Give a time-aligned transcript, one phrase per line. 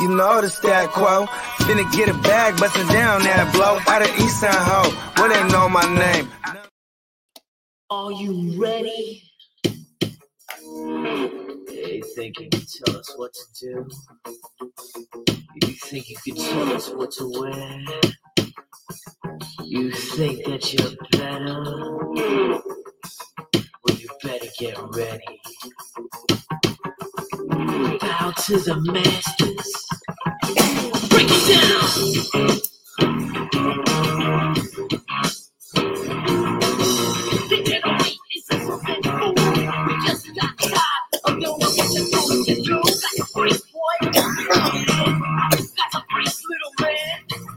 [0.00, 1.26] you know the stat quo.
[1.66, 3.78] Finna get a bag, bustin' down that blow.
[3.92, 4.90] Out of East Side Ho,
[5.20, 6.28] where they know my name.
[7.90, 9.22] Are you ready?
[10.62, 13.88] You think you can tell us what to do?
[15.62, 17.84] You think you can tell us what to wear?
[19.64, 22.62] You think that you're better?
[24.22, 25.40] Better get ready.
[28.00, 29.86] Bow to the masters.
[31.08, 31.88] Break it down!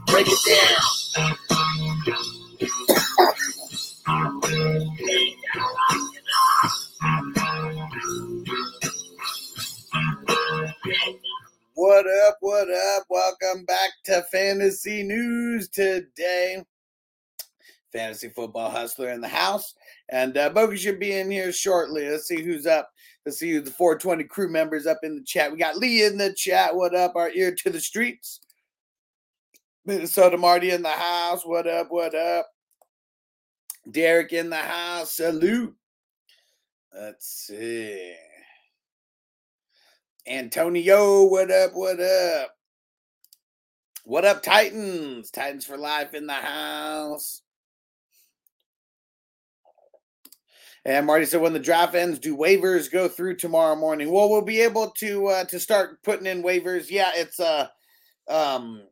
[0.06, 0.81] Break it down!
[12.02, 12.36] What up?
[12.40, 13.04] What up?
[13.08, 16.64] Welcome back to Fantasy News today.
[17.92, 19.74] Fantasy Football Hustler in the house.
[20.08, 22.10] And uh, should be in here shortly.
[22.10, 22.90] Let's see who's up.
[23.24, 25.52] Let's see who the 420 crew members up in the chat.
[25.52, 26.74] We got Lee in the chat.
[26.74, 27.14] What up?
[27.14, 28.40] Our ear to the streets.
[29.86, 31.46] Minnesota Marty in the house.
[31.46, 31.86] What up?
[31.90, 32.48] What up?
[33.88, 35.12] Derek in the house.
[35.12, 35.76] Salute.
[36.92, 38.16] Let's see.
[40.26, 41.72] Antonio, what up?
[41.74, 42.50] What up?
[44.04, 45.30] What up, Titans?
[45.30, 47.42] Titans for life in the house.
[50.84, 54.10] And Marty said, when the draft ends, do waivers go through tomorrow morning?
[54.10, 56.90] Well, we'll be able to uh, to start putting in waivers.
[56.90, 57.68] Yeah, it's uh
[58.28, 58.82] um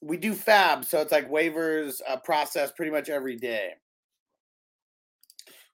[0.00, 3.70] we do fab, so it's like waivers uh, process pretty much every day.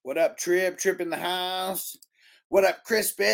[0.03, 0.79] What up, Trip?
[0.79, 1.97] Trip in the house.
[2.49, 3.25] What up, Crispy?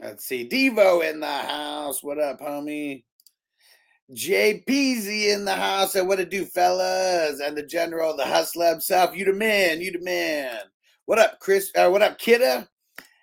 [0.00, 2.04] Let's see, Devo in the house.
[2.04, 3.02] What up, homie?
[4.14, 5.96] JPZ in the house.
[5.96, 7.40] And what it do, fellas?
[7.40, 9.16] And the general, the hustler himself.
[9.16, 9.80] You the man.
[9.80, 10.60] You the man.
[11.06, 11.72] What up, Chris?
[11.74, 12.68] Uh, what up, Kidda?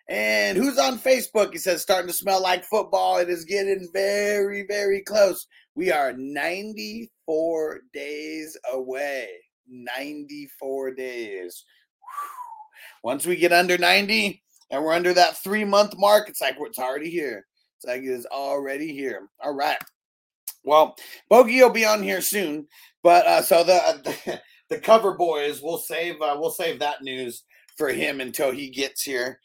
[0.10, 1.54] And who's on Facebook?
[1.54, 3.20] He says, starting to smell like football.
[3.20, 5.48] It is getting very, very close.
[5.76, 9.30] We are 94 days away.
[9.70, 11.64] 94 days.
[12.02, 13.12] Whew.
[13.12, 16.80] Once we get under 90 and we're under that three month mark, it's like it's
[16.80, 17.46] already here.
[17.78, 19.30] It's like it is already here.
[19.44, 19.78] All right.
[20.64, 20.96] Well,
[21.30, 22.68] Bogey will be on here soon,
[23.04, 27.44] but uh, so the the cover boys we'll save uh, we'll save that news
[27.78, 29.40] for him until he gets here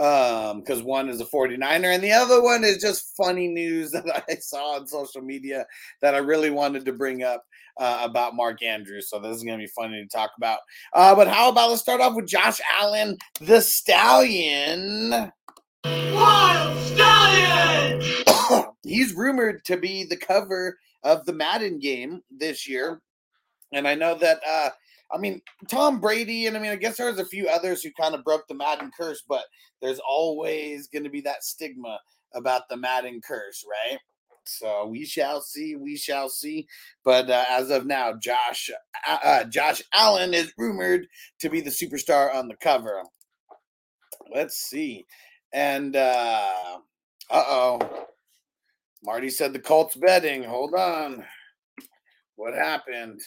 [0.00, 4.24] um because one is a 49er and the other one is just funny news that
[4.28, 5.66] i saw on social media
[6.02, 7.44] that i really wanted to bring up
[7.78, 10.58] uh, about mark andrews so this is going to be funny to talk about
[10.94, 15.32] uh but how about let's start off with josh allen the stallion
[15.84, 18.02] Wild Stallion!
[18.82, 23.00] he's rumored to be the cover of the madden game this year
[23.72, 24.70] and i know that uh
[25.10, 25.40] I mean,
[25.70, 28.46] Tom Brady, and I mean, I guess there's a few others who kind of broke
[28.46, 29.44] the Madden curse, but
[29.80, 31.98] there's always going to be that stigma
[32.34, 33.98] about the Madden curse, right?
[34.48, 36.66] So we shall see, we shall see.
[37.04, 38.70] But uh, as of now, Josh
[39.06, 41.06] uh, uh, Josh Allen is rumored
[41.40, 43.02] to be the superstar on the cover.
[44.34, 45.06] Let's see,
[45.52, 46.78] and uh
[47.30, 48.06] oh,
[49.02, 50.42] Marty said the Colts betting.
[50.44, 51.24] Hold on,
[52.36, 53.20] what happened?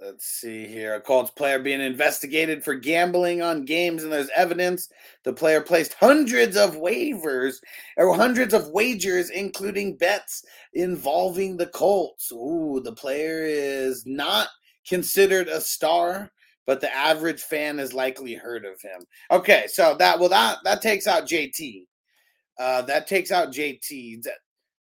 [0.00, 0.94] Let's see here.
[0.94, 4.88] A Colts player being investigated for gambling on games, and there's evidence
[5.24, 7.56] the player placed hundreds of waivers
[7.96, 12.30] or hundreds of wagers, including bets involving the Colts.
[12.30, 14.48] Ooh, the player is not
[14.86, 16.30] considered a star,
[16.64, 19.00] but the average fan has likely heard of him.
[19.32, 21.86] Okay, so that well that that takes out JT.
[22.56, 24.22] Uh, that takes out JT.
[24.22, 24.38] That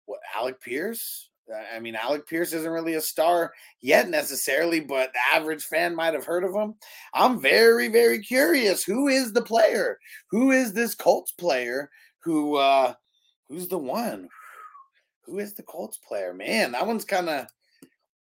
[0.04, 1.27] what Alec Pierce?
[1.74, 6.14] I mean, Alec Pierce isn't really a star yet necessarily, but the average fan might
[6.14, 6.74] have heard of him.
[7.14, 8.84] I'm very, very curious.
[8.84, 9.98] Who is the player?
[10.30, 11.90] Who is this Colts player?
[12.20, 12.94] Who uh
[13.48, 14.28] who's the one?
[15.22, 16.34] Who is the Colts player?
[16.34, 17.46] Man, that one's kind of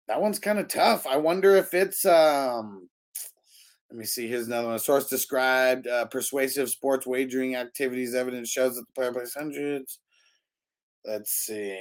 [0.07, 1.07] that one's kind of tough.
[1.07, 2.89] I wonder if it's um.
[3.91, 4.27] Let me see.
[4.27, 4.75] Here's another one.
[4.75, 8.15] A source described uh, persuasive sports wagering activities.
[8.15, 9.99] Evidence shows that the player plays hundreds.
[11.05, 11.77] Let's see.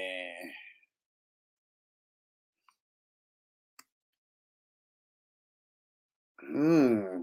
[6.54, 7.22] Hmm.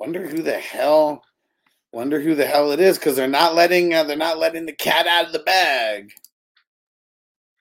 [0.00, 1.22] Wonder who the hell.
[1.92, 4.72] Wonder who the hell it is because they're not letting uh, they're not letting the
[4.72, 6.12] cat out of the bag.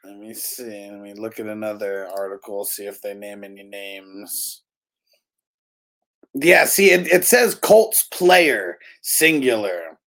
[0.05, 0.89] Let me see.
[0.89, 2.63] Let me look at another article.
[2.63, 4.63] See if they name any names.
[6.33, 9.97] Yeah, see, it, it says Colts player singular.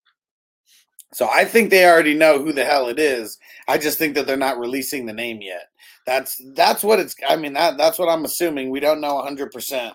[1.13, 3.37] So I think they already know who the hell it is.
[3.67, 5.65] I just think that they're not releasing the name yet.
[6.07, 7.13] That's that's what it's.
[7.29, 8.71] I mean that that's what I'm assuming.
[8.71, 9.51] We don't know 100.
[9.51, 9.93] percent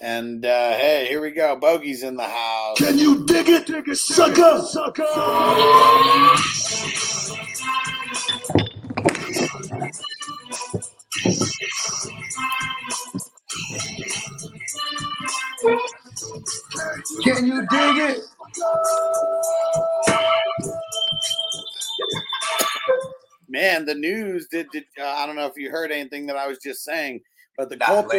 [0.00, 1.56] And uh, hey, here we go.
[1.56, 2.78] Bogey's in the house.
[2.78, 4.60] Can you dig it, dig it sucker?
[4.62, 5.04] Sucker.
[17.24, 18.20] Can you dig it?
[23.48, 24.70] Man, the news did.
[24.70, 27.20] did uh, I don't know if you heard anything that I was just saying,
[27.56, 28.14] but the Nah, Colts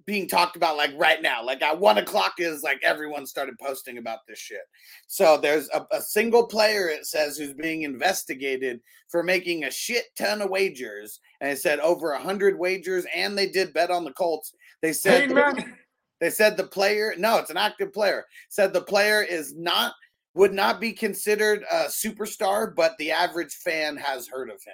[0.05, 1.43] being talked about like right now.
[1.43, 4.61] Like at one o'clock is like everyone started posting about this shit.
[5.07, 10.05] So there's a, a single player, it says, who's being investigated for making a shit
[10.17, 11.19] ton of wagers.
[11.41, 14.53] And it said over a hundred wagers, and they did bet on the Colts.
[14.81, 15.73] They said Manning.
[16.21, 18.25] they said the player, no, it's an active player.
[18.49, 19.93] Said the player is not
[20.35, 24.73] would not be considered a superstar, but the average fan has heard of him.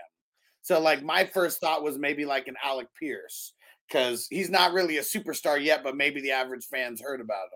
[0.62, 3.54] So like my first thought was maybe like an Alec Pierce
[3.88, 7.48] because he's not really a superstar yet, but maybe the average fans heard about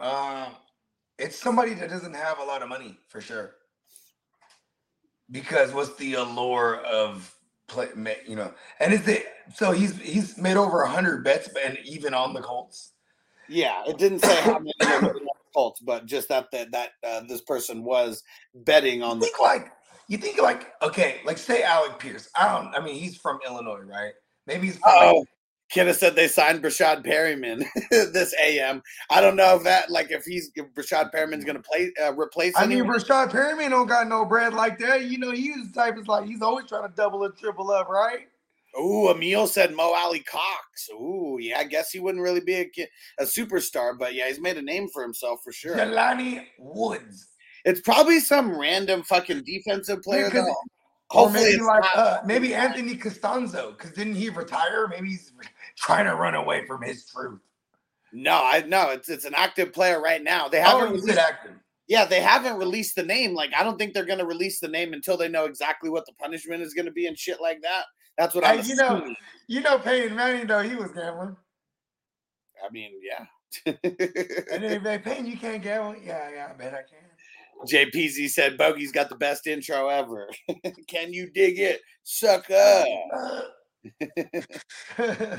[0.00, 0.06] him.
[0.06, 0.52] Um,
[1.18, 3.56] it's somebody that doesn't have a lot of money for sure.
[5.30, 7.34] Because what's the allure of
[7.66, 7.88] play?
[8.26, 12.14] You know, and is it so he's he's made over a hundred bets, and even
[12.14, 12.92] on the Colts.
[13.48, 16.72] Yeah, it didn't say how many were betting on the Colts, but just that that
[16.72, 18.22] that uh, this person was
[18.54, 19.64] betting on the Colts.
[19.64, 19.72] like
[20.08, 22.28] you think like okay, like say Alec Pierce.
[22.36, 22.74] I don't.
[22.74, 24.12] I mean, he's from Illinois, right?
[24.46, 25.24] Maybe he's like, Oh,
[25.72, 28.82] Kidda said they signed Breshad Perriman this AM.
[29.10, 32.14] I don't know if that like if he's if Breshad Perriman's going to play uh,
[32.14, 32.54] replace.
[32.56, 32.98] I mean, anyone.
[32.98, 35.04] Rashad Perriman don't got no bread like that.
[35.06, 37.88] You know, he's the type is like he's always trying to double and triple up,
[37.88, 38.28] right?
[38.78, 40.88] Ooh, Emil said Mo Alie-Cox.
[40.92, 42.66] Ooh, yeah, I guess he wouldn't really be a,
[43.20, 45.76] a superstar, but yeah, he's made a name for himself for sure.
[45.76, 47.28] Jelani Woods.
[47.64, 50.28] It's probably some random fucking defensive player.
[50.30, 50.46] though.
[51.10, 54.88] Or Hopefully, maybe like uh, maybe Anthony Castonzo, because didn't he retire?
[54.88, 55.32] Maybe he's
[55.76, 57.40] trying to run away from his truth.
[58.12, 60.48] no, I no, it's it's an active player right now.
[60.48, 61.52] They Oh, haven't you released, said acting.
[61.88, 63.34] yeah, they haven't released the name.
[63.34, 66.12] Like, I don't think they're gonna release the name until they know exactly what the
[66.14, 67.84] punishment is gonna be and shit like that.
[68.18, 69.14] That's what I'm Hey, you know-
[69.46, 71.36] You know, Peyton Manning though he was gambling,
[72.64, 73.26] I mean, yeah.
[73.66, 75.94] and then they Peyton, you can't gamble.
[76.02, 77.03] Yeah, yeah, I bet I can.
[77.64, 80.28] JPZ said Bogey's got the best intro ever.
[80.88, 82.84] Can you dig it, sucker?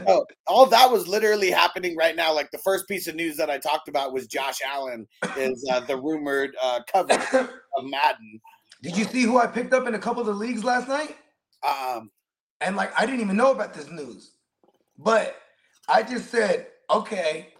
[0.07, 2.33] Oh, all that was literally happening right now.
[2.33, 5.07] Like the first piece of news that I talked about was Josh Allen
[5.37, 8.39] is uh, the rumored uh, cover of Madden.
[8.83, 11.15] Did you see who I picked up in a couple of the leagues last night?
[11.67, 12.11] Um,
[12.61, 14.33] And like I didn't even know about this news.
[14.97, 15.37] But
[15.89, 17.53] I just said, okay,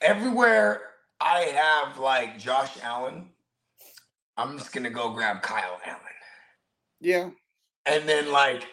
[0.00, 0.82] everywhere
[1.20, 3.28] I have like Josh Allen,
[4.36, 6.00] I'm just gonna go grab Kyle Allen.
[7.00, 7.30] yeah,
[7.86, 8.64] And then like,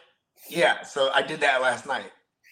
[0.49, 2.11] yeah, so I did that last night.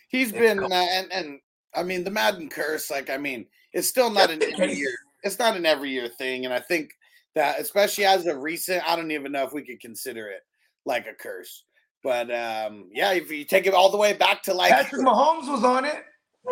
[0.10, 1.40] he's Yeah, been uh, and and
[1.74, 2.90] I mean the Madden curse.
[2.90, 4.96] Like I mean, it's still not an every year.
[5.24, 6.92] It's not an every year thing, and I think
[7.36, 10.42] that especially as of recent, I don't even know if we could consider it
[10.86, 11.64] like a curse.
[12.04, 15.50] But um, yeah, if you take it all the way back to like Patrick Mahomes
[15.50, 16.04] was on it.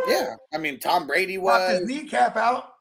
[0.08, 1.88] Yeah, I mean Tom Brady Knocked his was.
[1.90, 2.73] kneecap out.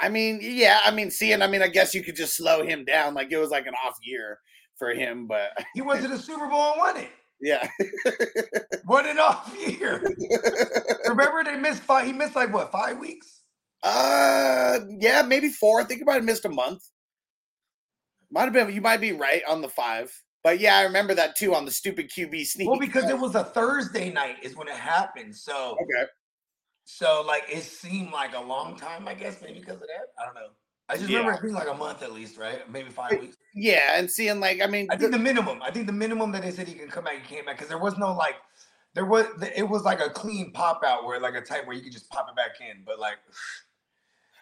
[0.00, 2.84] I mean, yeah, I mean, seeing, I mean, I guess you could just slow him
[2.84, 3.14] down.
[3.14, 4.38] Like it was like an off year
[4.78, 7.10] for him, but He went to the Super Bowl and won it.
[7.40, 7.68] yeah,
[8.84, 10.02] What an off year.
[11.08, 12.06] Remember they missed five.
[12.06, 13.42] He missed like what five weeks?
[13.84, 15.80] uh, yeah, maybe four.
[15.80, 16.82] I think he might have missed a month.
[18.30, 18.72] Might have been.
[18.74, 20.12] You might be right on the five,
[20.44, 22.68] but yeah, I remember that too on the stupid QB sneak.
[22.68, 25.34] Well, because it was a Thursday night is when it happened.
[25.34, 26.10] So okay,
[26.90, 30.06] So like it seemed like a long time, I guess, maybe because of that.
[30.18, 30.48] I don't know.
[30.88, 32.68] I just remember it being like a month at least, right?
[32.72, 33.36] Maybe five weeks.
[33.54, 35.60] yeah, and seeing like, I mean, I think the minimum.
[35.62, 37.68] I think the minimum that they said he can come back, he came back because
[37.68, 38.36] there was no like,
[38.94, 41.82] there was it was like a clean pop out where like a type where you
[41.82, 43.18] could just pop it back in, but like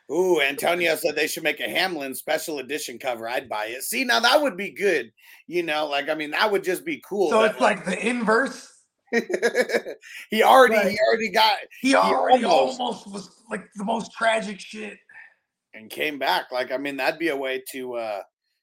[0.12, 3.28] Ooh, Antonio said they should make a Hamlin special edition cover.
[3.28, 3.82] I'd buy it.
[3.82, 5.10] See, now that would be good.
[5.48, 7.28] You know, like I mean, that would just be cool.
[7.28, 8.72] So it's like the inverse.
[10.30, 10.90] he already Right.
[10.92, 14.98] he already got He already almost- almost was like the most tragic shit.
[15.74, 16.50] and came back.
[16.50, 18.22] Like, I mean, that'd be a way to uh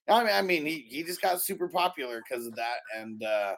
[0.10, 2.78] I mean, I mean he he just got super popular because of that.
[2.98, 3.54] And uh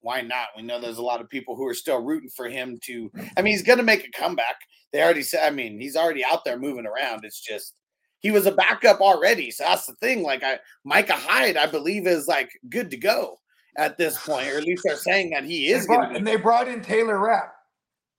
[0.00, 0.48] why not?
[0.56, 3.42] We know there's a lot of people who are still rooting for him to I
[3.42, 4.56] mean, he's gonna make a comeback.
[4.92, 7.24] They already said I mean, he's already out there moving around.
[7.24, 7.74] It's just
[8.20, 9.50] he was a backup already.
[9.50, 10.22] So that's the thing.
[10.22, 13.38] Like I Micah Hyde, I believe, is like good to go
[13.76, 16.36] at this point, or at least they're saying that he They is brought- and they
[16.36, 17.54] brought in Taylor Rapp.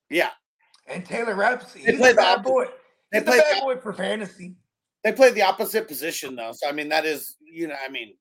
[0.10, 0.30] Yeah.
[0.88, 2.66] And Taylor Rapp's he's play a bad boy.
[3.12, 4.56] They He's play bad the, boy for fantasy.
[5.04, 6.52] they play the opposite position though.
[6.54, 8.16] So I mean that is you know, I mean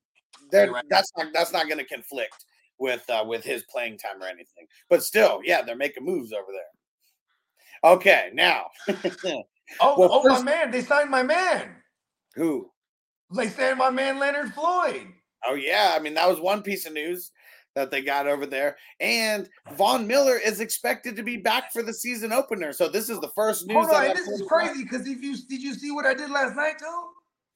[0.53, 0.85] right.
[0.91, 2.45] that's not that's not gonna conflict
[2.79, 4.67] with uh with his playing time or anything.
[4.91, 7.93] But still, yeah, they're making moves over there.
[7.93, 8.67] Okay, now
[9.81, 11.77] Oh, Well, oh first- my man, they signed my man.
[12.35, 12.71] who?
[13.35, 15.07] They signed my man Leonard Floyd.
[15.47, 17.31] Oh yeah, I mean that was one piece of news
[17.75, 18.77] that they got over there.
[19.01, 22.73] And Von Miller is expected to be back for the season opener.
[22.73, 23.77] So this is the first news.
[23.77, 26.31] Hold that on, this is crazy because if you did you see what I did
[26.31, 27.05] last night too?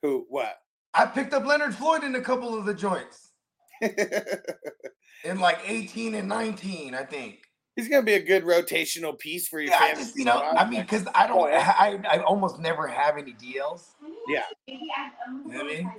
[0.03, 0.27] Who?
[0.29, 0.59] What?
[0.95, 3.31] I picked up Leonard Floyd in a couple of the joints
[3.81, 7.41] in like 18 and 19, I think.
[7.77, 10.43] He's gonna be a good rotational piece for your Yeah, I just you know.
[10.43, 11.55] I mean, because I don't, Oh.
[11.55, 13.95] I, I almost never have any DLs.
[14.29, 14.43] Yeah.
[14.67, 15.93] You know what I mean?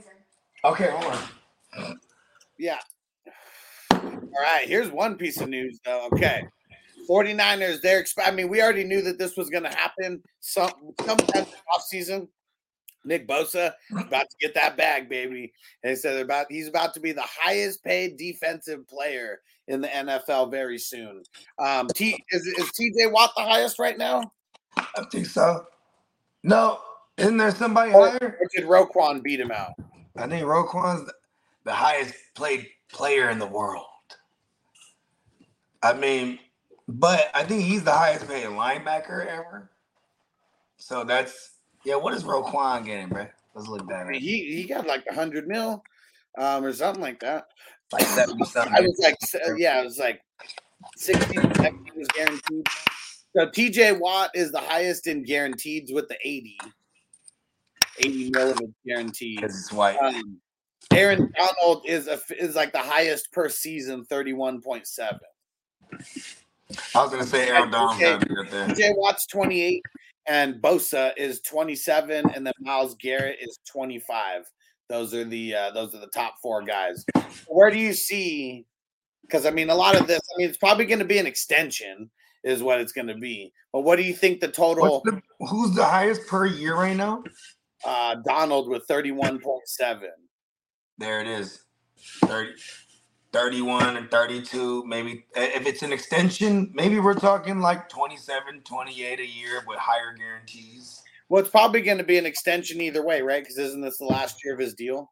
[0.64, 1.24] Okay, hold on.
[2.58, 2.80] Yeah.
[3.92, 4.68] All right.
[4.68, 6.08] Here's one piece of news, though.
[6.14, 6.44] Okay.
[7.10, 10.72] 49ers, they're exp- I mean, we already knew that this was going to happen some
[11.06, 12.28] sometime off season.
[13.06, 15.52] Nick Bosa about to get that bag, baby.
[15.84, 19.82] And they said they're about he's about to be the highest paid defensive player in
[19.82, 21.24] the NFL very soon.
[21.60, 24.32] Um, T is, is TJ Watt the highest right now?
[24.78, 25.66] I think so.
[26.44, 26.80] No,
[27.18, 28.38] isn't there somebody Or, higher?
[28.40, 29.74] or did Roquan beat him out?
[30.16, 31.10] I think Roquan's
[31.64, 33.86] the- highest played player in the world.
[35.82, 36.40] I mean,
[36.88, 39.70] but I think he's the highest paid linebacker ever.
[40.78, 41.52] So that's
[41.86, 41.96] yeah.
[41.96, 43.28] What is Roquan getting, bro?
[43.56, 45.84] Let's look I mean, he he got like a hundred mil,
[46.38, 47.46] um, or something like that.
[47.92, 48.74] Like seventy something.
[48.74, 49.18] I was like,
[49.58, 50.22] yeah, it was like
[50.98, 51.38] 60
[51.96, 52.68] was guaranteed.
[53.36, 56.58] So TJ Watt is the highest in guaranteed with the 80.
[58.00, 59.38] 80 mil of guaranteed.
[59.42, 59.98] because it's white.
[59.98, 60.40] Um,
[60.92, 65.20] Aaron Donald is a, is like the highest per season, 31.7.
[66.96, 68.14] I was gonna say Aaron Donald's Okay.
[68.14, 68.68] gotta be up there.
[68.68, 69.84] TJ Watt's 28
[70.28, 74.46] and Bosa is 27 and then Myles Garrett is 25.
[74.90, 77.06] Those are the uh, those are the top four guys.
[77.48, 78.66] Where do you see
[79.30, 81.28] cuz I mean a lot of this I mean it's probably going to be an
[81.28, 82.10] extension
[82.44, 83.54] is what it's going to be.
[83.72, 87.24] But what do you think the total the, who's the highest per year right now?
[87.86, 90.10] uh Donald with 31.7?
[91.04, 91.64] There it is.
[92.28, 92.54] 30,
[93.34, 94.86] 31 and 32.
[94.88, 100.16] Maybe if it's an extension, maybe we're talking like 27, 28 a year with higher
[100.18, 101.04] guarantees.
[101.28, 103.46] Well, it's probably going to be an extension either way, right?
[103.46, 105.12] Cuz isn't this the last year of his deal?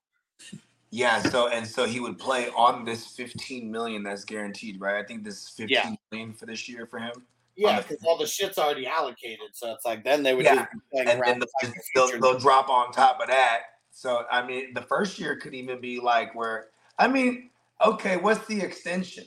[0.92, 4.96] Yeah, so and so he would play on this 15 million that's guaranteed, right?
[4.96, 6.36] I think this is 15 million Yeah.
[6.38, 7.28] for this year for him.
[7.58, 9.50] Yeah, because all the shit's already allocated.
[9.52, 11.82] So it's like then they would Yeah, just be playing And around then with, the
[11.96, 13.64] they'll, they'll drop on top of that.
[13.92, 16.68] So I mean, the first year could even be like where
[16.98, 17.50] I mean,
[17.86, 19.26] okay, what's the extension?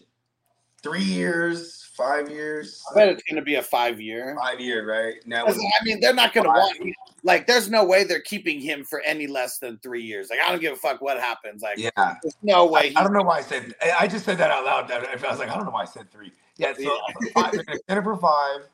[0.82, 4.36] Three years, five years, I bet it's going to be a five year.
[4.38, 5.14] five year, right?
[5.24, 7.46] Now, I mean, they're not going to want like.
[7.46, 10.28] There's no way they're keeping him for any less than three years.
[10.28, 11.62] Like, I don't give a fuck what happens.
[11.62, 12.92] Like, yeah, there's no way.
[12.94, 13.74] I, I don't know why I said.
[13.98, 14.92] I just said that out loud.
[14.92, 16.32] I was like, I don't know why I said three.
[16.58, 17.30] Yeah, so Yeah.
[17.32, 18.68] five, they're gonna extend it for five,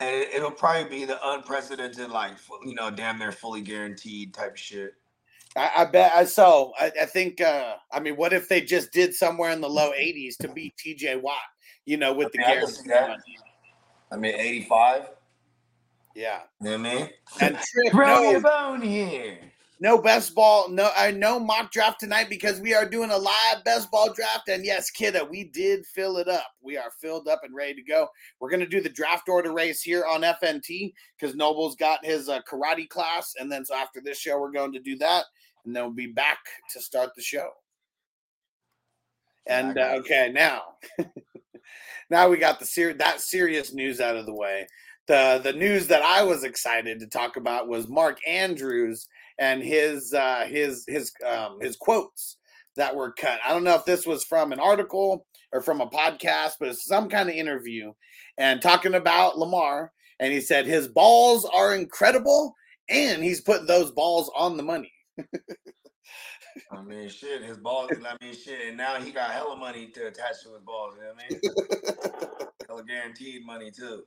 [0.00, 2.32] and it, it'll probably be the unprecedented, like
[2.64, 4.94] you know, damn near fully guaranteed type shit.
[5.56, 6.12] I, I bet.
[6.14, 6.72] I so.
[6.78, 7.40] I, I think.
[7.40, 10.76] uh I mean, what if they just did somewhere in the low 80s to beat
[10.76, 11.16] T.J.
[11.16, 11.36] Watt?
[11.84, 13.38] You know, with the I mean, I guarantee.
[14.10, 15.10] I mean, eighty-five.
[16.14, 16.40] Yeah.
[16.60, 17.10] You know what I mean?
[17.40, 17.58] And
[17.90, 19.38] Throw your bone here.
[19.80, 20.68] No best ball.
[20.68, 24.48] No, I no mock draft tonight because we are doing a live best ball draft.
[24.48, 26.46] And yes, kidda, we did fill it up.
[26.62, 28.08] We are filled up and ready to go.
[28.40, 32.40] We're gonna do the draft order race here on FNT because Noble's got his uh,
[32.50, 35.24] karate class, and then so after this show, we're going to do that,
[35.64, 36.38] and then we'll be back
[36.72, 37.48] to start the show.
[39.46, 40.62] And uh, okay, now,
[42.10, 44.66] now we got the ser- that serious news out of the way.
[45.06, 49.06] The the news that I was excited to talk about was Mark Andrews
[49.38, 52.36] and his uh, his his um, his quotes
[52.76, 53.40] that were cut.
[53.44, 56.86] I don't know if this was from an article or from a podcast, but it's
[56.86, 57.92] some kind of interview
[58.38, 59.92] and talking about Lamar.
[60.20, 62.54] And he said his balls are incredible
[62.88, 64.92] and he's putting those balls on the money.
[66.70, 67.90] I mean, shit, his balls.
[67.92, 70.94] I mean, shit, and now he got hella money to attach to his balls.
[70.96, 72.48] You know what I mean?
[72.68, 74.04] hella guaranteed money too.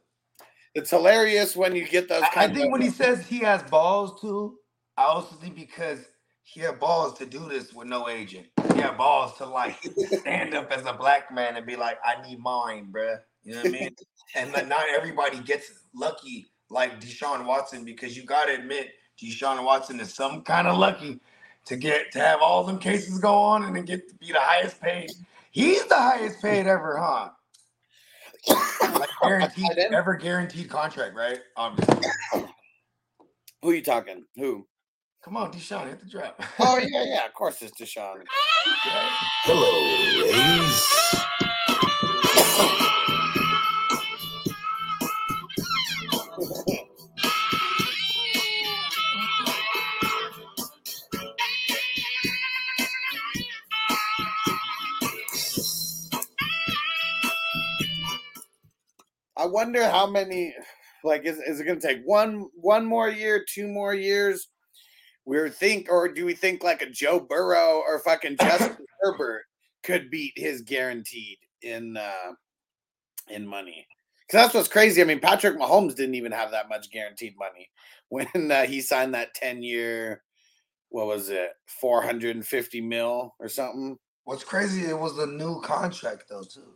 [0.73, 2.23] It's hilarious when you get those.
[2.35, 4.57] I, I think when he says he has balls too,
[4.97, 5.99] I also think because
[6.43, 8.47] he had balls to do this with no agent.
[8.73, 9.77] He had balls to like
[10.19, 13.19] stand up as a black man and be like, "I need mine, bruh.
[13.43, 13.95] You know what I mean?
[14.35, 18.89] and not everybody gets lucky like Deshaun Watson because you got to admit
[19.21, 21.19] Deshaun Watson is some kind of lucky
[21.65, 24.39] to get to have all them cases go on and then get to be the
[24.39, 25.09] highest paid.
[25.51, 27.29] He's the highest paid ever, huh?
[28.81, 31.39] Like guaranteed, ever guaranteed contract, right?
[31.57, 32.07] Obviously.
[33.61, 34.23] Who you talking?
[34.37, 34.65] Who?
[35.27, 36.41] Come on, Deshaun, hit the drop.
[36.57, 37.25] Oh yeah, yeah.
[37.25, 38.23] Of course, it's Deshaun.
[39.43, 40.87] Hello, ladies.
[59.35, 60.55] I wonder how many.
[61.03, 64.47] Like, is, is it going to take one one more year, two more years?
[65.27, 69.43] We think, or do we think like a Joe Burrow or fucking Justin Herbert
[69.83, 72.31] could beat his guaranteed in uh
[73.29, 73.85] in money?
[74.25, 75.01] Because that's what's crazy.
[75.01, 77.69] I mean, Patrick Mahomes didn't even have that much guaranteed money
[78.09, 80.23] when uh, he signed that ten year.
[80.89, 81.51] What was it?
[81.81, 83.97] Four hundred and fifty mil or something.
[84.23, 84.85] What's crazy?
[84.85, 86.73] It was a new contract though too.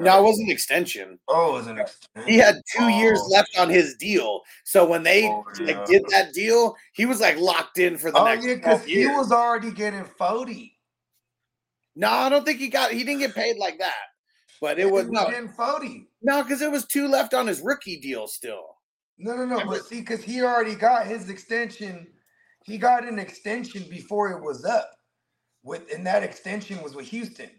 [0.00, 1.18] No, it was an extension.
[1.28, 2.30] Oh, it was an extension.
[2.32, 2.88] He had two oh.
[2.88, 3.28] years Oh.
[3.30, 4.42] left on his deal.
[4.64, 5.84] So when they Oh, like yeah.
[5.86, 9.06] did that deal, he was like locked in for the Oh next yeah, because he
[9.06, 10.78] was already getting forty.
[11.96, 12.92] No, I don't think he got.
[12.92, 13.94] He didn't get paid like that.
[14.60, 16.08] But it He was was no, getting forty.
[16.22, 18.76] no, because it was two left on his rookie deal still.
[19.18, 19.54] No, no, no.
[19.54, 22.06] Remember- But see, because he already got his extension.
[22.64, 24.90] He got an extension before it was up.
[25.64, 27.50] With and that extension was with Houston.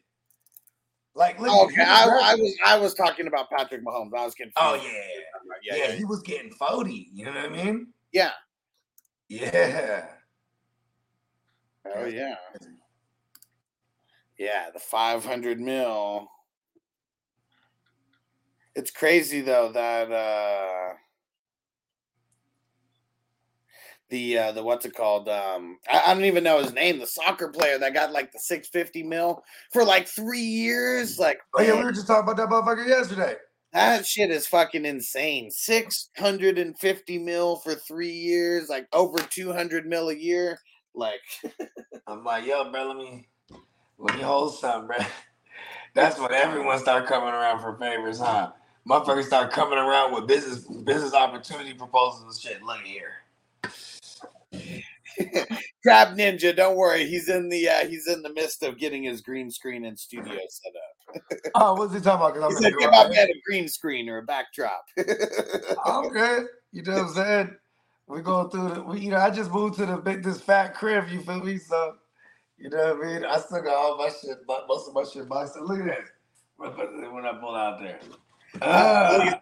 [1.20, 4.14] Like, look, Okay, he I, was- I was I was talking about Patrick Mahomes.
[4.18, 4.54] I was confused.
[4.56, 4.84] Oh yeah,
[5.70, 7.10] yeah, yeah, yeah, He was getting forty.
[7.14, 7.88] You know what I mean?
[8.14, 8.32] yeah.
[9.28, 10.06] Yeah.
[11.94, 12.36] Oh yeah,
[14.38, 14.70] yeah.
[14.74, 16.30] The five hundred mil.
[18.76, 20.94] It's crazy though that uh
[24.10, 25.30] the uh the what's it called?
[25.30, 28.40] Um I, I don't even know his name, the soccer player that got like the
[28.40, 31.20] 650 mil for like three years.
[31.20, 33.36] Like Oh yeah, we were just talking about that motherfucker yesterday.
[33.74, 35.52] that shit is fucking insane.
[35.52, 40.60] 650 mil for three years, like over 200 mil a year.
[40.96, 41.22] Like
[42.08, 43.28] I'm like, yo, bro, let me
[43.98, 44.98] let me hold something, bro.
[45.94, 48.52] That's when everyone start coming around for favors, huh?
[48.88, 52.64] Motherfuckers start coming around with business business opportunity proposals and shit.
[52.64, 53.19] Look here.
[55.84, 57.06] Crab Ninja, don't worry.
[57.06, 60.38] He's in the uh, he's in the midst of getting his green screen and studio
[60.50, 61.22] set up.
[61.56, 62.52] Oh, what's he talking about?
[62.52, 64.86] He Because said, I'm "Give gonna my man a green screen or a backdrop."
[65.86, 66.48] I'm good.
[66.72, 67.56] You know what I'm saying?
[68.08, 70.76] We going through the, we, you know, I just moved to the big, this fat
[70.76, 71.10] crib.
[71.10, 71.58] You feel me?
[71.58, 71.96] So,
[72.58, 73.26] you know what I mean?
[73.26, 75.58] I still got all my shit, but most of my shit boxed.
[75.58, 75.68] up.
[75.68, 77.14] Look at that.
[77.14, 78.00] When I pull out there.
[78.54, 79.42] Look at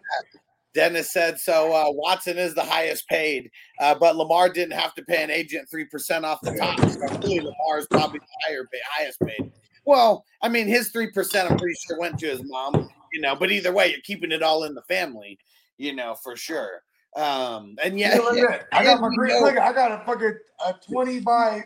[0.78, 1.72] Dennis said so.
[1.72, 5.68] Uh, Watson is the highest paid, uh, but Lamar didn't have to pay an agent
[5.68, 6.78] three percent off the top.
[6.88, 9.50] So really, Lamar is probably the higher pay, highest paid.
[9.86, 12.88] Well, I mean, his three percent, I'm pretty sure, went to his mom.
[13.12, 15.36] You know, but either way, you're keeping it all in the family.
[15.78, 16.82] You know, for sure.
[17.16, 18.62] Um, and yeah, Yeah, yeah.
[18.72, 19.42] I got my green.
[19.42, 21.64] Look, I got a fucking a twenty by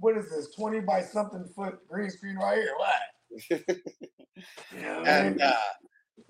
[0.00, 0.54] what is this?
[0.54, 2.74] Twenty by something foot green screen right here.
[2.76, 3.76] What?
[4.74, 5.32] You know what I mean?
[5.32, 5.52] and uh,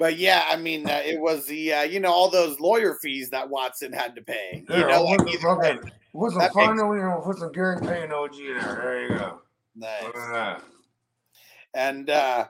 [0.00, 3.30] but yeah, I mean, uh, it was the uh, you know all those lawyer fees
[3.30, 4.64] that Watson had to pay.
[4.68, 5.80] You Yeah, know, what like the either
[6.12, 6.96] What's some That makes- final?
[6.96, 8.80] You know, put some Gary Payne OG there.
[8.82, 9.40] There you go.
[9.76, 10.02] Nice.
[10.02, 10.62] Look at that.
[11.74, 12.48] and uh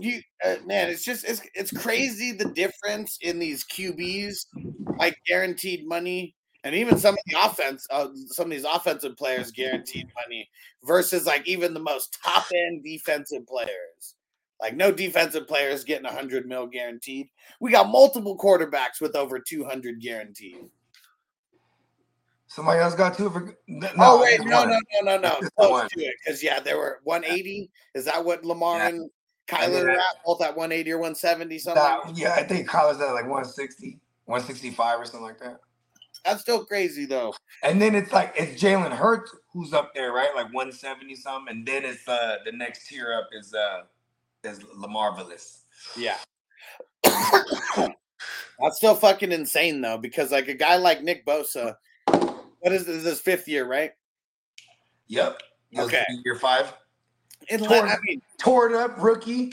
[0.00, 4.46] you uh, man it's just it's it's crazy the difference in these qb's
[4.98, 9.50] like guaranteed money and even some of the offense uh, some of these offensive players
[9.50, 10.48] guaranteed money
[10.84, 14.14] versus like even the most top end defensive players
[14.64, 17.28] like no defensive players getting 100 mil guaranteed
[17.60, 20.56] we got multiple quarterbacks with over 200 guaranteed
[22.46, 23.52] Somebody else got two for.
[23.66, 27.00] No, oh wait no no no no no close to it because yeah there were
[27.02, 28.88] 180 is that what lamar Yeah.
[28.88, 29.10] and
[29.48, 33.12] kyler are at both at 180 or 170 something Nah, yeah, I think Kyler's at
[33.12, 35.58] like 160, 165 or something like that.
[36.24, 37.34] That's still crazy though.
[37.62, 40.34] And then it's like it's Jalen Hurts who's up there, right?
[40.34, 41.56] Like 170 something.
[41.56, 43.82] And then it's uh the next tier up is uh
[44.44, 45.60] is Lamarvelous.
[45.96, 46.16] Yeah.
[47.04, 51.74] That's still fucking insane though, because like a guy like Nick Bosa,
[52.06, 53.02] What is this?
[53.04, 53.92] This fifth year, right?
[55.08, 55.40] Yep.
[55.76, 56.04] Okay.
[56.24, 56.72] Year five.
[57.48, 59.52] In Toward- I mean, Tore it up rookie,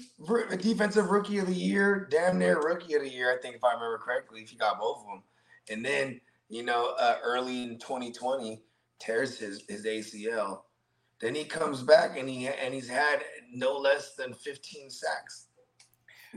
[0.59, 3.73] defensive rookie of the year, damn near rookie of the year, I think, if I
[3.73, 5.23] remember correctly, if he got both of them.
[5.69, 8.61] And then, you know, uh, early in 2020,
[8.99, 10.61] tears his, his ACL.
[11.21, 15.47] Then he comes back and he and he's had no less than 15 sacks.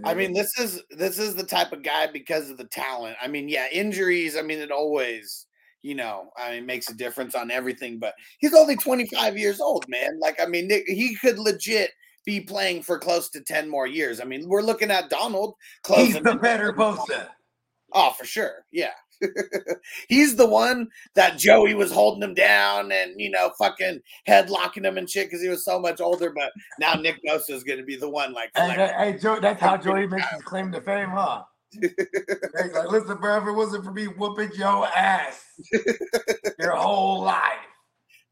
[0.02, 3.16] I mean, this is this is the type of guy because of the talent.
[3.22, 4.36] I mean, yeah, injuries.
[4.36, 5.46] I mean, it always,
[5.82, 7.98] you know, I mean, makes a difference on everything.
[7.98, 10.18] But he's only 25 years old, man.
[10.18, 11.90] Like, I mean, he could legit
[12.24, 14.20] be playing for close to 10 more years.
[14.20, 15.54] I mean, we're looking at Donald
[15.86, 17.28] he's the better Bosa.
[17.92, 18.64] Oh, for sure.
[18.72, 18.90] Yeah.
[20.08, 24.98] He's the one that Joey was holding him down and, you know, fucking headlocking him
[24.98, 26.30] and shit because he was so much older.
[26.30, 29.18] But now Nick Bosa is going to be the one, like, Hey, like, hey, hey,
[29.18, 31.42] Joe, that's how Joey makes his claim to fame, huh?
[31.80, 35.44] He's like, listen, bro, if it wasn't for me whooping your ass
[36.58, 37.58] your whole life.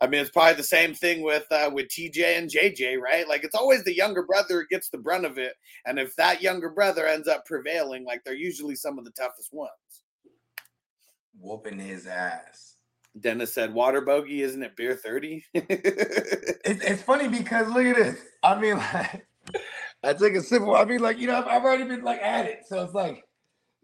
[0.01, 3.29] I mean, it's probably the same thing with uh, with TJ and JJ, right?
[3.29, 5.55] Like, it's always the younger brother who gets the brunt of it.
[5.87, 9.53] And if that younger brother ends up prevailing, like, they're usually some of the toughest
[9.53, 9.71] ones.
[11.39, 12.77] Whooping his ass.
[13.21, 15.45] Dennis said, water bogey, isn't it beer 30?
[16.65, 18.21] It's, it's funny because look at this.
[18.45, 19.27] I mean, like,
[20.05, 20.77] I took a simple.
[20.77, 22.61] I mean, like, you know, I've, I've already been like at it.
[22.69, 23.25] So it's like,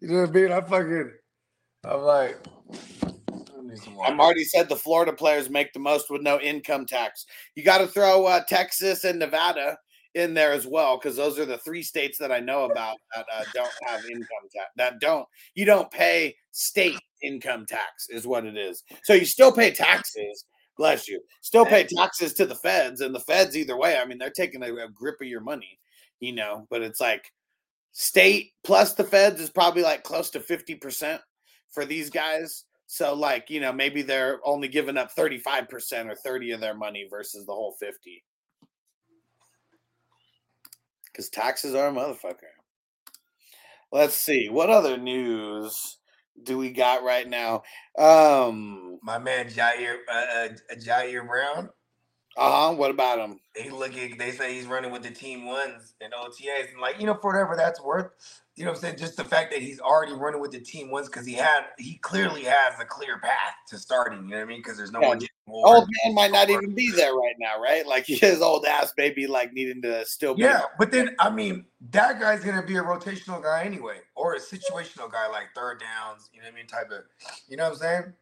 [0.00, 0.52] you know what I mean?
[0.52, 1.12] I fucking,
[1.84, 2.38] I'm like,
[2.70, 4.06] I.
[4.06, 7.26] I'm already said the Florida players make the most with no income tax.
[7.54, 9.76] You got to throw uh, Texas and Nevada
[10.14, 13.26] in there as well because those are the three states that I know about that
[13.34, 14.70] uh, don't have income tax.
[14.76, 18.84] That don't you don't pay state income tax is what it is.
[19.02, 20.44] So you still pay taxes.
[20.76, 21.20] Bless you.
[21.40, 23.98] Still pay taxes to the feds, and the feds either way.
[23.98, 25.78] I mean, they're taking a, a grip of your money,
[26.20, 26.66] you know.
[26.70, 27.32] But it's like
[27.92, 31.20] state plus the feds is probably like close to fifty percent
[31.68, 32.64] for these guys.
[32.86, 37.06] So like, you know, maybe they're only giving up 35% or 30 of their money
[37.08, 38.24] versus the whole 50.
[41.14, 42.54] Cuz taxes are a motherfucker.
[43.92, 44.48] Let's see.
[44.48, 45.97] What other news
[46.44, 47.62] do we got right now?
[47.98, 51.70] Um My man Ji'Ayir, uh, uh, Ji'Ayir Brown.
[52.36, 53.40] uh-huh, what about him?
[53.56, 54.16] He looking.
[54.16, 57.32] They say he's running with the team ones and OTAs, and like you know, for
[57.32, 58.10] whatever that's worth,
[58.58, 60.90] you know, what I'm saying just the fact that he's already running with the team
[60.90, 64.24] once because he had, he clearly has a clear path to starting.
[64.24, 64.58] You know what I mean?
[64.58, 65.08] Because there's no Yeah.
[65.08, 65.18] one.
[65.20, 67.86] getting Old man might not even be there right now, right?
[67.86, 71.64] Like his old ass baby like needing to still be Yeah, but then I mean,
[71.92, 76.28] that guy's gonna be a rotational guy anyway, or a situational guy like third downs.
[76.34, 76.66] You know what I mean?
[76.66, 77.04] Type of,
[77.48, 78.12] you know what I'm saying?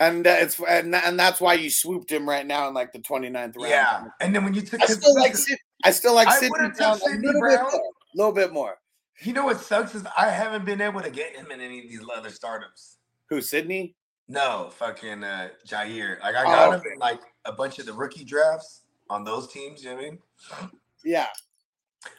[0.00, 2.98] and uh, it's and, and that's why you swooped him right now in like the
[2.98, 3.56] 29th round.
[3.58, 4.04] Yeah.
[4.20, 5.36] And then when you took, I still like
[5.84, 7.50] I still like I Sydney Brown a little Brown.
[7.50, 7.82] bit more.
[8.14, 8.78] Little bit more.
[9.20, 11.84] You know what sucks is I haven't been able to get him in any of
[11.88, 12.98] these other startups.
[13.30, 13.96] Who Sydney?
[14.28, 16.20] No, fucking uh, Ji'Ayir.
[16.20, 19.50] Like I got Oh, him in like a bunch of the rookie drafts on those
[19.52, 19.82] teams.
[19.82, 20.18] You know what I mean?
[21.04, 21.26] Yeah.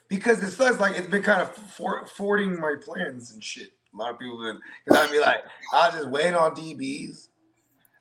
[0.07, 0.79] Because it sucks.
[0.79, 3.69] Like it's been kind of for, forwarding my plans and shit.
[3.93, 7.27] A lot of people been because I'd be like, I'll just wait on DBs.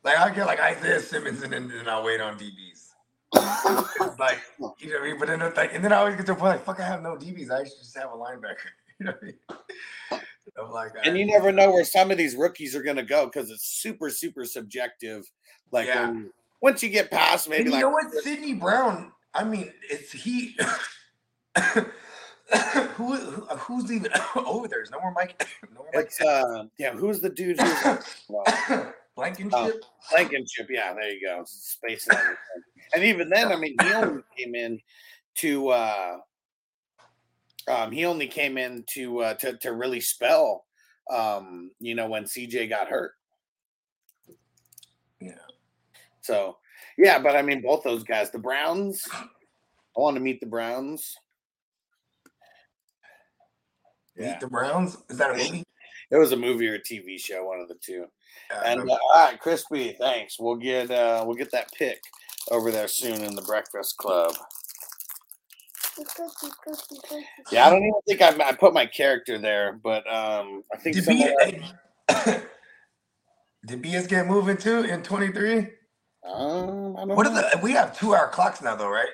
[0.02, 2.88] Like I get like Isaiah Simmons and then, then I'll wait on DBs.
[4.18, 4.38] like
[4.78, 5.18] you know what I mean?
[5.18, 6.86] But then it's like, and then I always get to the point like, fuck, I
[6.86, 7.50] have no DBs.
[7.50, 8.72] I should just have a linebacker.
[9.00, 9.34] You know I mean?
[10.58, 13.50] I'm like, And you never know where some of these rookies are gonna go because
[13.50, 15.24] it's super, super subjective.
[15.70, 16.08] Like Yeah.
[16.10, 19.12] when- once you get past maybe you like know what, Sydney Brown.
[19.34, 20.56] I mean, it's he.
[21.56, 21.80] who,
[22.96, 24.82] who who's even over there?
[24.82, 25.46] Is no more Mike?
[25.70, 26.06] No more Mike.
[26.06, 28.44] it's uh yeah, who's the dude who's well,
[29.14, 29.84] Blankenship.
[30.10, 30.66] Blankenship?
[30.70, 31.42] Yeah, there you go.
[31.46, 32.18] Space and.
[32.94, 34.80] And even then, I mean, he only came in
[35.36, 36.16] to uh
[37.68, 40.64] um he only came in to uh to, to really spell
[41.10, 43.12] um, you know, when CJ got hurt.
[45.20, 45.32] Yeah.
[46.20, 46.58] So
[46.96, 49.02] yeah, but I mean both those guys, the Browns.
[49.12, 51.16] I want to meet the Browns.
[54.16, 54.32] Yeah.
[54.32, 54.96] Meet the Browns.
[55.08, 55.64] Is that a movie?
[56.10, 58.06] It was a movie or a TV show, one of the two.
[58.50, 60.38] Uh, And uh, all right, Crispy, thanks.
[60.38, 62.00] We'll get uh we'll get that pick
[62.50, 64.34] over there soon in the Breakfast Club.
[67.50, 70.96] Yeah, I don't even think I, I put my character there, but um I think
[70.96, 71.62] did, somewhere- B-
[73.66, 75.58] did BS get moving too in 23?
[76.24, 77.60] um, I don't What are the?
[77.62, 79.08] We have two hour clocks now, though, right?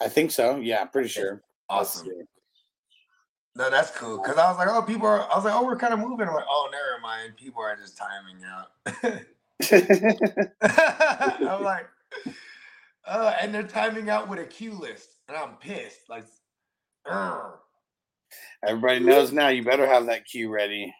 [0.00, 0.56] I think so.
[0.56, 1.42] Yeah, pretty sure.
[1.68, 2.08] Awesome.
[3.56, 4.18] No, that's cool.
[4.18, 5.22] Cause I was like, oh, people are.
[5.30, 6.28] I was like, oh, we're kind of moving.
[6.28, 7.36] I'm like, oh, never mind.
[7.36, 8.68] People are just timing out.
[11.42, 11.88] I'm like,
[13.08, 16.08] uh, and they're timing out with a cue list, and I'm pissed.
[16.08, 16.24] Like,
[18.66, 19.48] Everybody knows now.
[19.48, 20.94] You better have that cue ready.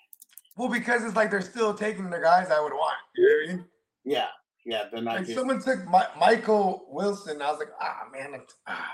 [0.57, 2.97] Well, because it's like they're still taking the guys I would want.
[3.17, 3.65] You know what I mean?
[4.05, 4.27] Yeah,
[4.65, 4.85] yeah.
[4.91, 5.17] They're not.
[5.17, 5.37] Like good.
[5.37, 7.43] someone took Mi- Michael Wilson.
[7.43, 8.91] I was like, ah, man, it, ah.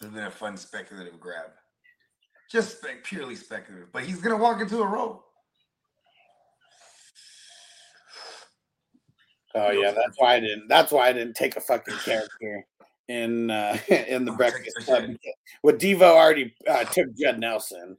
[0.00, 1.50] This has been a fun speculative grab.
[2.50, 3.92] Just spe- purely speculative.
[3.92, 5.24] But he's gonna walk into a role.
[9.54, 10.68] Oh yeah, that's why I didn't.
[10.68, 12.64] That's why I didn't take a fucking character
[13.08, 15.04] in uh in the Oh, Breakfast Club.
[15.62, 17.96] Well, Devo already uh, took Judd Nelson,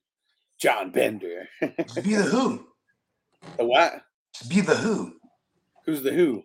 [0.60, 1.48] John Bender.
[1.62, 2.66] Be the Who.
[3.58, 4.02] the what?
[4.48, 5.14] Be the Who.
[5.86, 6.44] Who's the who?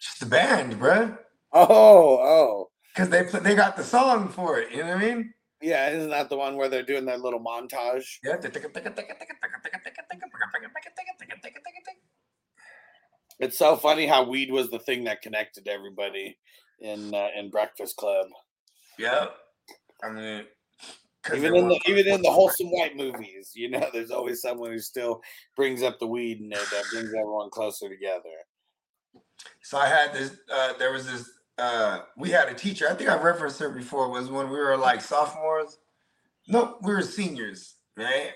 [0.00, 1.18] Just the band, bruh.
[1.52, 4.70] Oh, oh, Because they put, they got the song for it.
[4.70, 5.34] You know what I mean?
[5.62, 5.88] yeah.
[5.90, 8.04] Isn't that the one where they're doing their little montage?
[8.22, 8.36] Yeah.
[13.40, 16.36] It's so funny how weed was the thing that connected everybody
[16.80, 18.26] in uh, in Breakfast Club.
[18.98, 19.36] Yep.
[20.02, 20.44] I mean,
[21.34, 24.78] Even in the even in the wholesome white movies, you know, there's always someone who
[24.78, 25.20] still
[25.56, 28.22] brings up the weed and that that brings everyone closer together.
[29.62, 30.36] So I had this.
[30.52, 31.30] Uh, there was this.
[31.58, 32.88] Uh, we had a teacher.
[32.88, 34.08] I think I referenced her before.
[34.08, 35.78] Was when we were like sophomores.
[36.46, 38.32] No, we were seniors, right?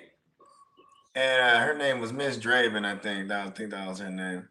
[1.15, 2.85] And uh, her name was Miss Draven.
[2.85, 4.49] I think I think that was her name.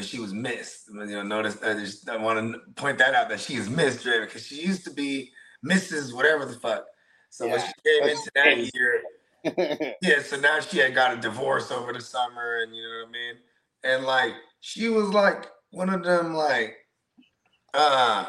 [0.00, 0.88] But she was missed.
[0.88, 1.62] You know, notice.
[1.62, 4.62] I just I want to point that out that she is Miss Draven because she
[4.62, 5.30] used to be
[5.62, 6.14] Mrs.
[6.14, 6.86] Whatever the fuck.
[7.28, 8.70] So when she came into that crazy.
[8.72, 13.02] year, yeah, so now she had got a divorce over the summer, and you know
[13.02, 13.34] what I mean.
[13.84, 16.78] And like she was like one of them, like
[17.74, 18.24] uh,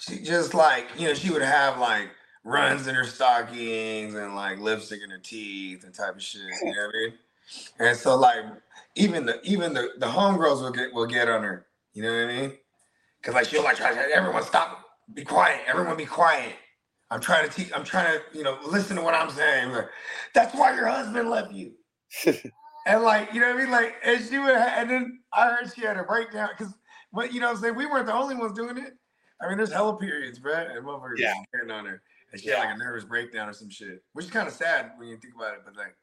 [0.00, 2.08] she just like you know she would have like
[2.42, 6.42] runs in her stockings and like lipstick in her teeth and type of shit.
[6.64, 7.18] You know what I mean?
[7.78, 8.44] And so like
[9.00, 11.66] even the even the the homegirls will get will get on her.
[11.92, 12.52] You know what I mean?
[13.22, 16.54] Cause like she'll like everyone stop, be quiet, everyone be quiet.
[17.10, 17.72] I'm trying to teach.
[17.74, 19.72] I'm trying to, you know, listen to what I'm saying.
[19.72, 19.88] Like,
[20.32, 21.72] that's why your husband left you.
[22.86, 23.70] and like, you know what I mean?
[23.70, 26.72] Like, and she would, and then I heard she had a breakdown because,
[27.10, 28.92] what you know, what I'm saying we weren't the only ones doing it.
[29.42, 31.34] I mean, there's hella periods, bro, and motherfuckers Yeah.
[31.66, 31.74] yeah.
[31.74, 32.00] on her,
[32.32, 34.92] and she had like a nervous breakdown or some shit, which is kind of sad
[34.96, 35.60] when you think about it.
[35.64, 35.96] But like,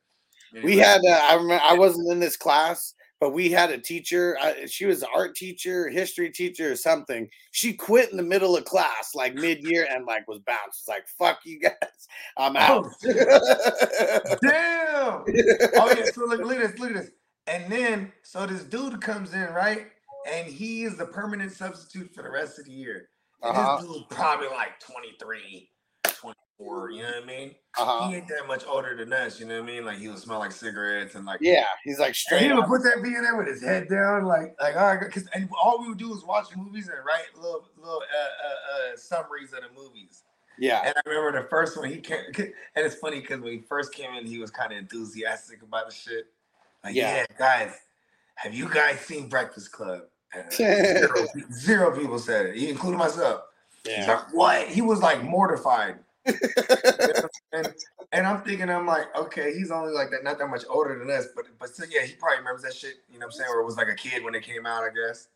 [0.63, 4.37] we had uh, I remember I wasn't in this class, but we had a teacher.
[4.41, 7.29] Uh, she was an art teacher, history teacher, or something.
[7.51, 10.79] She quit in the middle of class, like mid year, and like was bounced.
[10.81, 11.73] It's like fuck you guys,
[12.37, 12.85] I'm out.
[13.03, 13.13] Damn.
[14.51, 16.05] oh yeah.
[16.13, 16.79] So look, look at this.
[16.79, 17.11] Look at this.
[17.47, 19.87] And then so this dude comes in, right?
[20.31, 23.09] And he is the permanent substitute for the rest of the year.
[23.41, 23.77] And Uh-huh.
[23.77, 25.69] This dude probably like 23,
[26.57, 27.55] 24, you know what I mean?
[27.77, 28.09] Uh-huh.
[28.09, 29.85] He ain't that much older than us, you know what I mean?
[29.85, 32.65] Like he would smell like cigarettes and like Yeah, he's like And straight he would
[32.65, 35.49] put that V in there with his head down, like like all right, because and
[35.61, 39.53] all we would do was watch movies and write little little uh, uh, uh, summaries
[39.53, 40.23] of the movies.
[40.59, 43.59] Yeah, And I remember the first one he came, and it's funny because when he
[43.59, 46.25] first came in, he was kind of enthusiastic about the shit.
[46.83, 47.17] Like, Yeah.
[47.17, 47.25] yeah.
[47.37, 47.75] guys,
[48.35, 50.01] have you guys seen Breakfast Club?
[50.33, 53.41] And zero, zero people said it, including myself.
[53.85, 54.07] Yeah.
[54.07, 54.67] like, what?
[54.67, 55.99] He was like mortified.
[57.53, 57.73] And,
[58.11, 61.09] and I'm thinking, I'm like, okay, he's only like that, not that much older than
[61.09, 62.95] us, but but still, yeah, he probably remembers that shit.
[63.09, 63.49] You know what I'm saying?
[63.53, 65.27] Or it was like a kid when it came out, I guess.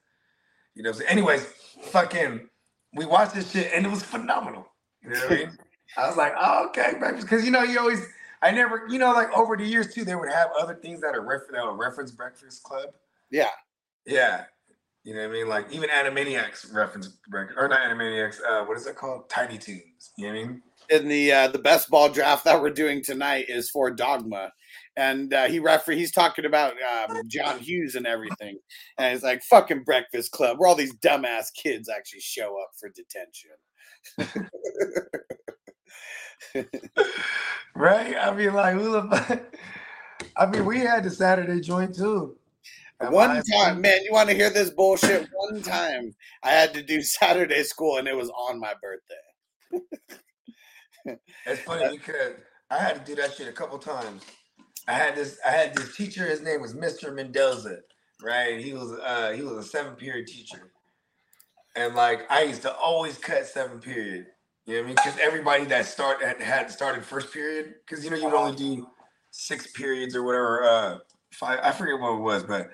[0.75, 1.45] You know what Anyways,
[1.91, 2.47] fucking,
[2.93, 4.67] we watched this shit and it was phenomenal.
[5.03, 5.57] You know what I mean?
[5.97, 8.05] I was like, oh, okay, breakfast, because you know, you always,
[8.41, 11.15] I never, you know, like over the years too, they would have other things that
[11.15, 12.89] are ref- that would reference Breakfast Club.
[13.29, 13.49] Yeah.
[14.05, 14.45] Yeah.
[15.03, 15.49] You know what I mean?
[15.49, 19.29] Like even Animaniacs reference or not Animaniacs, uh, what is it called?
[19.29, 20.11] Tiny Toons.
[20.17, 20.61] You know what I mean?
[20.91, 24.51] In the uh, the best ball draft that we're doing tonight is for Dogma,
[24.97, 28.57] and uh, he refer he's talking about um, John Hughes and everything,
[28.97, 32.89] and it's like fucking Breakfast Club, where all these dumbass kids actually show up for
[32.89, 33.51] detention.
[37.75, 38.15] Right?
[38.17, 39.41] I mean, like who the fuck?
[40.37, 42.37] I mean, we had the Saturday joint too.
[42.99, 45.27] At One my- time, man, you want to hear this bullshit?
[45.33, 50.13] One time, I had to do Saturday school, and it was on my birthday.
[51.05, 52.33] It's funny because
[52.69, 54.23] I had to do that shit a couple times.
[54.87, 57.13] I had this I had this teacher, his name was Mr.
[57.13, 57.79] Mendoza,
[58.21, 58.59] right?
[58.59, 60.71] He was uh he was a seven period teacher.
[61.75, 64.27] And like I used to always cut seven period.
[64.65, 64.95] You know what I mean?
[65.03, 68.55] Because everybody that start had, had started first period, because you know you would only
[68.55, 68.87] do
[69.31, 70.97] six periods or whatever, uh
[71.33, 72.69] five I forget what it was, but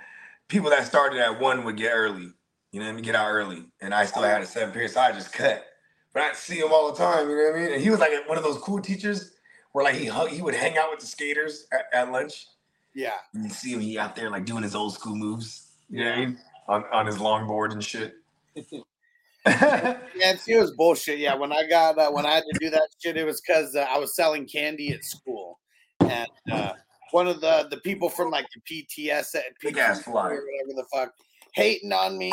[0.48, 2.32] people that started at one would get early.
[2.72, 3.04] You know what I mean?
[3.04, 3.66] Get out early.
[3.82, 5.66] And I still had a seven period, so I just cut.
[6.14, 7.74] But I'd see him all the time, you know what I mean?
[7.74, 9.34] And he was like one of those cool teachers
[9.72, 12.48] where like he hung, he would hang out with the skaters at, at lunch.
[12.94, 15.68] Yeah, And you see him he out there like doing his old school moves.
[15.90, 16.40] You know what I mean?
[16.68, 18.16] On on his longboard and shit.
[18.56, 21.20] yeah, see, it was bullshit.
[21.20, 23.76] Yeah, when I got uh, when I had to do that shit, it was because
[23.76, 25.60] uh, I was selling candy at school,
[26.00, 26.74] and uh,
[27.12, 31.14] one of the the people from like the PTS at Big or whatever the fuck
[31.58, 32.32] hating on me,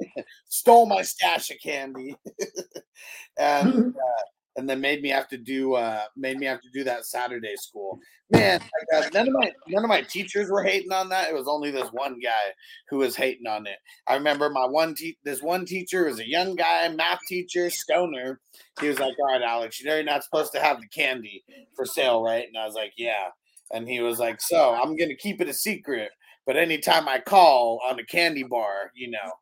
[0.48, 2.16] stole my stash of candy,
[3.38, 4.22] and uh,
[4.56, 7.54] and then made me have to do uh made me have to do that Saturday
[7.56, 7.98] school.
[8.30, 8.60] Man,
[8.92, 11.28] like, uh, none of my none of my teachers were hating on that.
[11.28, 12.52] It was only this one guy
[12.88, 13.76] who was hating on it.
[14.06, 18.40] I remember my one te- this one teacher was a young guy, math teacher, stoner.
[18.80, 21.44] He was like, "All right, Alex, you know you're not supposed to have the candy
[21.76, 23.28] for sale, right?" And I was like, "Yeah."
[23.70, 26.10] And he was like, "So I'm gonna keep it a secret,
[26.46, 29.32] but anytime I call on a candy bar, you know,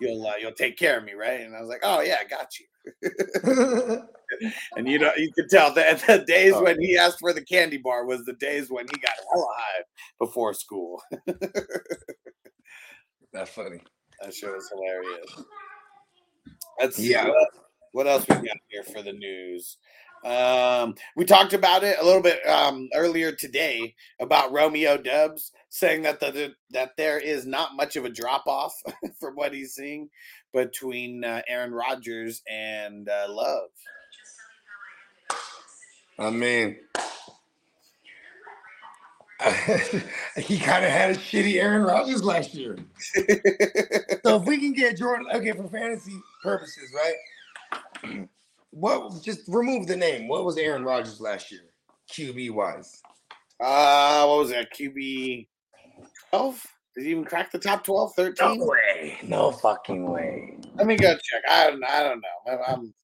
[0.00, 2.24] you'll uh, you'll take care of me, right?" And I was like, "Oh yeah, I
[2.28, 4.08] got you."
[4.76, 7.76] And you know, you could tell that the days when he asked for the candy
[7.76, 9.82] bar was the days when he got hella high
[10.18, 11.00] before school.
[13.32, 13.80] That's funny.
[14.22, 15.44] That show was hilarious.
[16.80, 17.28] Let's see Yeah.
[17.28, 17.48] what,
[17.92, 19.76] what else we got here for the news.
[20.24, 26.02] Um, we talked about it a little bit um, earlier today about Romeo Doubs saying
[26.02, 28.74] that the that there is not much of a drop off
[29.20, 30.08] from what he's seeing
[30.54, 33.68] between uh, Aaron Rodgers and uh, Love.
[36.18, 36.76] I mean,
[40.38, 42.78] he kind of had a shitty Aaron Rodgers last year.
[44.24, 48.28] So if we can get Jordan, okay, for fantasy purposes, right?
[48.74, 49.22] What?
[49.22, 50.26] Just remove the name.
[50.26, 51.60] What was Aaron Rodgers last year,
[52.10, 53.00] QB wise?
[53.60, 54.68] Uh, what was that?
[54.74, 55.46] QB
[56.30, 56.66] 12?
[56.96, 58.66] Did he even crack the top 12, 13?
[58.66, 59.18] way.
[59.22, 60.56] No fucking way.
[60.74, 61.42] Let me go check.
[61.48, 62.52] I don't, I don't know.
[62.52, 62.94] I'm, I'm-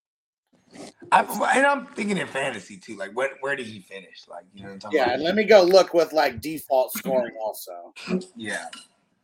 [1.13, 2.97] and I'm thinking in fantasy too.
[2.97, 4.27] Like, where where did he finish?
[4.29, 5.15] Like, you know what I'm yeah, about?
[5.15, 7.93] and let me go look with like default scoring also.
[8.37, 8.67] Yeah.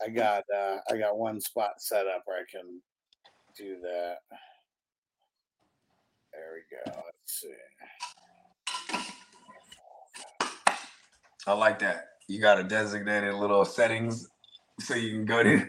[0.05, 2.81] I got uh I got one spot set up where I can
[3.57, 4.17] do that.
[6.37, 7.03] There we go.
[7.07, 7.49] Let's see.
[11.47, 12.07] I like that.
[12.29, 14.29] You got a designated little settings
[14.81, 15.67] so you can go to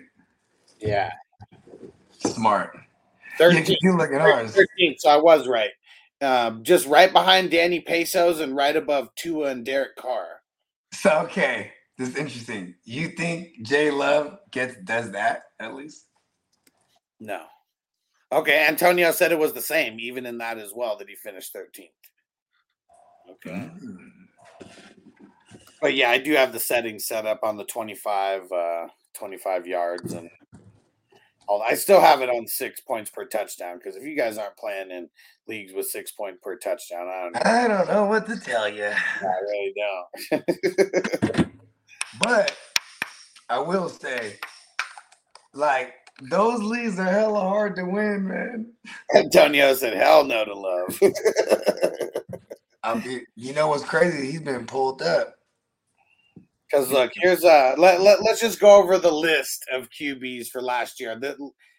[0.79, 1.11] Yeah.
[2.19, 2.77] smart.
[3.37, 3.77] 13.
[3.81, 4.55] you look at ours.
[4.55, 5.71] 13th, so I was right.
[6.21, 10.41] Um, just right behind Danny Pesos and right above Tua and Derek Carr.
[10.93, 12.75] So okay, this is interesting.
[12.83, 16.05] You think Jay Love gets does that at least?
[17.19, 17.43] No.
[18.31, 21.55] Okay, Antonio said it was the same, even in that as well, that he finished
[21.55, 21.89] 13th.
[23.31, 23.51] Okay.
[23.51, 24.11] Mm.
[25.81, 30.13] But yeah, I do have the settings set up on the 25, uh, 25 yards
[30.13, 30.29] and
[31.47, 31.61] all.
[31.61, 34.91] I still have it on six points per touchdown because if you guys aren't playing
[34.91, 35.09] in
[35.47, 37.41] leagues with six point per touchdown, I don't know.
[37.45, 39.73] I don't know what to tell you, I really
[40.31, 41.51] don't.
[42.19, 42.55] but
[43.49, 44.37] I will say,
[45.53, 48.73] like those leagues are hella hard to win, man.
[49.15, 50.99] Antonio said, "Hell no to love."
[52.83, 54.31] I mean, you know what's crazy?
[54.31, 55.33] He's been pulled up.
[56.69, 60.61] Because look, here's uh let, let let's just go over the list of QBs for
[60.61, 61.17] last year.
[61.19, 61.35] The,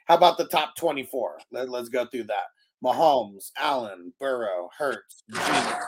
[0.07, 1.39] how about the top 24?
[1.53, 2.47] Let, let's go through that.
[2.85, 5.79] Mahomes, Allen, Burrow, Hurts, Geno,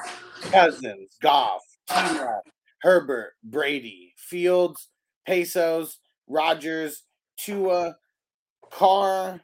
[0.50, 2.42] Cousins, Goff, T-Mac,
[2.82, 4.88] Herbert, Brady, Fields,
[5.26, 7.04] Pesos, Rodgers,
[7.38, 7.96] Tua,
[8.70, 9.40] Carr,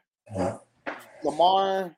[1.24, 1.96] Lamar,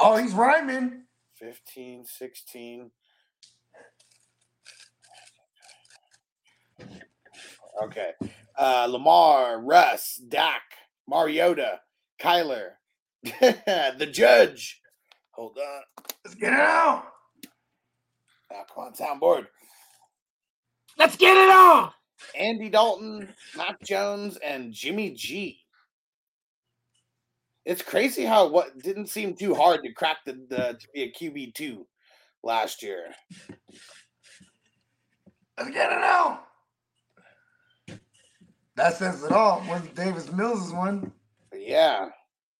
[0.00, 1.04] Oh, he's rhyming.
[1.36, 2.90] 15, 16.
[7.84, 8.10] Okay.
[8.58, 10.62] Uh, Lamar, Russ, Dak,
[11.08, 11.80] Mariota,
[12.20, 12.70] Kyler,
[13.22, 14.80] the judge.
[15.32, 15.82] Hold on.
[16.24, 17.04] Let's get it out.
[18.50, 19.46] Uh, come on, soundboard.
[20.98, 21.90] Let's get it on.
[22.38, 25.61] Andy Dalton, Mac Jones, and Jimmy G.
[27.64, 31.12] It's crazy how what didn't seem too hard to crack the, the to be a
[31.12, 31.86] QB two
[32.42, 33.06] last year.
[35.58, 36.44] Let's get it out.
[38.76, 39.60] That says it all.
[39.62, 41.12] When Davis Mills is one.
[41.54, 42.08] Yeah,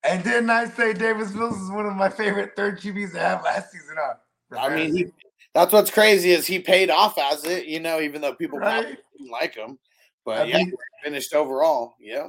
[0.05, 3.43] And didn't I say Davis Mills is one of my favorite third QBs to have
[3.43, 4.59] last season on?
[4.59, 5.07] I mean, he,
[5.55, 8.97] that's what's crazy is he paid off as it, you know, even though people Right.
[9.17, 9.79] didn't like him.
[10.25, 10.73] But I yeah, mean-
[11.03, 11.95] finished overall.
[11.99, 12.29] Yeah.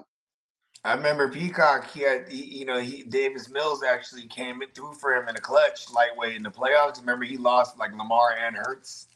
[0.85, 1.89] I remember Peacock.
[1.91, 5.35] He had, he, you know, he Davis Mills actually came in through for him in
[5.35, 6.99] a clutch lightweight in the playoffs.
[6.99, 9.07] Remember, he lost like Lamar and Hurts,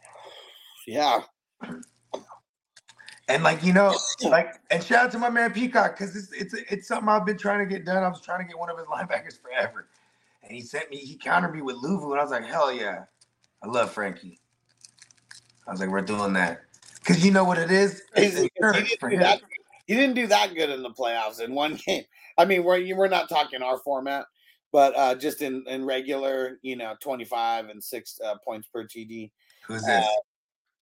[0.86, 1.22] Yeah.
[3.28, 3.94] and like you know,
[4.24, 7.38] like and shout out to my man Peacock because it's it's it's something I've been
[7.38, 8.02] trying to get done.
[8.02, 9.88] I was trying to get one of his linebackers forever,
[10.44, 10.98] and he sent me.
[10.98, 13.04] He countered me with Luvu, and I was like, hell yeah,
[13.62, 14.40] I love Frankie.
[15.68, 16.62] I was like, we're doing that
[17.00, 18.04] because you know what it is.
[18.16, 19.38] It's He, he insurance didn't for do him.
[19.88, 22.04] He didn't do that good in the playoffs in one game.
[22.38, 24.26] I mean, we're we're not talking our format,
[24.72, 28.84] but uh, just in, in regular, you know, twenty five and six uh, points per
[28.84, 29.32] TD.
[29.66, 30.06] Who's this?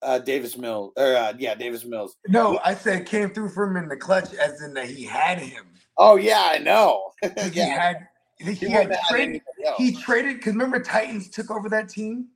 [0.01, 2.17] Uh, Davis Mills, or uh, yeah, Davis Mills.
[2.27, 5.39] No, I said came through for him in the clutch, as in that he had
[5.39, 5.65] him.
[5.97, 7.11] Oh yeah, I know.
[7.23, 9.41] 'Cause He had he, he had wouldn't have had traded.
[9.77, 12.27] He traded because remember Titans took over that team,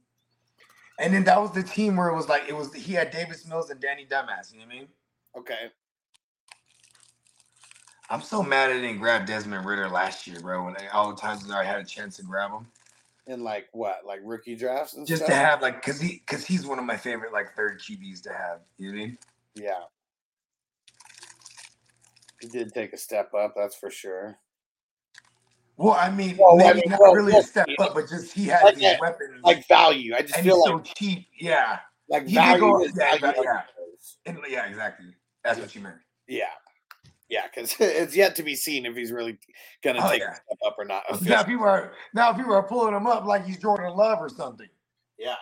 [0.99, 3.45] and then that was the team where it was like it was he had Davis
[3.45, 4.53] Mills and Danny Dumbass.
[4.53, 4.87] You know what I mean?
[5.37, 5.71] okay.
[8.09, 10.65] I'm so mad I didn't grab Desmond Ridder last year, bro.
[10.65, 12.65] When all the times that I had a chance to grab him,
[13.27, 15.29] In like what, like rookie drafts and just stuff.
[15.29, 18.29] to have like, cause he, cause he's one of my favorite like third QBs to
[18.33, 18.61] have.
[18.77, 19.17] You know what I mean?
[19.55, 19.79] Yeah.
[22.41, 24.37] He did take a step up, that's for sure.
[25.77, 28.33] Well, I mean, Well, I mean, not well, really well, a step up, but just
[28.33, 30.13] he has like these that- weapons, Like value.
[30.15, 31.27] I just and feel he's like so cheap.
[31.39, 31.79] Yeah,
[32.09, 33.41] like he did value go- is yeah, value.
[33.43, 33.61] yeah.
[34.25, 35.07] and yeah, exactly.
[35.43, 35.95] That's what you meant.
[36.27, 36.45] Yeah.
[37.29, 39.39] Yeah, because it's yet to be seen if he's really
[39.83, 40.35] gonna Oh, take yeah.
[40.65, 41.03] up or not.
[41.09, 41.43] Now officially.
[41.45, 44.69] people are now people are pulling him up like he's Jordan Love or something.
[45.17, 45.35] Yeah.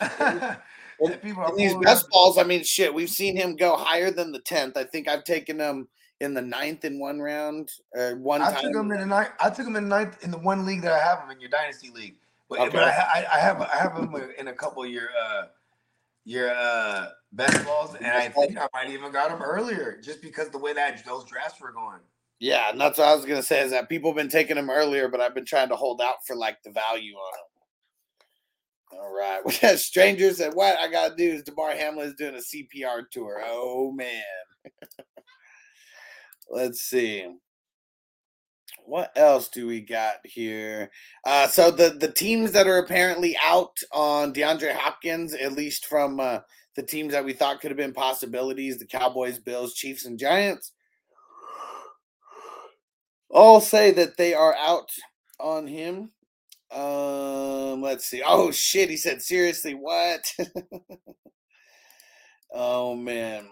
[1.00, 4.10] And people are And these best balls, I mean, shit, we've seen him go higher
[4.10, 4.76] than the tenth.
[4.76, 5.88] I think I've taken him
[6.20, 8.62] in the ninth in one round, or one I time.
[8.62, 9.30] took him in the ninth.
[9.40, 11.40] I took him in the ninth in the one league that I have him in
[11.40, 12.16] your dynasty league.
[12.48, 12.70] But, Okay.
[12.78, 15.46] but I, I, I have I have him in a couple of your uh
[16.24, 20.50] your uh best balls, and I think I might even got them earlier just because
[20.50, 22.00] the way that those drafts were going.
[22.38, 24.70] Yeah, and that's what I was gonna say is that people have been taking them
[24.70, 27.52] earlier, but I've been trying to hold out for like the value on them.
[29.00, 29.40] All right.
[29.44, 33.04] Well, that stranger said, What I gotta do is Damar Hamlin is doing a CPR
[33.10, 33.42] tour.
[33.44, 34.22] Oh man.
[36.50, 37.26] Let's see.
[38.92, 40.90] What else do we got here?
[41.24, 46.20] Uh, so the the teams that are apparently out on DeAndre Hopkins, at least from
[46.20, 46.40] uh,
[46.76, 50.72] the teams that we thought could have been possibilities, the Cowboys, Bills, Chiefs, and Giants,
[53.30, 54.90] all say that they are out
[55.40, 56.10] on him.
[56.70, 58.22] Um, let's see.
[58.22, 60.20] Oh shit, he said seriously, what?
[62.52, 63.46] oh man.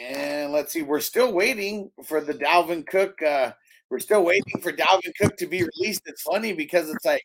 [0.00, 3.20] And let's see, we're still waiting for the Dalvin Cook.
[3.20, 3.52] Uh,
[3.92, 6.00] we're still waiting for Dalvin Cook to be released.
[6.06, 7.22] It's funny because it's like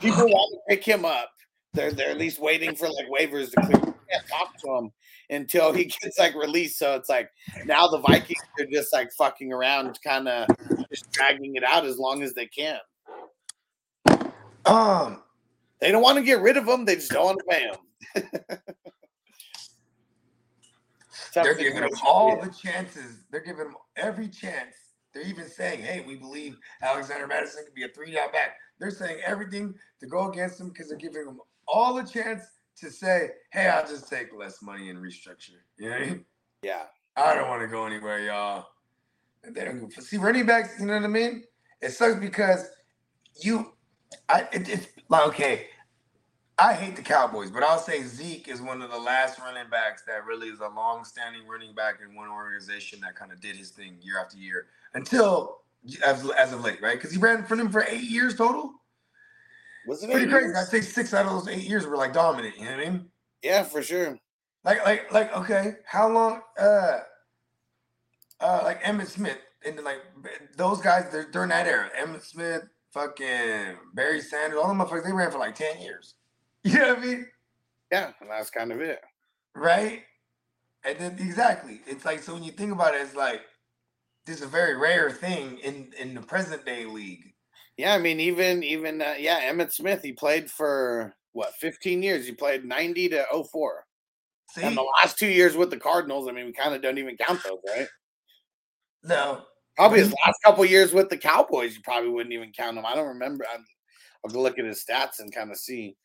[0.00, 1.30] people want to pick him up.
[1.72, 3.80] They're they're at least waiting for like waivers to clear.
[3.86, 4.90] You can't talk to him
[5.30, 6.80] until he gets like released.
[6.80, 7.30] So it's like
[7.64, 10.48] now the Vikings are just like fucking around, kind of
[10.92, 12.80] just dragging it out as long as they can.
[14.66, 15.22] Um,
[15.80, 16.84] They don't want to get rid of him.
[16.84, 17.76] They just don't want to pay him.
[21.34, 23.24] They're giving him all the chances.
[23.30, 24.74] They're giving him every chance.
[25.14, 28.90] They're even saying, "Hey, we believe Alexander Mattison could be a three down back." They're
[28.90, 32.42] saying everything to go against him because they're giving him all the chance
[32.76, 36.24] to say, "Hey, I'll just take less money and restructure." You know what I mean?
[36.62, 36.84] Yeah.
[37.16, 38.66] I don't want to go anywhere, y'all.
[39.44, 39.88] They don't go.
[40.00, 41.44] See, running backs, you know what I mean?
[41.80, 42.66] It sucks because
[43.40, 43.72] you,
[44.28, 45.66] I, it, it's like okay.
[46.56, 50.02] I hate the Cowboys, but I'll say Zeke is one of the last running backs
[50.06, 53.70] that really is a long-standing running back in one organization that kind of did his
[53.70, 55.62] thing year after year until
[56.04, 56.96] as, as of late, right?
[56.96, 58.72] Because he ran for them for eight years total.
[59.88, 60.46] Was it Pretty crazy.
[60.46, 60.56] years?
[60.56, 62.56] I'd say six out of those eight years were like dominant.
[62.56, 63.06] You know what I mean?
[63.42, 64.16] Yeah, for sure.
[64.64, 66.40] Like, like, like, okay, how long?
[66.58, 67.00] Uh,
[68.40, 70.00] uh, like Emmitt Smith and like
[70.56, 71.90] those guys they're during that era.
[72.00, 76.14] Emmitt Smith, fucking Barry Sanders, all them motherfuckers, they ran for like ten years.
[76.72, 77.26] You know what I mean?
[77.92, 79.00] Yeah, and that's kind of it.
[79.54, 80.02] Right?
[80.84, 83.42] And then exactly, it's like so when you think about it, it's like
[84.26, 87.34] this is a very rare thing in in the present day league.
[87.76, 90.02] Yeah, I mean, even even uh, yeah, Emmitt Smith.
[90.02, 92.26] He played for what, fifteen years.
[92.26, 93.84] He played ninety to 04.
[94.50, 96.28] See, and the last two years with the Cardinals.
[96.28, 97.88] I mean, we kind of don't even count those, right?
[99.02, 99.42] no,
[99.76, 102.86] Probably his last couple years with the Cowboys, you probably wouldn't even count them.
[102.86, 103.44] I don't remember.
[103.52, 103.64] I'm,
[104.24, 105.96] I'll look at his stats and kind of see.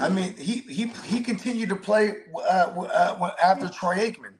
[0.00, 4.34] I mean he he he continued to play uh, uh, after Troy Aikman.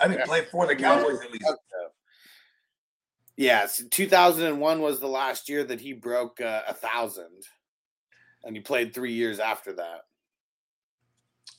[0.00, 0.24] I mean, Yeah.
[0.26, 1.46] play for the Cowboys at least.
[3.36, 7.42] Yes, 2001 was the last year that he broke uh, a thousand,
[8.44, 10.00] and he played three years after that.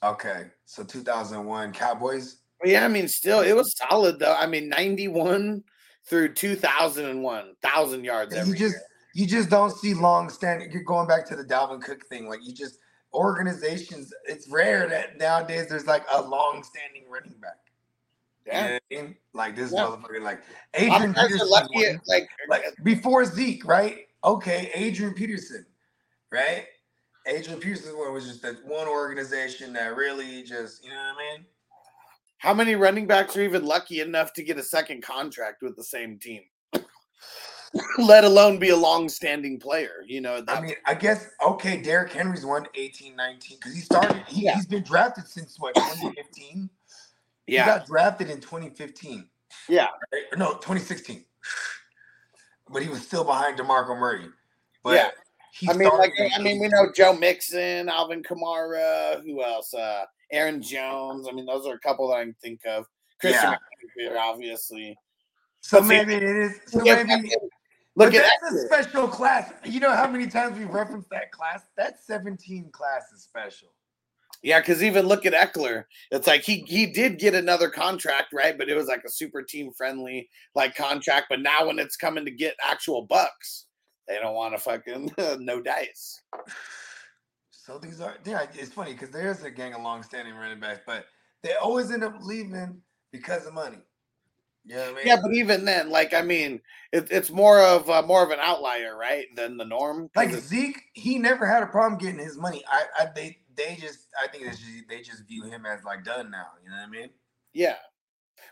[0.03, 2.37] Okay, so 2001 Cowboys.
[2.63, 4.35] Yeah, I mean, still, it was solid though.
[4.35, 5.63] I mean, 91
[6.05, 8.81] through 2001, thousand yards You every just year.
[9.17, 10.71] You just don't see long standing.
[10.71, 12.29] You're going back to the Dalvin Cook thing.
[12.29, 12.77] Like you just
[13.15, 14.13] organizations.
[14.25, 17.57] It's rare that nowadays there's like a long standing running back.
[18.45, 19.15] You know Yeah, what I mean?
[19.33, 19.79] Like this Yeah.
[19.79, 20.21] motherfucker.
[20.21, 20.43] Like
[20.75, 21.49] Adrian Peterson.
[21.49, 21.99] lucky.
[22.05, 24.05] like, like before Zeke, right?
[24.23, 25.65] Okay, Adrian Peterson,
[26.31, 26.67] right?
[27.25, 31.37] Adrian Peterson one was just that one organization that really just, you know what I
[31.37, 31.45] mean?
[32.37, 35.83] how many running backs are even lucky enough to get a second contract with the
[35.83, 36.43] same team?
[37.97, 40.03] let alone be a long-standing player.
[40.05, 41.81] You know, I mean, I guess okay.
[41.81, 44.23] Derrick Henry's won 18, 19 because he started.
[44.27, 44.55] He, Yeah.
[44.55, 46.69] He's been drafted since what 2015.
[47.47, 49.27] Yeah, He got drafted in 2015.
[49.69, 49.87] Yeah.
[50.11, 50.23] Right?
[50.37, 51.23] No, 2016.
[52.69, 54.25] But he was still behind DeMarco Murray.
[54.83, 55.09] But Yeah.
[55.69, 59.73] I mean, like, I mean, we know Joe Mixon, Alvin Kamara, who else?
[59.73, 61.27] Uh, Aaron Jones.
[61.27, 62.85] I mean, those are a couple that I can think of.
[63.19, 64.09] Christian Yeah.
[64.11, 64.95] McCaffrey, obviously.
[65.61, 66.59] So But see- maybe it is.
[66.67, 67.31] So maybe
[67.97, 69.51] look But at that's a special class.
[69.65, 71.63] You know how many times we've referenced that class?
[71.75, 73.69] That 17 class is special.
[74.43, 75.85] Yeah, because even look at Ekeler.
[76.11, 78.57] It's like he he did get another contract, right?
[78.57, 81.27] But it was like a super team friendly like contract.
[81.29, 83.65] But now when it's coming to get actual bucks,
[84.07, 86.21] they don't want to fucking no dice.
[87.49, 91.05] So these are yeah, it's funny because there's a gang of long-standing running backs, but
[91.43, 92.81] they always end up leaving
[93.11, 93.79] because of money.
[94.67, 95.07] You know what I mean?
[95.07, 96.59] Yeah, but even then, like I mean,
[96.91, 100.09] it, it's more of uh, more of an outlier, right, than the norm.
[100.15, 102.63] like Zeke, he never had a problem getting his money.
[102.69, 106.03] I, I they they just I think it's just, they just view him as like
[106.03, 106.47] done now.
[106.63, 107.09] You know what I mean?
[107.53, 107.75] Yeah.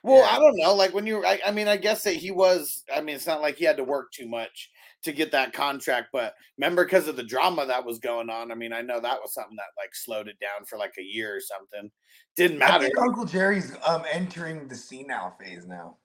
[0.03, 0.37] Well, Yeah.
[0.37, 0.73] I don't know.
[0.73, 2.83] Like when you, I, I mean, I guess that he was.
[2.95, 4.69] I mean, it's not like he had to work too much
[5.03, 8.51] to get that contract, but remember because of the drama that was going on.
[8.51, 11.03] I mean, I know that was something that like slowed it down for like a
[11.03, 11.91] year or something.
[12.35, 12.85] Didn't I matter.
[12.85, 15.97] think Uncle Jerry's um entering the senile phase now.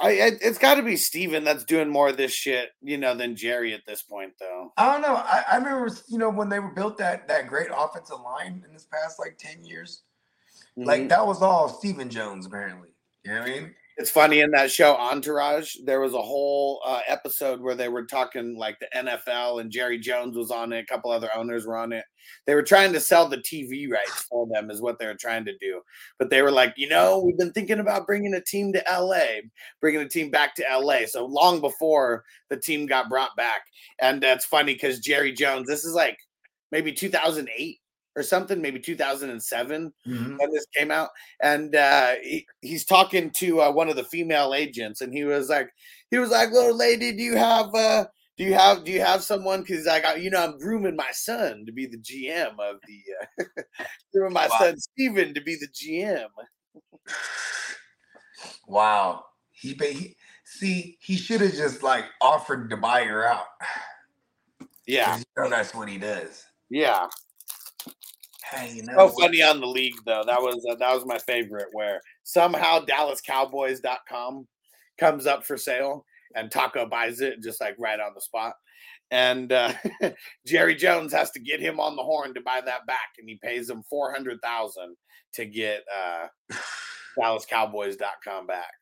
[0.00, 3.14] I, it, it's got to be Stephen that's doing more of this shit, you know,
[3.14, 4.72] than Jerry at this point, though.
[4.76, 5.14] I don't know.
[5.16, 8.72] I, I remember, you know, when they were built that that great offensive line in
[8.72, 10.02] this past like ten years.
[10.76, 11.08] Like Mhm.
[11.08, 12.90] that was all Stephen Jones, apparently.
[13.24, 13.74] You know what I mean?
[13.98, 18.04] It's funny in that show Entourage, there was a whole uh, episode where they were
[18.04, 21.78] talking like the NFL and Jerry Jones was on it, a couple other owners were
[21.78, 22.04] on it.
[22.46, 25.46] They were trying to sell the TV rights for them, is what they were trying
[25.46, 25.80] to do.
[26.18, 29.40] But they were like, you know, we've been thinking about bringing a team to LA,
[29.80, 31.06] bringing a team back to LA.
[31.06, 33.62] So long before the team got brought back.
[33.98, 36.18] And that's funny because Jerry Jones, this is like
[36.70, 37.78] maybe 2008
[38.16, 40.36] or something, maybe 2007 Mm-hmm.
[40.38, 41.10] when this came out,
[41.42, 45.48] and uh, he, he's talking to uh, one of the female agents, and he was
[45.50, 45.68] like,
[46.10, 48.06] he was like, "Little lady, do you have uh,
[48.38, 49.60] do you have do you have someone?
[49.62, 53.02] Because like, I, you know, I'm grooming my son to be the GM of the
[53.44, 53.62] uh,
[54.14, 54.56] grooming my Wow.
[54.58, 56.28] son Stephen to be the GM."
[58.66, 59.24] Wow.
[59.52, 63.46] He, he see he should have just like offered to buy her out.
[64.86, 66.44] Yeah, You know that's what he does.
[66.70, 67.08] yeah.
[68.54, 70.22] Know So funny on the league though.
[70.26, 71.68] That was uh, that was my favorite.
[71.72, 74.46] Where somehow DallasCowboys.com
[74.98, 78.54] comes up for sale and Taco buys it just like right on the spot.
[79.10, 79.72] And uh,
[80.46, 83.38] Jerry Jones has to get him on the horn to buy that back, and he
[83.42, 84.96] pays him four hundred thousand
[85.34, 86.26] to get uh,
[87.18, 88.72] DallasCowboys.com back.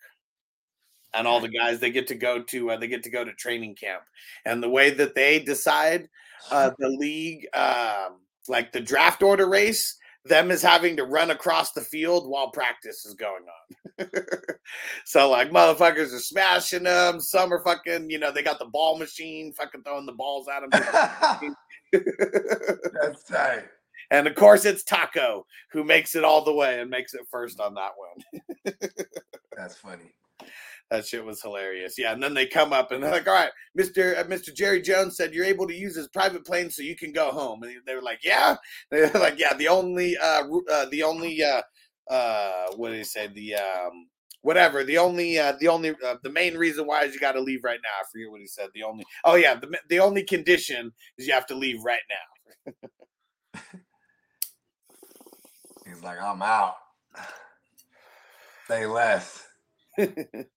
[1.17, 3.33] And all the guys they get to go to uh, they get to go to
[3.35, 4.03] training camp,
[4.45, 6.09] and the way that they decide
[6.51, 11.73] uh, the league, um, like the draft order race, them is having to run across
[11.73, 13.45] the field while practice is going
[14.01, 14.09] on.
[15.05, 17.21] so like motherfuckers are smashing them.
[17.21, 20.69] Some are fucking, you know, they got the ball machine, fucking throwing the balls at
[20.71, 21.57] them.
[23.03, 23.65] that's tight.
[24.11, 27.61] and of course, it's Taco who makes it all the way and makes it first
[27.61, 28.75] on that one.
[29.57, 30.13] That's funny.
[30.95, 31.99] That shit was hilarious.
[31.99, 34.81] Yeah, and then they come up and they're like, "All right, Mister uh, Mister Jerry
[34.81, 37.73] Jones said you're able to use his private plane so you can go home." And
[37.85, 38.55] they were like, "Yeah."
[38.93, 41.63] They're like, "Yeah." The only, uh, uh the only, uh,
[42.09, 43.27] uh, what did he say?
[43.27, 44.07] The um,
[44.43, 44.85] whatever.
[44.85, 47.65] The only, uh, the only, uh, the main reason why is you got to leave
[47.65, 47.89] right now.
[48.01, 48.69] I forget what he said.
[48.73, 52.73] The only, oh yeah, the the only condition is you have to leave right now.
[55.87, 56.77] He's like, I'm out.
[58.69, 59.45] They less.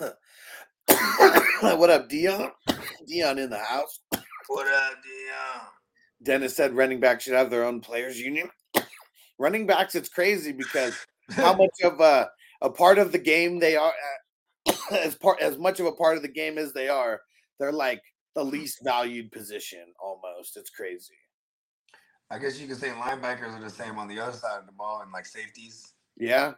[1.60, 2.50] what up, Dion?
[3.06, 4.00] Dion in the house.
[4.48, 5.66] What up, Dion?
[6.22, 8.48] Dennis said running backs should have their own players union.
[9.38, 10.94] running backs, it's crazy because
[11.30, 12.28] how much of a,
[12.62, 13.92] a part of the game they are
[14.68, 17.20] uh, as part as much of a part of the game as they are,
[17.58, 18.02] they're like
[18.34, 20.56] the least valued position almost.
[20.56, 21.14] It's crazy.
[22.30, 24.72] I guess you could say linebackers are the same on the other side of the
[24.72, 25.92] ball and like safeties.
[26.16, 26.54] Yeah.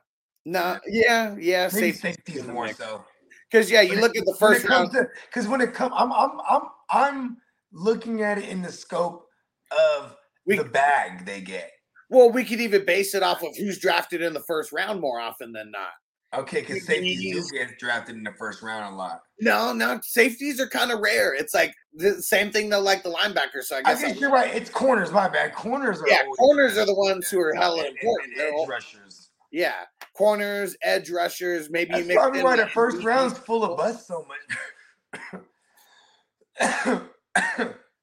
[0.46, 1.68] No, yeah, yeah.
[1.68, 3.04] Safety safeties more so.
[3.50, 4.90] Because yeah, you look at the first round.
[5.28, 7.36] because when it comes, I'm I'm I'm I'm
[7.72, 9.26] looking at it in the scope
[9.72, 11.70] of We- the bag they get.
[12.10, 15.20] Well, we could even base it off of who's drafted in the first round more
[15.20, 15.90] often than not.
[16.34, 19.20] Okay, because safeties do get drafted in the first round a lot.
[19.40, 21.34] No, no, safeties are kind of rare.
[21.34, 23.64] It's like the same thing though, like the linebackers.
[23.64, 24.54] So I I guess, guess you're right.
[24.54, 25.10] It's corners.
[25.10, 25.54] My bad.
[25.54, 28.38] Corners are yeah, corners are the ones who are hella and- and- important.
[28.38, 29.27] and edge rushers.
[29.50, 29.84] Yeah,
[30.14, 34.06] corners, edge rushers, maybe you That's mix probably why the first round's full of bust
[34.06, 35.42] so much.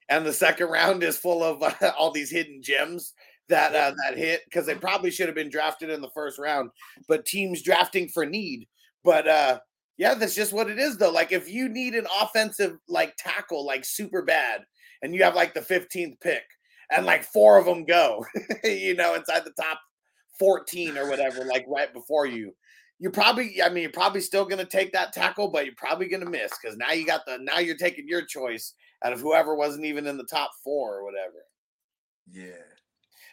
[0.09, 3.13] and the second round is full of uh, all these hidden gems
[3.47, 6.71] that uh, that hit because they probably should have been drafted in the first round,
[7.07, 8.67] but teams drafting for need.
[9.03, 9.59] But uh,
[9.97, 11.11] yeah, that's just what it is though.
[11.11, 14.61] Like if you need an offensive like tackle like super bad,
[15.01, 16.43] and you have like the 15th pick,
[16.91, 18.25] and like four of them go,
[18.63, 19.79] you know, inside the top
[20.39, 22.53] 14 or whatever, like right before you.
[22.99, 26.07] You're probably, I mean, you're probably still going to take that tackle, but you're probably
[26.07, 28.73] going to miss because now you got the, now you're taking your choice
[29.03, 31.43] out of whoever wasn't even in the top four or whatever.
[32.31, 32.63] Yeah.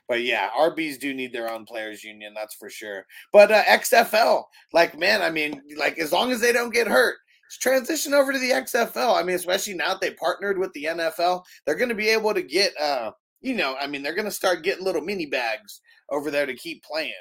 [0.09, 3.07] But yeah, RBs do need their own players union, that's for sure.
[3.33, 7.17] But uh, XFL, like man, I mean, like as long as they don't get hurt,
[7.59, 9.19] transition over to the XFL.
[9.19, 12.35] I mean, especially now that they partnered with the NFL, they're going to be able
[12.35, 15.81] to get, uh, you know, I mean, they're going to start getting little mini bags
[16.13, 17.13] over there to keep playing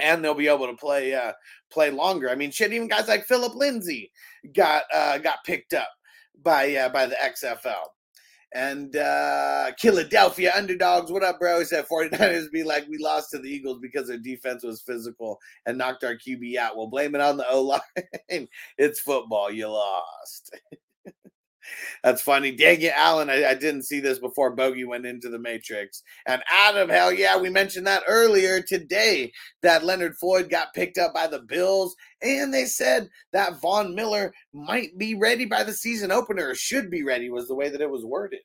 [0.00, 1.32] and they'll be able to play uh
[1.70, 2.30] play longer.
[2.30, 4.10] I mean, shit, even guys like Phillip Lindsay
[4.54, 5.88] got uh got picked up
[6.42, 7.88] by uh by the XFL.
[8.54, 11.60] And uh Philadelphia underdogs, what up, bro?
[11.60, 15.38] He said 49ers be like we lost to the Eagles because their defense was physical
[15.66, 16.76] and knocked our QB out.
[16.76, 17.80] We'll blame it on the O line.
[18.78, 20.54] it's football, you lost.
[22.02, 22.52] That's funny.
[22.52, 23.30] Dang it, Alan.
[23.30, 26.02] I, I, didn't see this before Bogey went into the Matrix.
[26.26, 31.14] And Adam, hell yeah, we mentioned that earlier today that Leonard Floyd got picked up
[31.14, 31.94] by the Bills.
[32.22, 36.90] And they said that Von Miller might be ready by the season opener, or should
[36.90, 38.40] be ready, was the way that it was worded.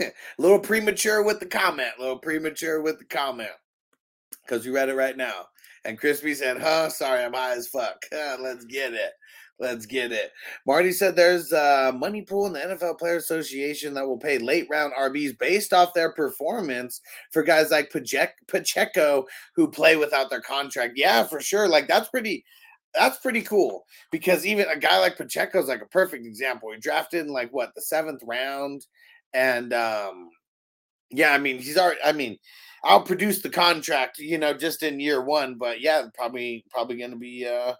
[0.00, 1.90] a little premature with the comment.
[1.98, 3.50] A little premature with the comment
[4.44, 5.46] because you read it right now.
[5.84, 6.88] And Crispy said, huh?
[6.88, 7.98] Sorry, I'm high as fuck.
[8.12, 9.12] Let's get it.
[9.60, 10.32] Let's get it.
[10.66, 14.66] Marty said there's a money pool in the NFL Player Association that will pay late
[14.68, 17.00] round RBs based off their performance
[17.32, 17.94] for guys like
[18.48, 19.24] Pacheco
[19.54, 20.94] who play without their contract.
[20.96, 21.68] Yeah, for sure.
[21.68, 22.44] Like that's pretty
[22.94, 26.72] that's pretty cool because even a guy like Pacheco is like a perfect example.
[26.72, 28.84] He drafted in like what the seventh round,
[29.32, 30.30] and um,
[31.10, 32.00] yeah, I mean he's already.
[32.04, 32.38] I mean
[32.84, 35.56] I'll produce the contract, you know, just in year one.
[35.56, 37.74] But yeah, probably probably gonna be uh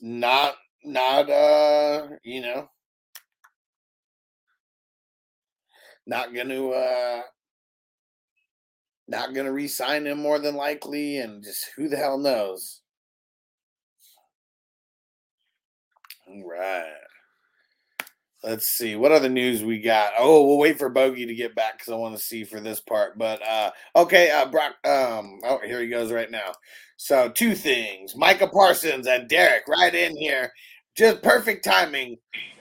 [0.00, 2.68] not not uh you know
[6.06, 7.22] not gonna uh
[9.08, 12.82] not gonna re-sign him more than likely and just who the hell knows.
[16.28, 17.07] All right.
[18.44, 20.12] Let's see what other news we got.
[20.16, 22.80] Oh, we'll wait for Bogey to get back because I want to see for this
[22.80, 23.18] part.
[23.18, 26.52] But uh okay, uh Brock um oh here he goes right now.
[26.96, 28.14] So two things.
[28.14, 30.52] Micah Parsons and Derek right in here.
[30.96, 32.16] Just perfect timing.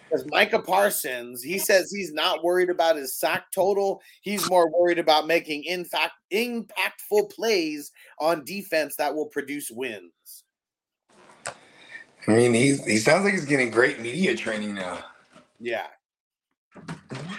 [0.09, 4.01] Because Micah Parsons, he says he's not worried about his sack total.
[4.21, 10.11] He's more worried about making in fact impactful plays on defense that will produce wins.
[12.28, 15.03] I mean, he's he sounds like he's getting great media training now.
[15.60, 15.88] Yeah.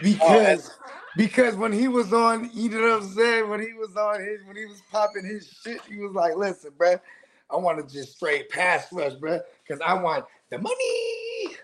[0.02, 3.48] Because oh, because when he was on, you know what I'm saying?
[3.48, 6.70] When he was on his when he was popping his shit, he was like, listen,
[6.76, 6.96] bro,
[7.50, 11.56] I want to just straight pass rush, bro, because I want the money.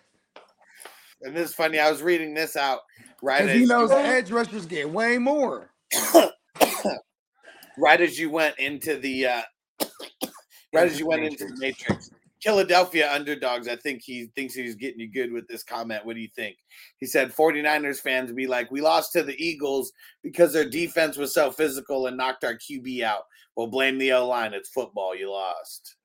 [1.22, 1.78] And this is funny.
[1.78, 2.80] I was reading this out
[3.22, 3.42] right.
[3.42, 5.70] As he knows the edge rushers get way more.
[7.78, 9.42] right as you went into the uh,
[10.72, 12.11] right as you went into the matrix.
[12.45, 13.68] Philadelphia underdogs.
[13.68, 16.05] I think he thinks he's getting you good with this comment.
[16.05, 16.57] What do you think?
[16.99, 19.92] He said 49ers fans be like, we lost to the Eagles
[20.22, 23.22] because their defense was so physical and knocked our QB out.
[23.57, 24.53] Well, blame the O line.
[24.53, 25.16] It's football.
[25.16, 25.97] You lost.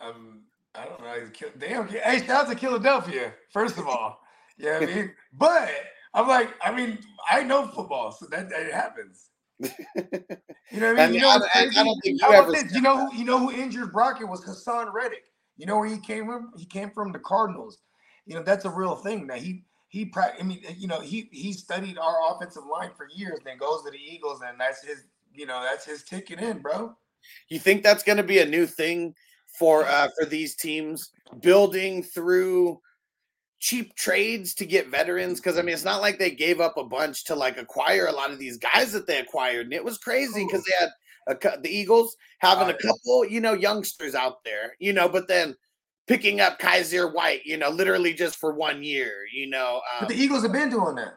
[0.00, 1.50] Um, I don't know.
[1.58, 1.88] Damn.
[1.88, 4.18] Hey, shout out to Philadelphia, first of all.
[4.56, 5.70] Yeah, I mean, but
[6.14, 6.98] I'm like, I mean,
[7.30, 9.27] I know football, so that, that happens.
[10.70, 11.14] You know what I mean?
[11.14, 12.52] you know, I, I, I, don't think you ever.
[12.52, 12.74] This?
[12.74, 13.16] You know who?
[13.16, 15.24] You know who injured Brockett was Haason Reddick.
[15.56, 16.52] You know where he came from?
[16.56, 17.78] He came from the Cardinals.
[18.26, 19.26] You know that's a real thing.
[19.28, 20.12] That he he.
[20.16, 23.40] I mean, you know, he he studied our offensive line for years.
[23.44, 25.04] Then goes to the Eagles, and that's his.
[25.34, 26.94] You know, that's his ticket in, bro.
[27.48, 29.14] You think that's going to be a new thing
[29.58, 32.80] for uh for these teams building through
[33.60, 36.84] cheap trades to get veterans because I mean it's not like they gave up a
[36.84, 39.98] bunch to like acquire a lot of these guys that they acquired and it was
[39.98, 40.90] crazy because they had
[41.26, 45.56] a, the Eagles having a couple you know youngsters out there you know but then
[46.06, 50.08] picking up Kyzir White you know literally just for one year you know um, but
[50.08, 51.14] the um, Eagles have been doing that.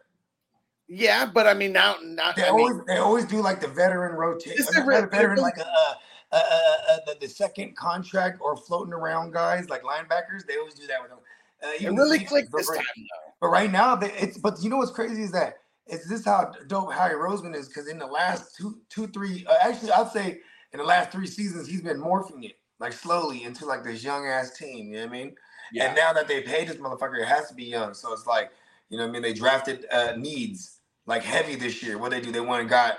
[0.88, 3.68] Yeah but I mean now not they I always mean, they always do like the
[3.68, 8.58] veteran rotation I mean, veteran like a, a, a, a, the, the second contract or
[8.58, 11.20] floating around guys like linebackers they always do that with them
[11.64, 13.32] uh, it really clicked this time, though.
[13.42, 15.56] But right now, it's but you know what's crazy is that
[15.88, 17.68] is this how dope Harry Roseman is?
[17.68, 20.40] Because in the last two, two, three, uh, actually, I'd say
[20.74, 24.26] in the last three seasons, he's been morphing it like slowly into like this young
[24.26, 24.88] ass team.
[24.88, 25.36] You know what I mean?
[25.72, 25.88] Yeah.
[25.88, 27.94] And now that they paid this motherfucker, it has to be young.
[27.94, 28.52] So it's like,
[28.90, 29.22] you know what I mean?
[29.22, 31.98] They drafted uh, needs like heavy this year.
[31.98, 32.32] What they do?
[32.32, 32.98] They went and got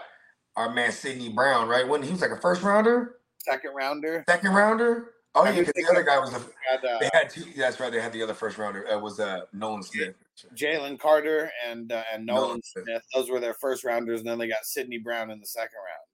[0.56, 1.86] our man Sydney Brown, right?
[1.86, 4.24] When he was like a first rounder, second rounder.
[4.28, 5.11] second rounder.
[5.34, 7.44] Oh yeah, because the other guy was the Had, uh, they had two.
[7.56, 7.90] That's right.
[7.90, 8.82] They had the other first rounder.
[8.82, 10.14] It was uh Nolan Smith.
[10.54, 12.84] Jalen Carter and uh, and Nolan Nolan Smith.
[12.84, 13.02] Smith.
[13.14, 16.06] Those were their first rounders, and then they got Sydney Brown in the second round.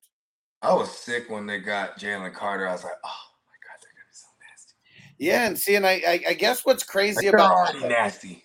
[0.62, 2.68] I was sick when they got Jalen Carter.
[2.68, 4.74] I was like, oh my god, they're gonna be so nasty.
[5.18, 8.44] Yeah, and see, and I I, I guess what's crazy Like, about already nasty.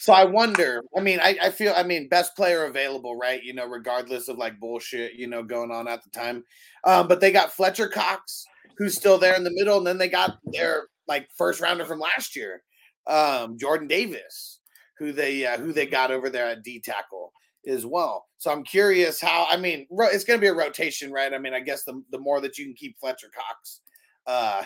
[0.00, 0.82] So I wonder.
[0.96, 1.74] I mean, I, I feel.
[1.76, 3.42] I mean, best player available, right?
[3.42, 6.44] You know, regardless of like bullshit, you know, going on at the time.
[6.84, 8.46] Um, but they got Fletcher Cox,
[8.78, 12.00] who's still there in the middle, and then they got their like first rounder from
[12.00, 12.62] last year,
[13.06, 14.60] um, Jordan Davis,
[14.98, 17.32] who they uh, who they got over there at D tackle
[17.66, 18.26] as well.
[18.38, 19.46] So I'm curious how.
[19.50, 21.32] I mean, ro- it's going to be a rotation, right?
[21.34, 23.80] I mean, I guess the the more that you can keep Fletcher Cox.
[24.26, 24.62] Uh,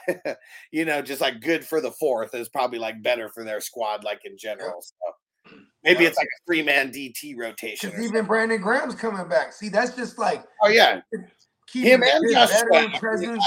[0.72, 4.02] you know, just like good for the fourth is probably like better for their squad,
[4.04, 4.82] like in general.
[4.82, 4.94] So
[5.84, 6.08] Maybe Yeah.
[6.10, 7.92] it's like a three man DT rotation.
[8.00, 9.52] Even Brandon Graham's coming back.
[9.52, 11.00] See, that's just like Oh yeah,
[11.72, 12.92] him and Josh Sweat.
[13.00, 13.44] presence.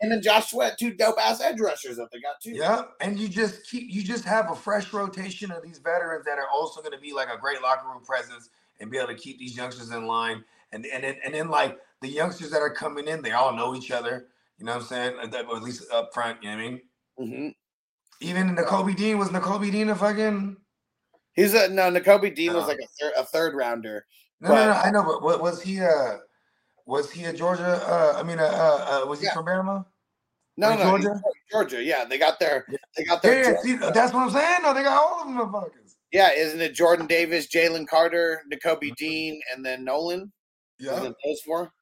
[0.00, 2.50] And then Josh Sweat, two dope ass edge rushers that they got too.
[2.50, 6.38] Yeah, and you just keep you just have a fresh rotation of these veterans that
[6.38, 9.14] are also going to be like a great locker room presence and be able to
[9.14, 10.44] keep these youngsters in line.
[10.72, 13.74] And and then, and then like the youngsters that are coming in, they all know
[13.74, 14.28] each other.
[14.58, 15.16] You know what I'm saying?
[15.22, 16.80] At At least up front, you know what I mean?
[17.18, 17.48] hmm
[18.20, 20.56] Even Nakobe Dean was Nakobe Dean a fucking
[21.36, 21.90] He's a no.
[21.90, 24.06] Nakobe Dean was like a, thir- a third rounder.
[24.40, 24.72] no, no, no.
[24.72, 25.80] I know, but what was he?
[25.80, 26.16] Uh,
[26.86, 27.82] was he a Georgia?
[27.86, 29.34] Uh, I mean, uh, uh, uh was he Yeah.
[29.34, 29.84] from Bama?
[30.56, 31.20] No, no, Georgia?
[31.50, 31.82] Georgia.
[31.82, 32.78] Yeah, they got their Yeah.
[32.96, 34.62] they got their yeah, see, that's what I'm saying.
[34.62, 35.96] No, they got all of them motherfuckers.
[36.12, 36.30] yeah.
[36.32, 38.68] Isn't it Jordan Davis, Jalen Carter, Mm-hmm.
[38.68, 40.32] Nakobe Dean, and then Nolan?
[40.78, 41.72] Yeah, those four?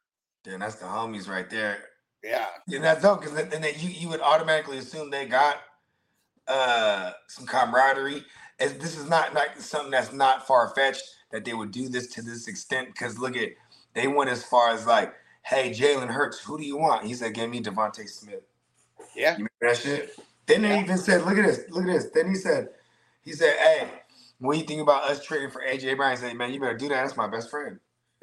[0.43, 1.79] Damn, that's the homies right there.
[2.23, 2.47] Yeah.
[2.69, 5.59] and that's dope because then, then you you would automatically assume they got
[6.49, 8.25] uh some camaraderie.
[8.61, 11.03] As this is not like something that's not far fetched
[11.33, 12.89] that they would do this to this extent.
[12.89, 13.51] Because look at
[13.95, 17.07] they went as far as like, hey, Jalen Hurts, who do you want?
[17.07, 18.43] He said, give me DeVonta Smith.
[19.15, 19.37] Yeah.
[19.37, 20.19] You remember that shit?
[20.47, 22.11] Then they even said, look at this, look at this.
[22.13, 22.69] Then he said,
[23.23, 23.89] he said, hey,
[24.39, 26.11] what do you think about us trading for AJ Brown?
[26.13, 27.03] He said, man, you better do that.
[27.03, 27.79] That's my best friend.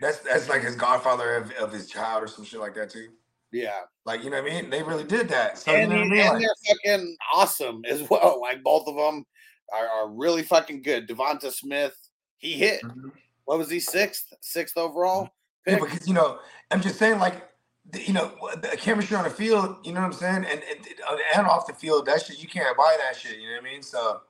[0.00, 3.08] That's that's like his godfather of, of his child or some shit like that too.
[3.52, 3.80] yeah.
[4.04, 4.70] Like, you know what I mean?
[4.70, 5.58] They really did that.
[5.58, 6.20] So, and, you know I mean?
[6.20, 8.40] and Like, they're fucking awesome as well.
[8.40, 9.24] Like both of them
[9.72, 11.08] are, are really fucking good.
[11.08, 11.96] DeVonta Smith,
[12.38, 12.82] he hit.
[12.82, 13.10] Mhm.
[13.44, 14.32] What was he sixth?
[14.40, 15.30] Sixth overall.
[15.66, 16.38] yeah, because, you know,
[16.70, 17.48] I'm just saying, like,
[17.90, 20.44] the, you know, the chemistry on the field, you know what I'm saying?
[20.44, 23.38] And, and, uh, and off the field, that shit, you can't buy that shit.
[23.38, 23.82] You know what I mean?
[23.82, 24.20] So,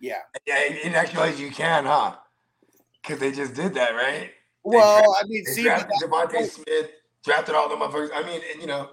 [0.00, 0.22] Yeah.
[0.46, 2.16] yeah, in actuality, you can, huh?
[3.02, 4.30] Because they just did that, right?
[4.64, 6.90] Well, I mean, see, DeVonta Smith,
[7.24, 8.10] drafted all the motherfuckers.
[8.14, 8.90] I mean, and, you know,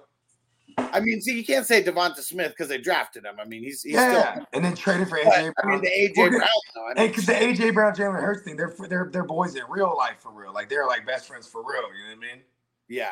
[0.92, 3.36] I mean, see, you can't say DeVonta Smith because they drafted him.
[3.40, 4.32] I mean, he's he's yeah.
[4.34, 4.46] still.
[4.52, 5.72] and then traded for But, AJ I Brown.
[5.72, 6.48] mean, the AJ Well, Brown.
[6.74, 9.54] Though, I Hey, mean, because the AJ Brown, Jalen Hurts thing, they're they're they're boys
[9.56, 10.52] in real life for real.
[10.52, 11.82] Like they're like best friends for real.
[11.82, 12.42] You know what I mean?
[12.88, 13.10] yeah,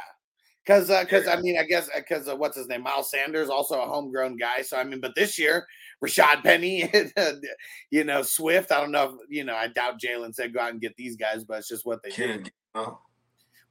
[0.64, 1.34] because because Yeah.
[1.34, 4.62] I mean, I guess because uh, what's his name, Miles Sanders, also a homegrown guy.
[4.62, 5.66] So I mean, but this year,
[6.04, 7.32] Rashad Penny, and, uh,
[7.90, 8.72] you know, Swift.
[8.72, 9.04] I don't know.
[9.22, 11.68] If, you know, I doubt Jalen said go out and get these guys, but it's
[11.68, 12.46] just what they did.
[12.46, 12.98] You know?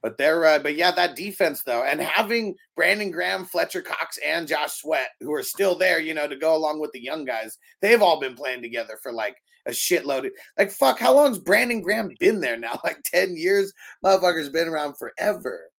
[0.04, 4.48] But they're uh, but yeah, that defense though, and having Brandon Graham, Fletcher Cox, and
[4.48, 7.58] Josh Sweat, who are still there, you know, to go along with the young guys,
[7.82, 10.26] they've all been playing together for like a shitload.
[10.28, 12.80] Of, like fuck, how long's Brandon Graham been there now?
[12.84, 13.74] Like ten years,
[14.06, 15.72] motherfucker's been around forever.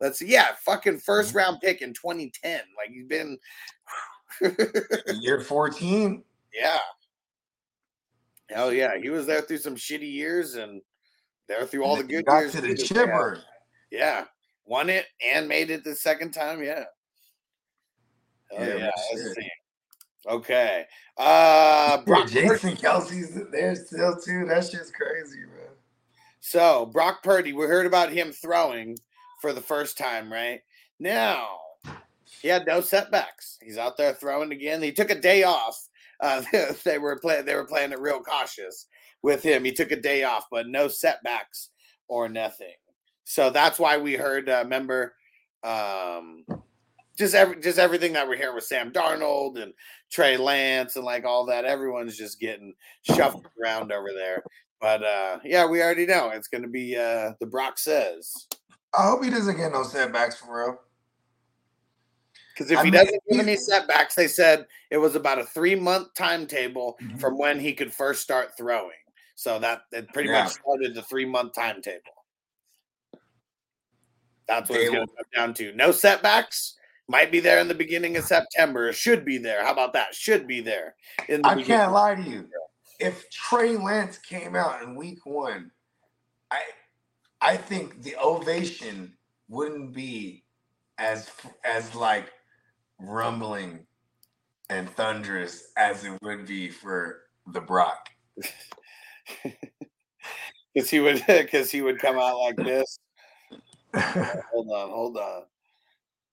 [0.00, 2.60] Let's see, yeah, fucking first round pick in 2010.
[2.76, 3.38] Like he's been,
[5.20, 6.24] Year 14.
[6.54, 6.78] yeah,
[8.48, 10.80] hell yeah, he was there through some shitty years and
[11.48, 12.52] there through all the good got years.
[12.52, 13.40] to the chipper.
[13.90, 14.24] Yeah,
[14.66, 16.62] won it and made it the second time.
[16.62, 16.84] Yeah.
[18.52, 18.74] Oh, Yeah, yeah.
[18.74, 19.36] real let's shit.
[19.36, 19.50] see.
[20.28, 20.84] Okay.
[21.16, 22.28] Uh, Bro, Brock.
[22.28, 24.44] Jason Kelce's there still too.
[24.46, 25.64] That's just crazy, bro.
[26.40, 28.98] So Brock Purdy, we heard about him throwing
[29.40, 30.60] for the first time, right?
[30.98, 31.58] Now
[32.42, 33.58] he had no setbacks.
[33.62, 34.82] He's out there throwing again.
[34.82, 35.78] He took a day off.
[36.20, 36.42] Uh,
[36.84, 37.44] they were playing.
[37.46, 38.86] They were playing it real cautious
[39.22, 39.64] with him.
[39.64, 41.70] He took a day off, but no setbacks
[42.08, 42.74] or nothing.
[43.30, 44.48] So that's why we heard.
[44.48, 45.14] Uh, remember,
[45.62, 46.44] um,
[47.16, 49.72] just every just everything that we're hearing with Sam Darnold and
[50.10, 51.64] Trey Lance and like all that.
[51.64, 54.42] Everyone's just getting shuffled around over there.
[54.80, 58.48] But uh, yeah, we already know it's going to be uh, the Brock says.
[58.98, 60.80] I hope he doesn't get no setbacks for real.
[62.52, 65.44] Because if I he mean, doesn't get any setbacks, they said it was about a
[65.44, 67.20] three month timetable Mhm.
[67.20, 68.90] from when he could first start throwing.
[69.36, 70.42] So that it pretty Yeah.
[70.42, 72.19] much started the three month timetable.
[74.50, 75.72] That's what They it's going to will- come down to.
[75.74, 76.76] No setbacks.
[77.08, 78.92] Might be there in the beginning of September.
[78.92, 79.64] Should be there.
[79.64, 80.12] How about that?
[80.12, 80.96] Should be there.
[81.28, 81.76] In the I beginning.
[81.78, 82.48] can't lie to you.
[82.98, 85.70] If Trey Lance came out in week one,
[86.50, 86.60] I
[87.40, 89.12] I think the ovation
[89.48, 90.42] wouldn't be
[90.98, 91.30] as
[91.64, 92.30] as like
[92.98, 93.86] rumbling
[94.68, 98.08] and thunderous as it would be for the Brock.
[100.74, 102.98] because he would because he would come out like this.
[103.94, 105.42] Hold on, hold on.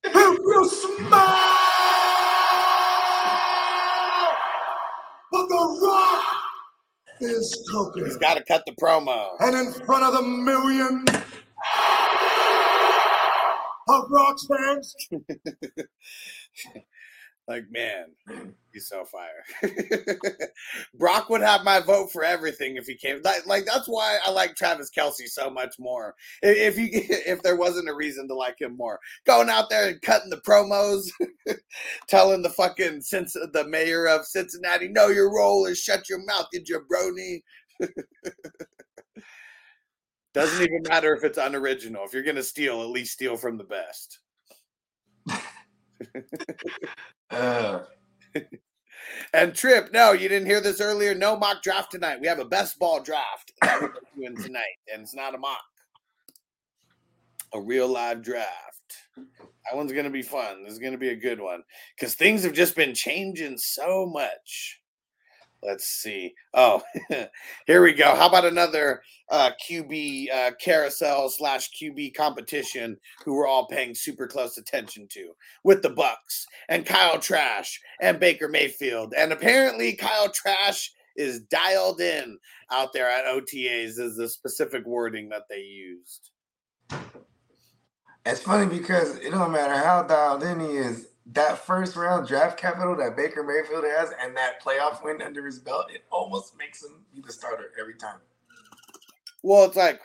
[0.03, 1.47] It will smile.
[5.31, 6.23] But the rock
[7.21, 8.05] is cooking.
[8.05, 9.31] He's got to cut the promo.
[9.39, 11.05] and in front of the million
[13.89, 14.95] of Rock's fans,
[17.47, 18.07] Like man,
[18.73, 19.71] he's so fire.
[20.99, 23.21] Brock would have my vote for everything if he came.
[23.23, 26.13] Like, like that's why I like Travis Kelce so much more.
[26.41, 30.01] If he if there wasn't a reason to like him more, going out there and
[30.01, 31.09] cutting the promos,
[32.09, 36.47] telling the fucking since the mayor of Cincinnati, "Know your role is shut your mouth,
[36.51, 37.43] you jabroni."
[40.33, 42.03] Doesn't even matter if it's unoriginal.
[42.03, 44.19] If you're gonna steal, at least steal from the best.
[47.29, 47.79] Uh,
[49.33, 51.13] And Trip, no, you didn't hear this earlier.
[51.13, 52.19] No mock draft tonight.
[52.21, 55.61] We have a best ball draft that we're doing tonight, and it's not a mock.
[57.53, 58.97] A real live draft.
[59.15, 60.63] That one's gonna be fun.
[60.63, 61.63] This is gonna be a good one
[61.95, 64.81] because things have just been changing so much.
[65.63, 66.33] Let's see.
[66.53, 66.81] Oh,
[67.67, 68.15] here we go.
[68.15, 74.27] How about another uh, QB uh, carousel slash QB competition who we're all paying super
[74.27, 75.31] close attention to
[75.63, 79.13] with the Bucks and Kyle Trask and Baker Mayfield.
[79.17, 82.37] And apparently Kyle Trask is dialed in
[82.71, 86.29] out there at OTAs is the specific wording that they used.
[88.25, 91.07] it's funny because it don't matter how dialed in he is.
[91.33, 95.59] That first round draft capital that Baker Mayfield has and that playoff win under his
[95.59, 98.19] belt, it almost makes him be the starter every time.
[99.43, 99.99] Well, it's like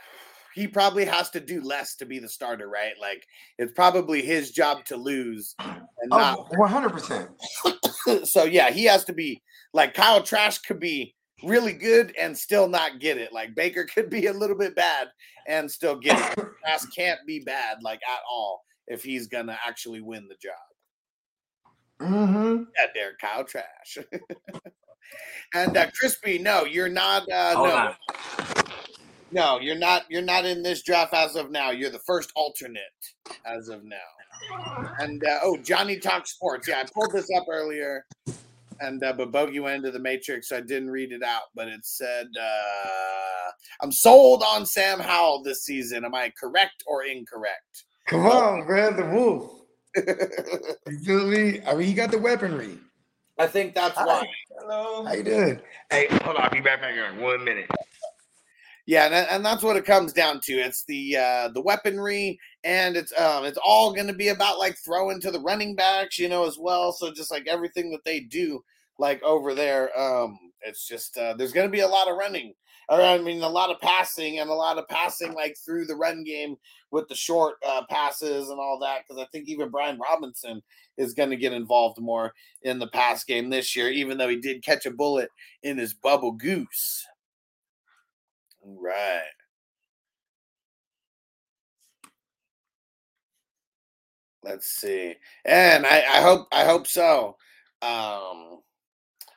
[0.54, 2.92] he probably has to do less to be the starter, right?
[3.00, 3.26] Like
[3.58, 8.26] it's probably his job to lose and oh, not Oh, 100%.
[8.26, 9.42] so yeah, he has to be
[9.72, 11.14] like Kyle Trask could be
[11.44, 13.32] really good and still not get it.
[13.32, 15.08] Like Baker could be a little bit bad
[15.48, 16.44] and still get it.
[16.64, 20.52] Trask can't be bad like at all if he's gonna actually win the job.
[22.02, 22.64] Mm-hmm.
[22.76, 23.98] Yeah, Derek Kyle Trask.
[25.54, 27.30] and uh, Crispy, no, you're not.
[27.30, 27.94] Uh, Hold no, on.
[29.30, 30.04] no, you're not.
[30.08, 31.70] You're not in this draft as of now.
[31.70, 32.80] You're the first alternate
[33.46, 33.96] as of now.
[34.98, 36.68] And uh, oh, Johnny Talk Sports.
[36.68, 38.04] Yeah, I pulled this up earlier,
[38.80, 40.48] and uh, but Bogey went into the Matrix.
[40.48, 43.50] So I didn't read it out, but it said, uh,
[43.80, 47.84] "I'm sold on Sam Howell this season." Am I correct or incorrect?
[48.08, 48.92] Come on, bro.
[48.92, 49.61] The wolf.
[49.96, 51.60] You feel me?
[51.66, 52.78] I mean, he got the weaponry.
[53.38, 54.26] I think that's why.
[54.58, 55.04] Hello.
[55.04, 55.60] How you doing?
[55.90, 56.44] Hey, hold on.
[56.44, 57.70] I'll be back back in one minute.
[58.86, 60.52] Yeah, and, and that's what it comes down to.
[60.54, 64.76] It's the uh, the weaponry, and it's um it's all going to be about like
[64.76, 66.92] throwing to the running backs, you know, as well.
[66.92, 68.62] So just like everything that they do,
[68.98, 72.54] like over there, um, it's just uh, there's going to be a lot of running,
[72.92, 75.96] or I mean, a lot of passing, and a lot of passing like through the
[75.96, 76.56] run game
[76.90, 79.00] with the short uh, passes and all that.
[79.02, 80.62] Because I think even Brian Robinson
[80.98, 84.36] is going to get involved more in the pass game this year, even though he
[84.36, 85.30] did catch a bullet
[85.62, 87.06] in his bubble goose.
[88.62, 89.22] Right.
[94.44, 95.14] Let's see.
[95.46, 97.36] And I, I hope I hope so.
[97.80, 98.60] Um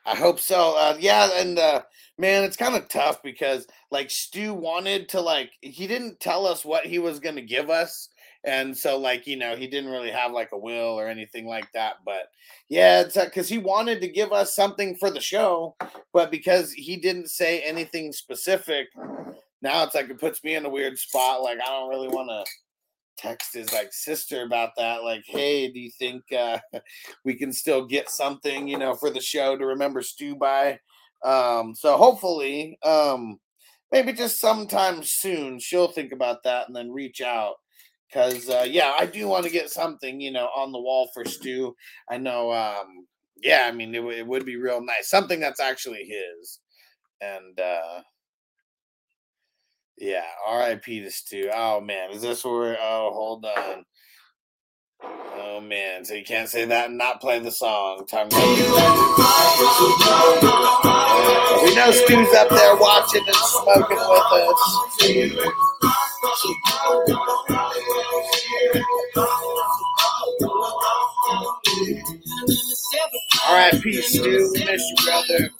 [0.06, 0.74] I hope so.
[0.78, 1.82] Uh yeah, and uh
[2.18, 6.64] man, it's kind of tough because like Stu wanted to like he didn't tell us
[6.64, 8.08] what he was gonna give us.
[8.44, 11.66] And so like, you know, he didn't really have like a will or anything like
[11.74, 11.96] that.
[12.04, 12.30] But
[12.68, 15.74] yeah, it's because he wanted to give us something for the show,
[16.12, 18.86] but because he didn't say anything specific,
[19.62, 21.42] now it's like it puts me in a weird spot.
[21.42, 22.44] Like I don't really want to
[23.16, 25.02] text his like sister about that.
[25.02, 26.58] Like, hey, do you think uh,
[27.24, 30.78] we can still get something, you know, for the show to remember Stu by?
[31.24, 33.38] Um, so hopefully, um,
[33.90, 37.54] maybe just sometime soon she'll think about that and then reach out.
[38.12, 41.24] Cause uh, yeah, I do want to get something, you know, on the wall for
[41.24, 41.74] Stu.
[42.08, 43.06] I know, um,
[43.42, 46.60] yeah, I mean, it, w- it would be real nice, something that's actually his,
[47.20, 48.00] and uh,
[49.98, 51.00] yeah, R.I.P.
[51.00, 51.50] to Stu.
[51.54, 52.76] Oh man, is this where?
[52.80, 53.84] Oh, hold on.
[55.02, 58.06] Oh man, so you can't say that and not play the song.
[58.06, 58.46] Talking about
[61.62, 64.86] we know Stu's up there watching and smoking with us.
[73.82, 74.50] Peace, Stu.
[74.52, 75.50] We miss you, brother.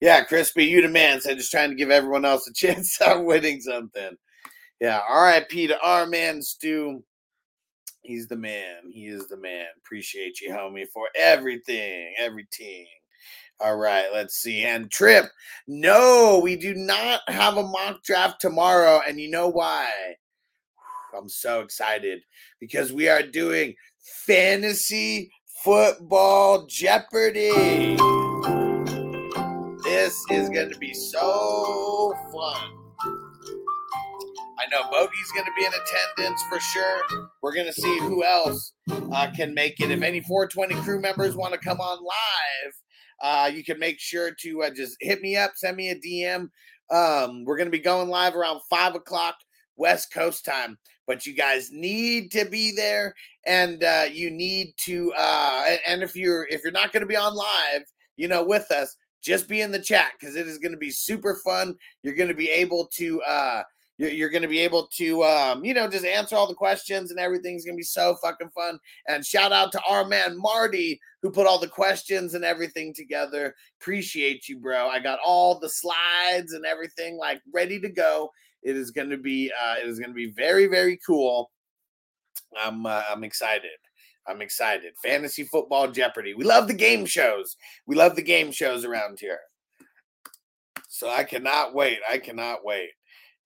[0.00, 1.20] Yeah, Crispy, you the man.
[1.20, 4.16] So just trying to give everyone else a chance at winning something.
[4.80, 5.66] Yeah, R.I.P.
[5.68, 7.02] to our man Stu.
[8.02, 8.90] He's the man.
[8.90, 9.66] He is the man.
[9.78, 12.86] Appreciate you, homie, for everything, everything.
[13.60, 14.62] All right, let's see.
[14.64, 15.26] And Trip,
[15.66, 19.00] no, we do not have a mock draft tomorrow.
[19.06, 19.90] And you know why?
[21.16, 22.20] I'm so excited
[22.60, 23.74] because we are doing
[24.26, 25.32] fantasy
[25.64, 27.50] football Jeopardy.
[29.82, 32.78] This is going to be so fun.
[34.60, 37.00] I know Bogey's going to be in attendance for sure.
[37.42, 39.90] We're going to see who else uh, can make it.
[39.90, 42.72] If any 420 crew members want to come on live,
[43.20, 46.50] uh, you can make sure to uh, just hit me up, send me a DM.
[46.90, 49.36] Um, we're going to be going live around five o'clock
[49.78, 50.76] West Coast time,
[51.06, 53.14] but you guys need to be there,
[53.46, 55.12] and uh, you need to.
[55.16, 57.82] Uh, and, if you're if you're not going to be on live,
[58.16, 60.90] you know, with us, just be in the chat because it is going to be
[60.90, 61.74] super fun.
[62.02, 63.22] You're going to be able to.
[63.22, 63.62] Uh,
[63.98, 67.10] you're, you're going to be able to, um, you know, just answer all the questions
[67.10, 68.78] and everything's going to be so fucking fun.
[69.08, 73.54] And shout out to our man Marty who put all the questions and everything together.
[73.80, 74.88] Appreciate you, bro.
[74.88, 78.30] I got all the slides and everything like ready to go.
[78.62, 81.50] It is going to be, uh, it is going to be very, very cool.
[82.60, 83.78] I'm, uh, I'm excited.
[84.26, 84.92] I'm excited.
[85.02, 86.34] Fantasy football Jeopardy.
[86.34, 87.56] We love the game shows.
[87.86, 89.40] We love the game shows around here.
[90.88, 91.98] So I cannot wait.
[92.10, 92.90] I cannot wait.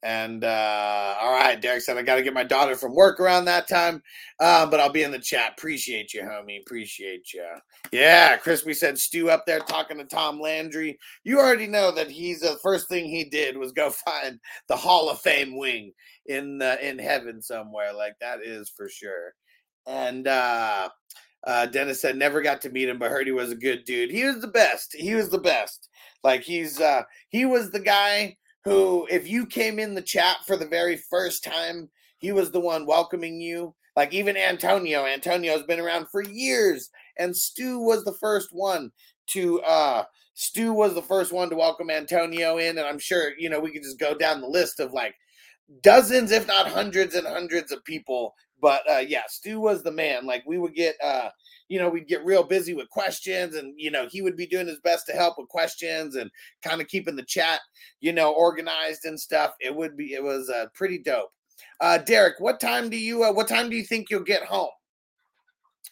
[0.04, 3.44] And uh, all right, Derek said I got to get my daughter from work around
[3.44, 4.02] that time,
[4.40, 5.52] uh, but I'll be in the chat.
[5.56, 6.60] Appreciate you, homie.
[6.60, 7.46] Appreciate you.
[7.92, 10.98] Yeah, Crispy said Stu up there talking to Tom Landry.
[11.22, 15.08] You already know that he's the first thing he did was go find the Hall
[15.08, 15.92] of Fame wing
[16.26, 17.92] in uh, in heaven somewhere.
[17.92, 19.34] Like that is for sure.
[19.86, 20.88] And uh,
[21.46, 24.10] uh, Dennis said never got to meet him, but heard he was a good dude.
[24.10, 24.96] He was the best.
[24.98, 25.88] He was the best.
[26.24, 30.56] Like he's uh, he was the guy who, if you came in the chat for
[30.56, 33.74] the very first time, he was the one welcoming you.
[33.96, 36.88] Like even Antonio, Antonio's been around for years,
[37.18, 38.90] and Stu was the first one
[39.28, 40.04] to uh
[40.34, 43.70] Stu was the first one to welcome Antonio in, and I'm sure you know we
[43.70, 45.14] could just go down the list of like
[45.82, 48.34] dozens, if not hundreds and hundreds of people.
[48.62, 50.24] But uh yeah, Stu was the man.
[50.26, 51.28] Like we would get uh
[51.68, 54.66] you know, we'd get real busy with questions and, you know, he would be doing
[54.66, 56.30] his best to help with questions and
[56.62, 57.60] kind of keeping the chat,
[58.00, 59.54] you know, organized and stuff.
[59.60, 61.32] It would be, it was uh, pretty dope.
[61.80, 64.70] Uh, Derek, what time do you, uh, what time do you think you'll get home?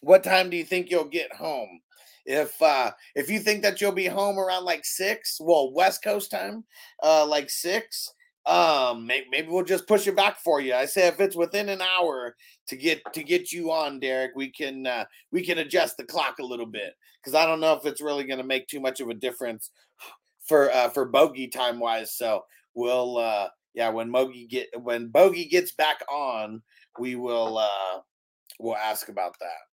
[0.00, 1.80] What time do you think you'll get home?
[2.26, 6.30] If uh if you think that you'll be home around like six, well, West Coast
[6.30, 6.64] time,
[7.02, 8.12] uh like six,
[8.46, 10.74] um maybe, maybe we'll just push it back for you.
[10.74, 12.34] I say if it's within an hour
[12.68, 16.38] to get to get you on derek we can uh we can adjust the clock
[16.38, 16.94] a little bit.
[17.22, 19.70] Because i don't know if it's really going to make too much of a difference
[20.46, 22.42] for uh for bogey time wise so
[22.74, 26.62] we'll uh yeah when bogey get when bogey gets back on
[26.98, 28.00] we will uh
[28.58, 29.69] we'll ask about that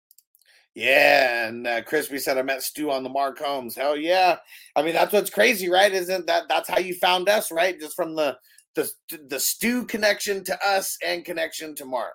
[0.74, 3.76] yeah, and uh, Crispy said I met Stu on the Mark Holmes.
[3.76, 4.38] Hell yeah!
[4.76, 5.92] I mean that's what's crazy, right?
[5.92, 7.78] Isn't that that's how you found us, right?
[7.78, 8.36] Just from the
[8.74, 8.90] the
[9.28, 12.14] the Stu connection to us and connection to Mark.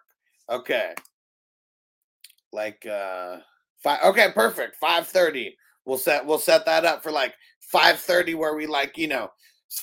[0.49, 0.93] Okay,
[2.51, 3.37] like uh
[3.83, 4.03] five.
[4.03, 4.77] Okay, perfect.
[4.79, 5.55] Five thirty.
[5.85, 7.33] We'll set we'll set that up for like
[7.71, 9.29] five thirty, where we like you know.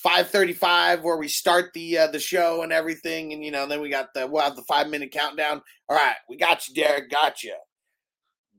[0.02, 3.82] Five thirty-five, where we start the uh, the show and everything, and you know, then
[3.82, 5.60] we got the we'll have the five minute countdown.
[5.90, 7.10] All right, we got you, Derek.
[7.10, 7.54] Got you.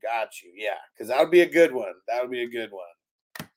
[0.06, 0.52] Got you.
[0.56, 1.94] Yeah, because that would be a good one.
[2.08, 3.50] That would be a good one.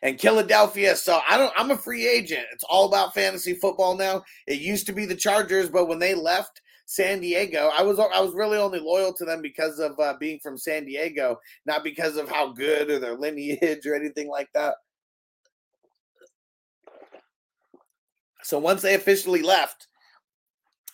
[0.00, 0.96] And Philadelphia.
[0.96, 1.52] So I don't.
[1.56, 2.46] I'm a free agent.
[2.52, 4.22] It's all about fantasy football now.
[4.46, 8.20] It used to be the Chargers, but when they left San Diego, I was I
[8.20, 12.16] was really only loyal to them because of uh, being from San Diego, not because
[12.16, 14.76] of how good or their lineage or anything like that.
[18.42, 19.88] So once they officially left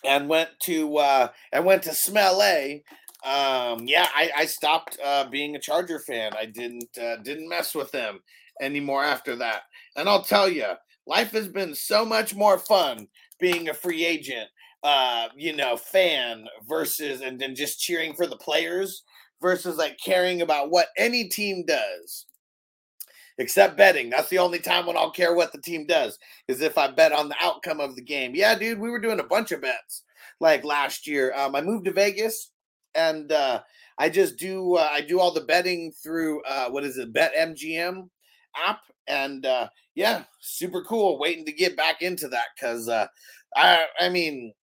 [0.03, 2.83] and went to uh, and went to Smell A,
[3.25, 6.33] um, yeah, I, I stopped uh, being a Charger fan.
[6.37, 8.19] I didn't uh, didn't mess with them
[8.61, 9.63] anymore after that.
[9.95, 10.67] And I'll tell you,
[11.07, 13.07] life has been so much more fun
[13.39, 14.47] being a free agent,
[14.83, 19.03] uh, you know, fan versus and then just cheering for the players
[19.41, 22.25] versus like caring about what any team does.
[23.37, 24.09] except betting.
[24.09, 26.17] That's the only time when I'll care what the team does
[26.47, 28.33] is if I bet on the outcome of the game.
[28.35, 30.03] Yeah, dude, we were doing a bunch of bets
[30.39, 31.33] like last year.
[31.35, 32.51] Um, I moved to Vegas
[32.95, 33.61] and uh,
[33.97, 37.33] I just do uh, I do all the betting through uh, what is it, Bet
[37.35, 38.09] MGM
[38.55, 41.19] app, and uh, yeah, super cool.
[41.19, 43.07] Waiting to get back into that because uh,
[43.55, 44.53] I I mean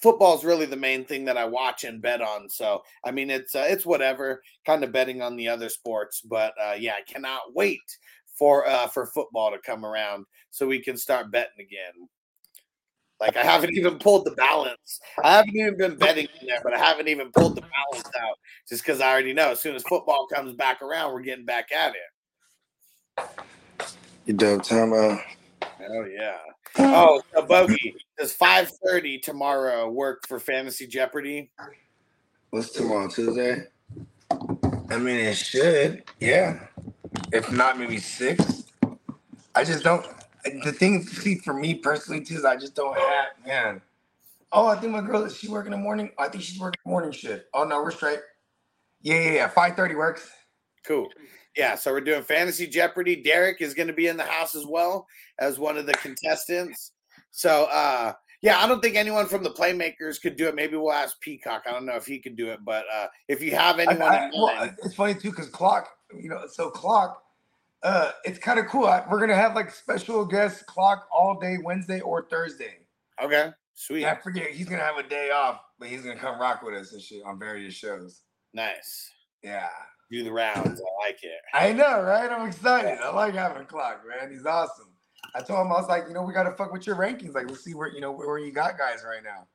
[0.00, 2.48] football is really the main thing that I watch and bet on.
[2.48, 6.52] So I mean, it's uh, it's whatever kind of betting on the other sports, but
[6.62, 7.80] uh, yeah, I cannot wait
[8.38, 12.08] for uh, for football to come around so we can start betting again.
[13.20, 15.00] Like I haven't even pulled the balance.
[15.22, 18.38] I haven't even been betting in there, but I haven't even pulled the balance out
[18.68, 21.70] just because I already know as soon as football comes back around, we're getting back
[21.70, 23.28] at it.
[24.24, 25.20] You dope time out.
[25.62, 26.38] Oh yeah.
[26.78, 31.50] Oh, so Bogey, does five thirty tomorrow work for Fantasy Jeopardy?
[32.50, 33.08] What's tomorrow?
[33.08, 33.64] Tuesday?
[34.30, 36.04] I mean, it should.
[36.20, 36.66] Yeah.
[37.32, 38.64] If not, maybe six.
[39.54, 40.06] I just don't.
[40.44, 43.82] The thing, see, for me personally too, is I just don't have man.
[44.52, 46.10] Oh, I think my girl is she working in the morning.
[46.18, 47.46] I think she's working morning shift.
[47.54, 48.20] Oh no, we're straight.
[49.02, 49.48] Yeah, yeah, yeah.
[49.48, 50.30] Five thirty works.
[50.84, 51.08] Cool.
[51.56, 53.16] Yeah, so we're doing Fantasy Jeopardy.
[53.16, 55.06] Derek is going to be in the house as well
[55.38, 56.92] as one of the contestants.
[57.32, 60.54] So, uh, yeah, I don't think anyone from the playmakers could do it.
[60.54, 61.64] Maybe we'll ask Peacock.
[61.66, 64.26] I don't know if he could do it, but uh, if you have anyone, I-
[64.26, 67.22] in well, it's funny too because clock, you know, so clock,
[67.82, 68.86] uh, it's kind of cool.
[68.86, 72.78] I, we're gonna have like special guest clock all day Wednesday or Thursday.
[73.22, 76.62] okay, sweet, I forget he's gonna have a day off, but he's gonna come rock
[76.62, 78.22] with us and shit on various shows.
[78.54, 79.10] nice.
[79.42, 79.68] Yeah,
[80.10, 80.82] Do the rounds.
[80.82, 81.40] I like it.
[81.54, 82.30] I know, right?
[82.30, 82.98] I'm excited.
[83.02, 84.30] I like having clock, man.
[84.30, 84.88] He's awesome.
[85.34, 87.34] I told him I was like, you know, we gotta fuck with your rankings.
[87.34, 89.46] Like, let's see where you know where you got guys right now.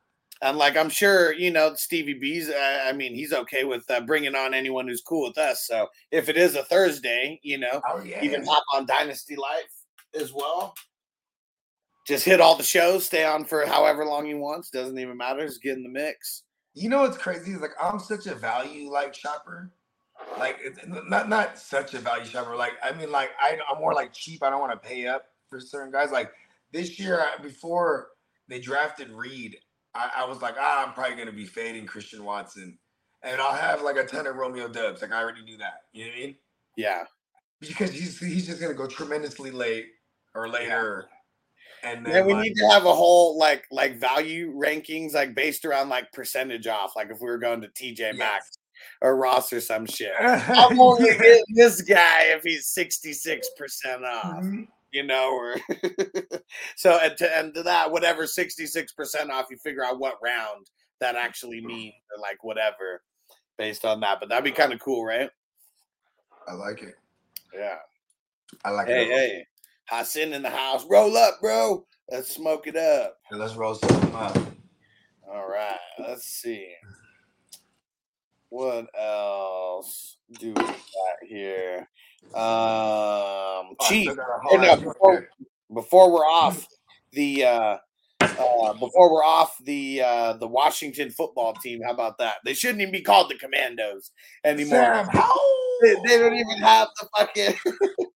[0.46, 2.50] And like I'm sure you know Stevie B's.
[2.50, 5.66] Uh, I mean, he's okay with uh, bringing on anyone who's cool with us.
[5.66, 8.22] So if it is a Thursday, you know, Oh yeah.
[8.22, 9.74] you can hop on Dynasty Life
[10.14, 10.76] as well.
[12.06, 14.70] Just hit all the shows, stay on for however long he wants.
[14.70, 15.43] Doesn't even matter.
[15.48, 16.43] Just get in the mix.
[16.76, 19.72] You know what's crazy is like I'm such a value like shopper.
[20.38, 20.60] Like
[21.08, 22.56] not not such a value shopper.
[22.56, 24.43] Like I mean, like I, I'm more like cheap.
[24.43, 26.12] I don't want to pay up for certain guys.
[26.12, 26.32] Like
[26.72, 28.10] this year, before
[28.48, 29.58] they drafted Reed,
[29.96, 32.78] I, I was like, ah, I'm probably gonna be fading Christian Watson,
[33.24, 35.02] and I'll have like a ton of Romeo Doubs.
[35.02, 35.84] Like I already knew that.
[35.93, 36.36] You know what I mean?
[36.76, 37.04] Yeah,
[37.62, 39.88] Because he's he's just gonna go tremendously late
[40.36, 41.08] or later,
[41.84, 45.66] and then we like, need to have a whole like like value rankings like based
[45.66, 46.96] around like percentage off.
[46.96, 48.58] Like if we were going to TJ Maxx
[49.02, 50.12] or Ross or some shit.
[50.20, 54.43] I'm only getting this guy if he's 66 percent off.
[54.92, 55.56] You know, or
[56.78, 60.68] so and to and to that, whatever 66% off, you figure out what round
[61.00, 61.26] that mm-hmm.
[61.26, 63.02] actually means or like whatever
[63.58, 64.20] based on that.
[64.20, 64.62] But that'd be uh-huh.
[64.62, 65.30] kind of cool, right?
[66.48, 66.96] I like it.
[67.54, 67.78] Yeah.
[68.64, 69.10] I like Hey, it.
[69.10, 69.46] hey.
[69.90, 70.86] Hassan in the house.
[70.86, 71.86] Roll up, bro.
[72.10, 73.18] Let's smoke it up.
[73.30, 74.38] Hey, let's roll something up.
[75.28, 75.78] All right.
[76.00, 76.74] Let's see.
[78.50, 80.78] What else do we got
[81.28, 81.90] here?
[82.34, 84.11] Um Oh, Chief.
[84.11, 85.30] still got a Hey, whole no, before,
[85.74, 86.68] before we're off
[87.13, 87.78] the uh,
[88.22, 92.36] uh, before we're off the uh, the Washington football team, how about that?
[92.45, 94.11] They shouldn't even be called the Commandos
[94.43, 94.95] anymore.
[94.95, 95.78] Sam Howell.
[95.82, 97.53] They, they don't even have the fucking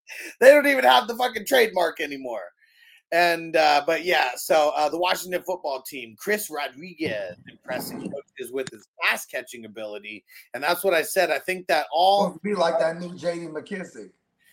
[0.42, 2.44] they don't even have the fucking trademark anymore.
[3.12, 8.70] And uh, but yeah, so uh, the Washington football team, Chris Rodriguez, impressing coaches with
[8.70, 11.32] his pass catching ability, and that's what I said.
[11.32, 13.48] I think that all be like that new J.D.
[13.48, 14.12] McKissic.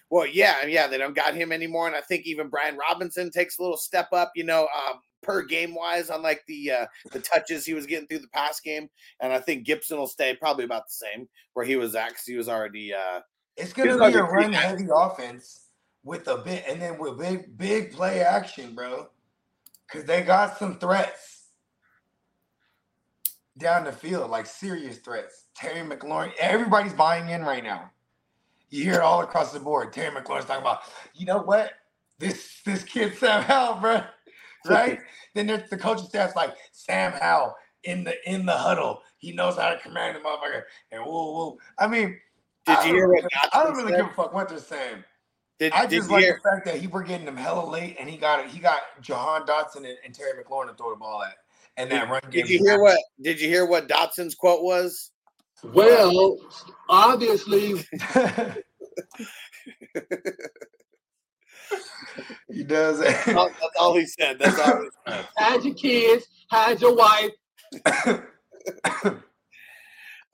[0.08, 3.58] well, yeah, yeah, they don't got him anymore, and I think even Brian Robinson takes
[3.58, 7.20] a little step up, you know, um, per game wise on like the uh, the
[7.20, 8.88] touches he was getting through the pass game,
[9.20, 12.24] and I think Gibson will stay probably about the same where he was at because
[12.24, 12.94] he was already.
[12.94, 13.20] Uh,
[13.58, 15.65] It's gonna be like a a run heavy offense
[16.06, 19.08] with a bit, and then with big big play action, bro.
[19.90, 21.48] Cause they got some threats
[23.58, 25.46] down the field, like serious threats.
[25.54, 27.90] Terry McLaurin, everybody's buying in right now.
[28.70, 29.92] You hear it all across the board.
[29.92, 30.80] Terry McLaurin's talking about,
[31.14, 31.72] you know what?
[32.18, 34.00] This this kid Sam Howell, bro.
[34.68, 34.98] Right?
[35.34, 37.54] then there's the coaching staff's like Sam Howell
[37.84, 39.00] in the in the huddle.
[39.18, 40.62] He knows how to command the motherfucker.
[40.90, 41.58] And woo woo.
[41.78, 42.18] I mean,
[42.64, 43.14] did I you hear what?
[43.22, 43.98] really- I don't really said?
[44.00, 45.04] give a fuck what they're saying.
[45.58, 46.38] Did, I just like hear?
[46.42, 49.46] the fact that he were getting them hella late, and he got he got Jahan
[49.46, 51.36] Dotson and, and Terry McLaurin to throw the ball at,
[51.78, 52.42] and that run game.
[52.42, 52.98] Did you hear what?
[53.22, 55.12] Did you hear what Dotson's quote was?
[55.64, 56.36] Well,
[56.90, 57.68] obviously,
[62.50, 62.98] he does.
[63.00, 64.38] That's all- that's all he said.
[64.38, 64.82] That's all.
[64.82, 65.26] He said.
[65.38, 67.30] had your kids, had your wife.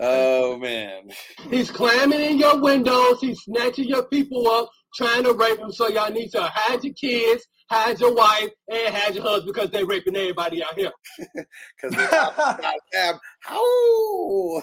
[0.04, 1.12] Oh man.
[1.48, 3.20] He's climbing in your windows.
[3.20, 5.72] He's snatching your people up, trying to rape them.
[5.72, 9.70] So y'all need to hide your kids, hide your wife, and hide your husband because
[9.70, 10.92] they raping everybody out here.
[11.80, 11.96] Because
[12.92, 14.62] goddamn, how?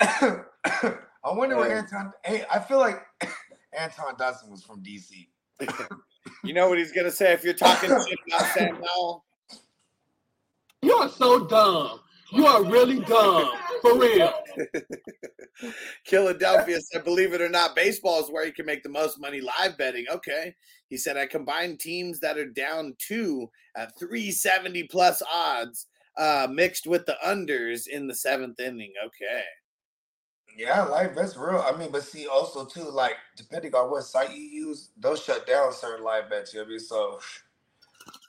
[1.26, 2.12] I wonder where Anton.
[2.24, 3.00] Hey, I feel like
[3.78, 5.28] Anton Dodson was from DC.
[6.44, 9.24] you know what he's gonna say if you're talking shit about Sam Howell?
[10.82, 12.00] You are so dumb.
[12.32, 13.50] You are really dumb.
[13.82, 14.32] For real.
[16.04, 19.40] Philadelphia said, believe it or not, baseball is where you can make the most money
[19.40, 20.06] live betting.
[20.10, 20.54] Okay.
[20.88, 25.86] He said, I combine teams that are down two at 370 plus odds,
[26.16, 28.92] uh, mixed with the unders in the seventh inning.
[29.04, 29.42] Okay.
[30.56, 31.60] Yeah, live bets real.
[31.60, 35.46] I mean, but see, also too, like depending on what site you use, they'll shut
[35.46, 36.54] down certain live bets.
[36.54, 36.80] You know what I mean?
[36.80, 37.20] So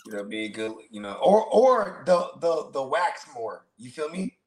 [0.08, 3.66] you know, be good, you know, or or the the the wax more.
[3.78, 4.38] You feel me?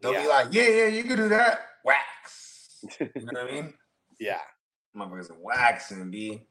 [0.00, 0.22] They'll Yeah.
[0.22, 1.60] be like, yeah, yeah, you can do that.
[1.84, 2.84] Wax.
[3.00, 3.74] You know what I mean?
[4.20, 4.38] Yeah.
[4.96, 6.42] Motherfuckers are waxing, b.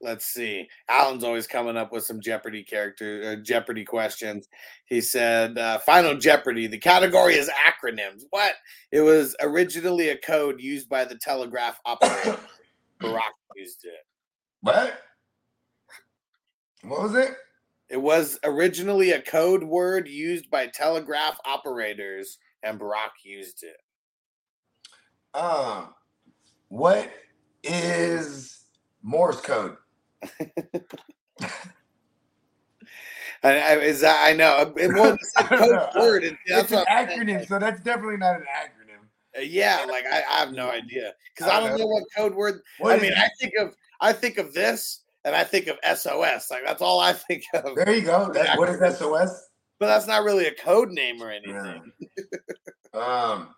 [0.00, 0.68] Let's see.
[0.88, 4.48] Alan's always coming up with some Jeopardy character uh, Jeopardy questions.
[4.84, 6.66] He said, uh, "Final Jeopardy.
[6.66, 8.24] The category is acronyms.
[8.30, 8.54] What?
[8.92, 12.38] It was originally a code used by the telegraph operator.
[13.00, 14.06] Barack used it.
[14.60, 15.00] What?
[16.82, 17.30] What was it?
[17.88, 23.76] It was originally a code word used by telegraph operators, and Barack used it.
[25.38, 25.94] Um,
[26.68, 27.10] what
[27.62, 28.64] is
[29.02, 29.76] Morse code?
[33.42, 36.24] I, I, is that, I know it was a code word.
[36.24, 37.20] And that's It's an what I'm saying.
[37.20, 39.06] acronym, so that's definitely not an acronym.
[39.36, 41.84] Uh, Yeah, like I, I have no idea because I I don't know.
[41.84, 42.60] know what code word.
[42.78, 43.18] What I mean, it?
[43.18, 46.50] I think of I think of this, and I think of SOS.
[46.50, 47.76] Like that's all I think of.
[47.76, 48.30] There you go.
[48.34, 49.48] That, what is SOS?
[49.78, 51.92] But that's not really a code name or anything.
[52.94, 53.50] Um,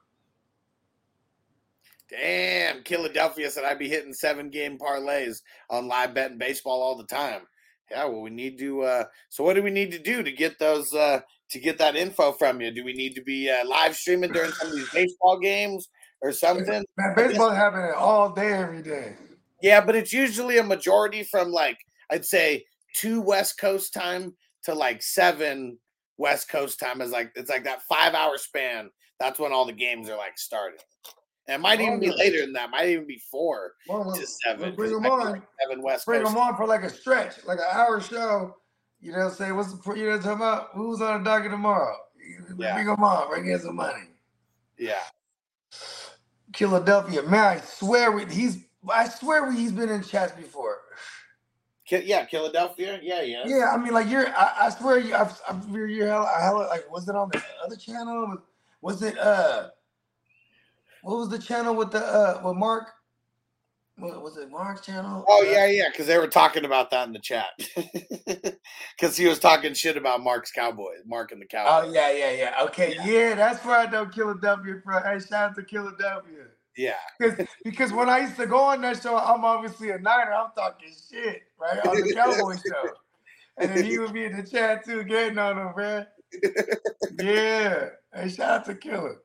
[2.10, 5.38] Damn, Philadelphia said I'd be hitting seven game parlays
[5.70, 7.42] on live betting baseball all the time.
[7.90, 8.82] Yeah, well, we need to.
[8.82, 10.92] uh So, what do we need to do to get those?
[10.92, 11.20] uh
[11.52, 12.72] To get that info from you?
[12.72, 15.88] Do we need to be uh, live streaming during some of these baseball games
[16.20, 16.84] or something?
[16.96, 19.14] man, baseball's happening all day, every day.
[19.62, 21.78] Yeah, but it's usually a majority from like
[22.10, 22.64] I'd say
[22.94, 24.34] two West Coast time
[24.64, 25.78] to like seven
[26.18, 28.90] West Coast time is like it's like that five hour span.
[29.18, 30.78] That's when all the games are like starting.
[31.46, 32.70] And it might even be later than that.
[32.70, 34.74] Might even be four Well, to seven.
[34.74, 35.32] bring it them on.
[35.32, 36.34] like seven West Bring Coast.
[36.34, 38.56] them on for like a stretch, like an hour show.
[39.00, 40.68] You know, say what's the you know talking about?
[40.74, 41.96] Who's on the docket tomorrow?
[42.58, 42.74] Yeah.
[42.74, 43.28] Bring them on.
[43.28, 44.04] Bring in some money.
[44.78, 45.00] Yeah.
[46.54, 48.58] Philadelphia, man, I swear we, he's.
[48.88, 50.78] I swear he's been in chats before.
[51.90, 53.00] Yeah, Philadelphia.
[53.02, 53.42] Yeah, yeah.
[53.46, 54.28] Yeah, I mean, like you're.
[54.28, 55.14] I, I swear, you.
[55.14, 56.66] I've, I've, you're, you're hella, hella.
[56.68, 58.38] Like, was it on the other channel?
[58.80, 59.18] Was it?
[59.18, 59.70] Uh,
[61.02, 62.92] what was the channel with the uh with Mark?
[63.96, 64.50] What was it?
[64.50, 65.24] Mark's channel?
[65.28, 67.48] Oh yeah, yeah, because they were talking about that in the chat.
[68.96, 71.88] Because he was talking shit about Mark's Cowboys, Mark and the Cowboys.
[71.88, 72.64] Oh yeah, yeah, yeah.
[72.64, 75.02] Okay, yeah, that's where I know Philadelphia from.
[75.02, 76.44] Hey, shout out to Philadelphia.
[76.76, 76.94] Yeah,
[77.64, 80.32] Because when I used to go on that show, I'm obviously a Niner.
[80.32, 81.84] I'm talking shit, right?
[81.86, 82.90] On the Cowboy show.
[83.58, 86.06] And then he would be in the chat too, getting on them, man.
[87.20, 87.88] Yeah.
[88.14, 89.18] Hey, shout out to Killer.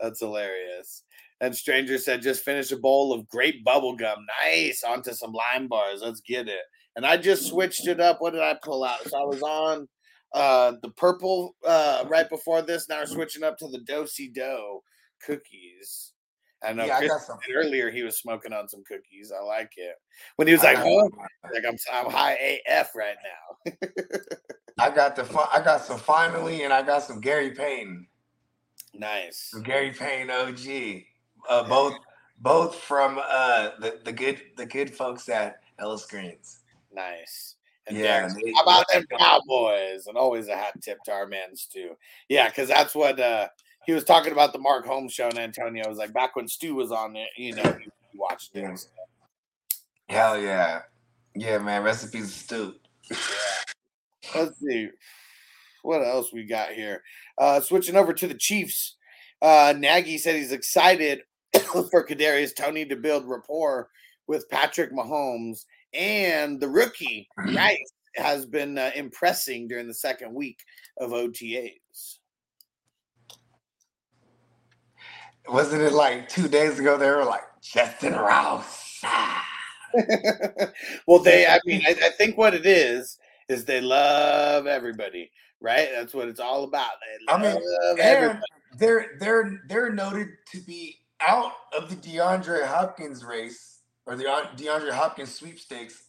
[0.00, 1.02] that's hilarious.
[1.40, 4.24] And Stranger said, just finished a bowl of grape bubble gum.
[4.42, 4.82] Nice.
[4.84, 6.00] Onto some lime bars.
[6.00, 6.62] Let's get it.
[6.96, 8.20] And I just switched it up.
[8.20, 9.06] What did I pull out?
[9.08, 9.88] So I was on
[10.32, 12.88] uh the purple uh right before this.
[12.88, 14.82] Now we're switching up to the dosey dough
[15.24, 16.13] cookies.
[16.64, 17.38] I know Yeah, I got some.
[17.54, 19.32] earlier he was smoking on some cookies.
[19.32, 19.96] I like it.
[20.36, 20.86] When he was like, some.
[21.52, 23.16] Like I'm I'm high AF right
[23.66, 23.72] now.
[24.78, 25.22] I got the
[25.52, 28.06] I got some finally, and I got some Gary Payton.
[28.94, 29.50] Nice.
[29.50, 31.02] some Gary Payne OG.
[31.48, 31.94] Uh, both
[32.40, 36.60] both from uh the, the good the good folks at Ellis Greens.
[36.92, 37.56] Nice.
[37.86, 40.06] And Yeah, they- how about them Cowboys?
[40.06, 41.96] And always a hat tip to our man too.
[42.28, 43.48] Yeah, because that's what uh
[43.86, 46.74] he was talking about the Mark Holmes show and Antonio was like back when Stu
[46.74, 47.76] was on it, you know,
[48.12, 48.62] he watched it.
[48.62, 48.76] Yeah.
[50.08, 50.82] Hell yeah,
[51.34, 51.82] yeah, man.
[51.82, 52.74] Recipes of stew.
[54.34, 54.90] Let's see.
[55.82, 57.02] What else we got here?
[57.38, 58.96] Uh switching over to the Chiefs.
[59.42, 61.22] Uh Nagy said he's excited
[61.90, 63.88] for Kadarius Toney to build rapport
[64.26, 70.58] with Patrick Mahomes and the rookie Rice has been uh, impressing during the second week
[70.98, 71.80] of OTAs.
[75.48, 76.96] Wasn't it like two days ago?
[76.96, 79.02] They were like Justyn Ross.
[81.06, 83.18] Well, they, I mean, I, I think what it is
[83.48, 85.30] is they love everybody,
[85.60, 85.88] right?
[85.94, 86.92] That's what it's all about.
[87.00, 87.62] They I mean,
[88.00, 88.40] and
[88.78, 94.46] they're they're they're noted to be out of the DeAndre Hopkins race or the uh,
[94.56, 96.04] DeAndre Hopkins sweepstakes,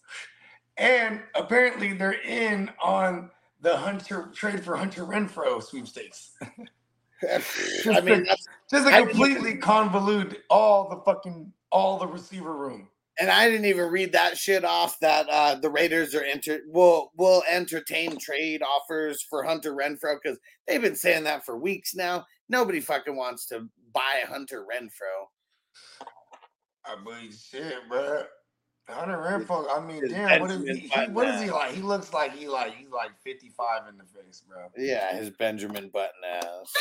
[0.78, 3.30] and apparently they're in on
[3.62, 6.32] the Hunter trade for Hunter Renfrow sweepstakes.
[7.24, 12.56] I mean, that's, Just I to didn't- completely convolute all the fucking all the receiver
[12.56, 12.88] room.
[13.20, 17.12] and I didn't even read that shit off that uh, the Raiders are enter will
[17.18, 20.38] will entertain trade offers for Hunter Renfrow because
[20.68, 22.26] they've been saying that for weeks now.
[22.50, 25.28] Nobody fucking wants to buy Hunter Renfrow.
[26.86, 28.24] I mean, shit, bro.
[28.88, 29.66] Hunter Renfrow.
[29.76, 30.42] I mean, damn.
[30.42, 30.88] What is he?
[30.88, 31.74] he what is he like?
[31.74, 34.68] He looks like he like he's like fifty five in the face, bro.
[34.78, 36.12] Yeah, his Benjamin Button
[36.44, 36.74] ass.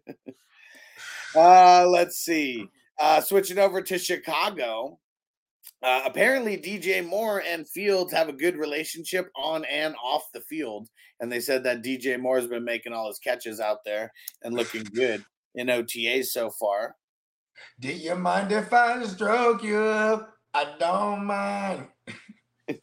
[1.34, 2.66] Uh, let's see.
[3.00, 4.98] Uh, switching over to Chicago.
[5.82, 10.88] Uh, apparently, DJ Moore and Fields have a good relationship on and off the field.
[11.20, 14.12] And they said that DJ Moore has been making all his catches out there
[14.42, 15.24] and looking good
[15.54, 16.94] in OTAs so far.
[17.80, 20.34] Do you mind if I stroke you up?
[20.52, 21.88] I don't mind.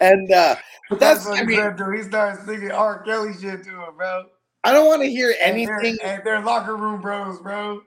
[0.00, 0.56] And uh,
[0.88, 1.94] but That's that's, what I he mean, said.
[1.94, 3.02] He started singing R.
[3.02, 4.24] Kelly shit to him, bro.
[4.64, 5.98] I don't want to hear And anything.
[6.02, 7.82] And they're locker room bros, bro.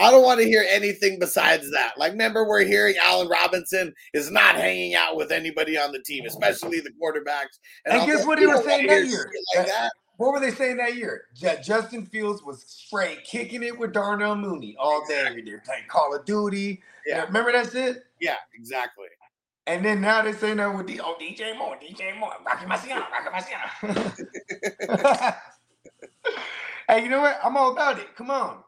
[0.00, 1.98] I don't want to hear anything besides that.
[1.98, 6.24] Like, remember, we're hearing Allen Robinson is not hanging out with anybody on the team,
[6.24, 7.58] especially the quarterbacks.
[7.84, 9.30] And all guess what they were saying that year?
[9.56, 9.90] Like that.
[10.18, 11.26] What were they saying that year?
[11.62, 16.24] Justin Fields was straight kicking it with Darnell Mooney all day, They're playing Call of
[16.24, 16.82] Duty.
[17.06, 17.24] Yeah.
[17.24, 18.04] Remember that shit?
[18.20, 19.06] Yeah, exactly.
[19.68, 23.04] And then now they're saying that with D- oh, DJ Moore, DJ Moore, Rocky Marciano,
[23.12, 23.30] Rocky
[23.84, 25.36] Marciano.
[26.88, 27.38] hey, you know what?
[27.44, 28.16] I'm all about it.
[28.16, 28.64] Come on.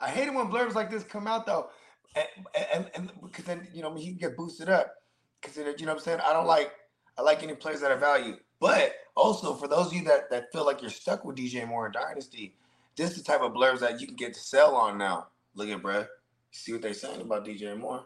[0.00, 1.68] I hate it when blurbs like this come out though,
[2.16, 2.26] and,
[2.72, 4.94] and, and because then you know he can get boosted up.
[5.42, 6.20] Because you know what I'm saying.
[6.26, 6.72] I don't like
[7.18, 10.52] I like any players that are value, but also for those of you that that
[10.52, 12.54] feel like you're stuck with DJ Moore and Dynasty,
[12.96, 15.28] this is the type of blurbs that you can get to sell on now.
[15.54, 16.06] Look at bruh.
[16.52, 18.04] See what they're saying about DJ Moore.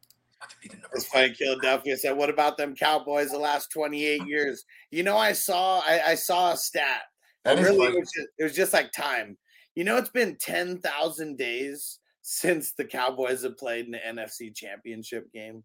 [0.00, 1.34] He's about to be the number It's funny.
[1.34, 6.00] Philadelphia said, "What about them Cowboys the last 28 years?" You know, I saw I,
[6.08, 7.02] I saw a stat.
[7.44, 9.36] That really, it was, just, it was just like time.
[9.76, 15.32] You know, it's been 10,000 days since the Cowboys have played in the NFC Championship
[15.32, 15.62] game.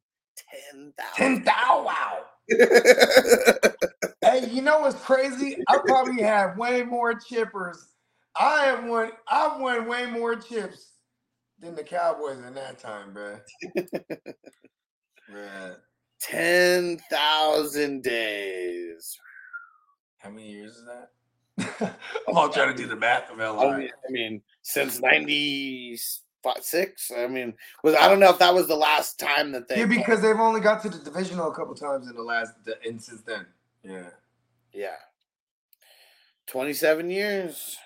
[0.74, 1.44] 10,000.
[1.44, 1.86] 10,000.
[1.86, 2.20] wow.
[4.32, 5.58] Hey, you know what's crazy?
[5.68, 7.88] I probably have way more chippers.
[8.40, 9.12] I have won.
[9.28, 10.92] I've won way more chips
[11.60, 13.42] than the Cowboys in that time, bruh.
[15.30, 15.76] bruh.
[16.22, 19.20] 10,000 days.
[20.20, 21.10] How many years is that?
[22.28, 27.12] I'm all trying to do the math of I mean, I mean, since 96.
[27.18, 27.54] I mean,
[27.84, 29.98] was I don't know if that was the last time that they Yeah, played.
[29.98, 32.54] because they've only got to the divisional a couple times in the last
[32.86, 33.46] and since then.
[33.84, 34.10] Yeah,
[34.74, 34.96] Yeah.
[36.48, 37.78] 27 years.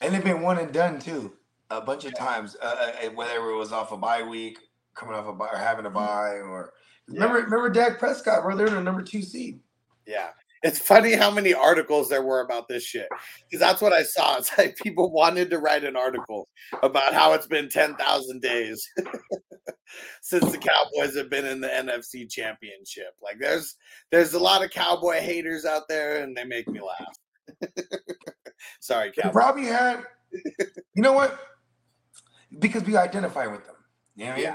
[0.00, 1.32] and they've been one and done too
[1.70, 2.56] a bunch of times.
[2.60, 4.58] Uh, uh, whether it was off a bye week,
[4.94, 6.72] coming off a bye, or having a bye, or
[7.08, 8.56] remember remember Dak Prescott, bro?
[8.56, 9.60] They're the number two seed.
[10.06, 10.30] Yeah.
[10.64, 13.06] It's funny how many articles there were about this shit.
[13.44, 14.38] Because that's what I saw.
[14.38, 16.48] It's like people wanted to write an article
[16.82, 18.88] about how it's been 10,000 days
[20.22, 23.14] since the Cowboys have been in the NFC championship.
[23.22, 23.76] Like there's
[24.10, 27.70] there's a lot of cowboy haters out there and they make me laugh.
[28.80, 29.32] Sorry, They Cowboy.
[29.32, 31.38] probably had, you know what?
[32.58, 33.76] Because we identify with them.
[34.16, 34.54] You know I mean?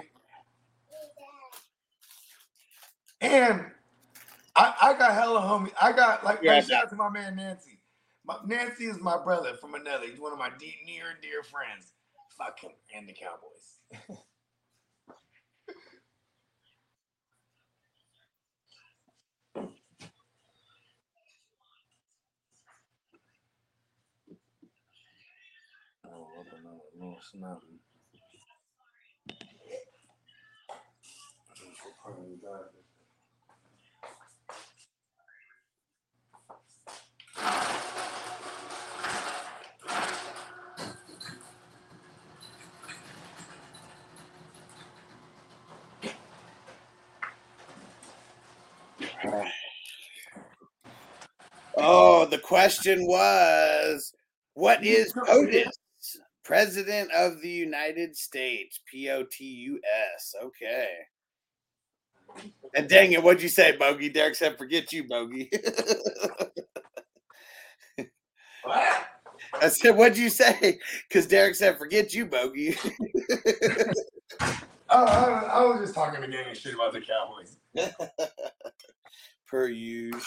[3.21, 3.65] And
[4.59, 5.73] I, I got hella homie.
[5.81, 7.79] I got like, Yeah, shout out to my man Nancy.
[8.25, 10.07] My, Nancy is my brother from another.
[10.07, 11.93] He's one of my deep, near and dear friends.
[12.37, 13.81] Fuck him and the Cowboys.
[26.07, 26.27] Oh,
[51.81, 54.11] Oh, the question was
[54.53, 55.69] what is POTUS?
[56.43, 58.81] President of the United States.
[58.91, 59.79] P O T U
[60.17, 60.35] S.
[60.43, 60.89] Okay.
[62.75, 64.09] And dang it, what'd you say, Bogey?
[64.09, 65.49] Derek said, forget you, Bogey.
[68.63, 69.07] What?
[69.61, 70.79] I said, what'd you say?
[71.07, 72.77] Because Derek said, forget you, Bogey.
[74.91, 77.57] Oh, I, I was just talking to gang and shit about the Cowboys.
[79.49, 80.25] per use.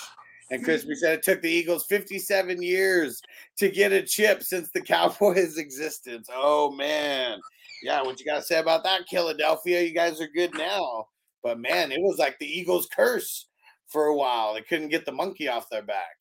[0.50, 3.22] And Crispy said it took the Eagles 57 years
[3.58, 6.28] to get a chip since the Cowboys' existence.
[6.32, 7.38] Oh man.
[7.82, 9.80] Yeah, what you gotta say about that, Philadelphia?
[9.82, 11.06] You guys are good now.
[11.42, 13.46] But man, it was like the Eagles' curse
[13.88, 14.54] for a while.
[14.54, 16.16] They couldn't get the monkey off their back.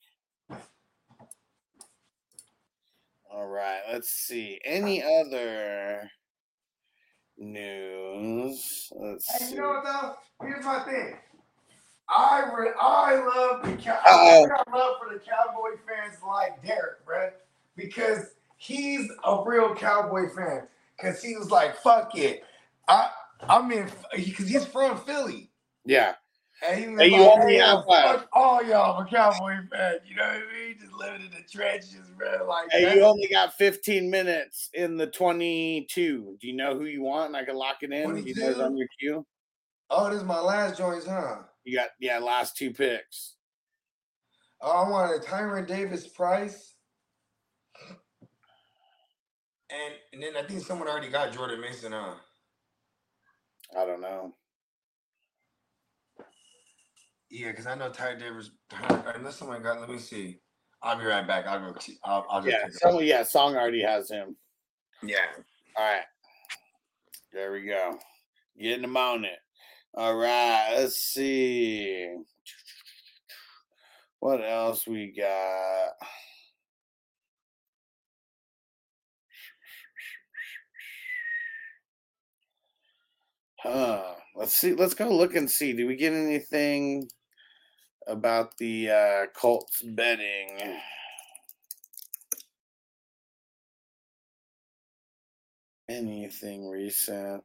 [3.34, 4.60] All right, let's see.
[4.66, 6.10] Any other
[7.38, 8.88] news?
[8.92, 9.56] Let's Hey, see.
[9.56, 10.16] you know what though?
[10.46, 11.18] Here's my thing.
[12.14, 14.00] I re- I love the cow.
[14.06, 17.32] I got love for the Cowboy fans like Derek, bruh,
[17.78, 20.68] because he's a real Cowboy fan.
[21.00, 22.44] Cause he was like, "Fuck it,
[22.88, 23.10] I
[23.50, 25.50] I'm in," because he's from Philly,
[25.86, 26.14] Yeah.
[26.64, 30.16] and he was Hey, you like, "Hey, fuck all y'all, I'm a Cowboy fan." You
[30.16, 30.78] know what I mean?
[30.80, 32.46] Just living in the trenches, bro.
[32.48, 36.38] Like, Hey, you only got 15 minutes in the 22.
[36.40, 37.28] Do you know who you want?
[37.28, 38.18] And I can lock it in.
[38.18, 38.62] You guys 22?
[38.64, 39.26] on your queue?
[39.90, 41.38] oh, this is my last joints, huh?
[41.64, 43.36] You got yeah, last two picks.
[44.62, 46.76] Oh, I wanted Tyrion Davis Price.
[49.70, 52.18] And and then I think someone already got Jordan Mason on.
[53.78, 54.36] I don't know.
[57.30, 58.52] Yeah, because I know Ty Davis.
[59.16, 60.40] Unless someone got, let me see.
[60.84, 61.48] I'll be right back.
[61.48, 61.80] I'll go.
[62.04, 64.36] I'll, I'll just Yeah, some yeah, song already has him.
[65.04, 65.28] yeah.
[65.78, 66.04] All right.
[67.32, 67.98] There we go.
[68.60, 69.40] Getting them on it.
[69.94, 70.74] All right.
[70.78, 72.16] Let's see.
[74.20, 75.94] What else we got?
[83.60, 84.14] Huh.
[84.36, 84.74] Let's see.
[84.74, 85.74] Let's go look and see.
[85.74, 87.10] Do we get anything
[88.08, 90.80] about the uh, Colts betting?
[95.90, 97.44] Anything recent?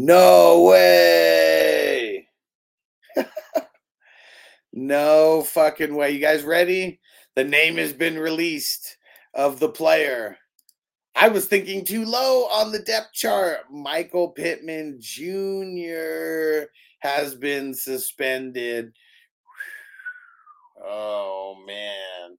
[0.00, 2.28] No way.
[4.72, 6.12] no fucking way.
[6.12, 7.00] You guys ready?
[7.34, 8.96] The name has been released
[9.34, 10.38] of the player.
[11.16, 13.72] I was thinking too low on the depth chart.
[13.72, 16.66] Michael Pittman Jr.
[17.00, 18.92] has been suspended.
[20.80, 22.38] Oh man.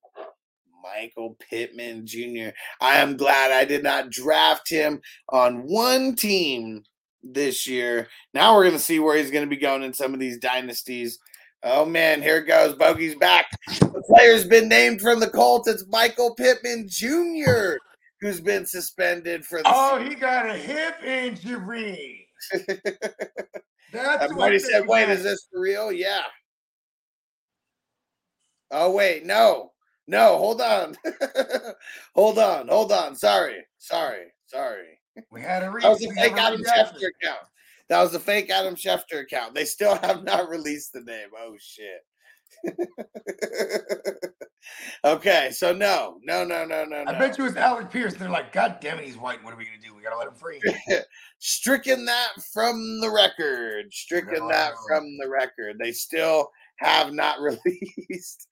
[0.82, 2.52] Michael Pittman Jr.
[2.80, 6.86] I am glad I did not draft him on one team
[7.24, 8.08] this year.
[8.34, 10.38] Now we're going to see where he's going to be going in some of these
[10.38, 11.20] dynasties.
[11.64, 12.76] Oh man, here it goes.
[12.76, 13.48] Bogey's back.
[13.68, 15.68] The player's been named from the Colts.
[15.68, 17.76] It's Michael Pittman Jr.,
[18.22, 22.28] who's been suspended for the Oh, he got a hip injury.
[23.92, 25.18] That's already said, wait, got.
[25.18, 25.92] is this for real?
[25.92, 26.22] Yeah.
[28.72, 29.72] Oh, wait, no.
[30.08, 30.96] No, hold on.
[32.16, 33.16] hold on, hold on.
[33.16, 34.99] Sorry, sorry, sorry.
[35.32, 35.84] We had a reach.
[35.84, 36.62] That was a fake Adam.
[36.62, 37.48] Schefter account.
[37.90, 39.56] That was a fake Adam Schefter account.
[39.56, 41.30] They still have not released the name.
[41.38, 42.06] Oh shit.
[45.06, 47.20] okay, so no, no, no, no, no, I no.
[47.20, 48.16] bet you it's Alec Pierce.
[48.16, 49.44] They're like, God damn it, he's white.
[49.44, 49.96] What are we gonna do?
[49.96, 50.62] We gotta let him free.
[51.40, 53.94] stricken that from the record.
[53.94, 55.78] Stricken that from the record.
[55.80, 58.48] They still have not released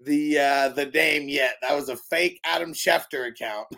[0.00, 1.56] the uh the name yet.
[1.62, 3.68] That was a fake Adam Schefter account.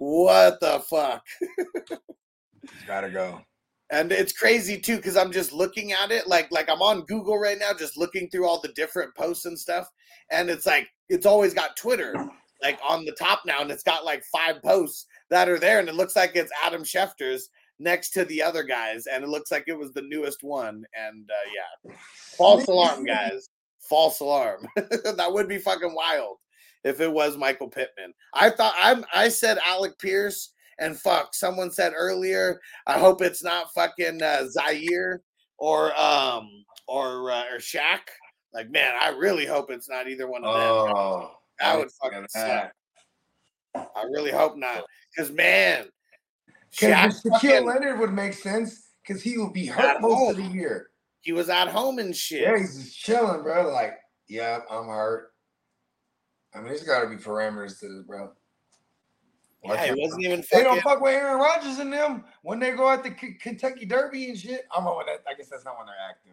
[0.00, 1.22] What the fuck?
[2.62, 3.42] it's gotta go.
[3.90, 7.36] And it's crazy too because I'm just looking at it like like I'm on Google
[7.36, 9.90] right now, just looking through all the different posts and stuff,
[10.30, 12.14] and it's like it's always got Twitter
[12.62, 15.88] like on the top now, and it's got like five posts that are there, and
[15.88, 19.64] it looks like it's Adam Schefter's next to the other guys, and it looks like
[19.66, 20.82] it was the newest one.
[20.94, 21.94] And uh, yeah,
[22.38, 23.50] false alarm, guys,
[23.80, 24.66] false alarm.
[24.76, 26.38] that would be fucking wild
[26.84, 28.12] if it was Michael Pittman.
[28.34, 30.52] I thought I'm I said Alec Pierce.
[30.78, 35.20] And fuck, someone said earlier I hope it's not fucking uh, Zaire
[35.58, 36.48] or um
[36.88, 38.00] or uh, or Shaq.
[38.54, 40.62] Like, man, I really hope it's not either one of them.
[40.96, 41.30] Oh,
[41.60, 42.72] that would I fucking that.
[43.74, 43.86] suck.
[43.94, 44.82] I really hope not,
[45.14, 45.84] because man,
[46.70, 50.36] Because Shaq Shaquille fucking, Leonard would make sense because he would be hurt most of
[50.38, 50.88] the year.
[51.20, 52.40] he was at home and shit.
[52.40, 53.70] Yeah, he's just chilling, bro.
[53.70, 53.98] Like,
[54.28, 55.29] yeah, I'm hurt.
[56.54, 58.30] I mean, there's got to be parameters to this, bro.
[59.62, 62.90] Yeah, he wasn't even They don't fuck with Aaron Rodgers and them when they go
[62.90, 64.66] at the K- Kentucky Derby and shit.
[64.74, 65.22] I'm on that.
[65.28, 66.32] I guess that's not when they're active.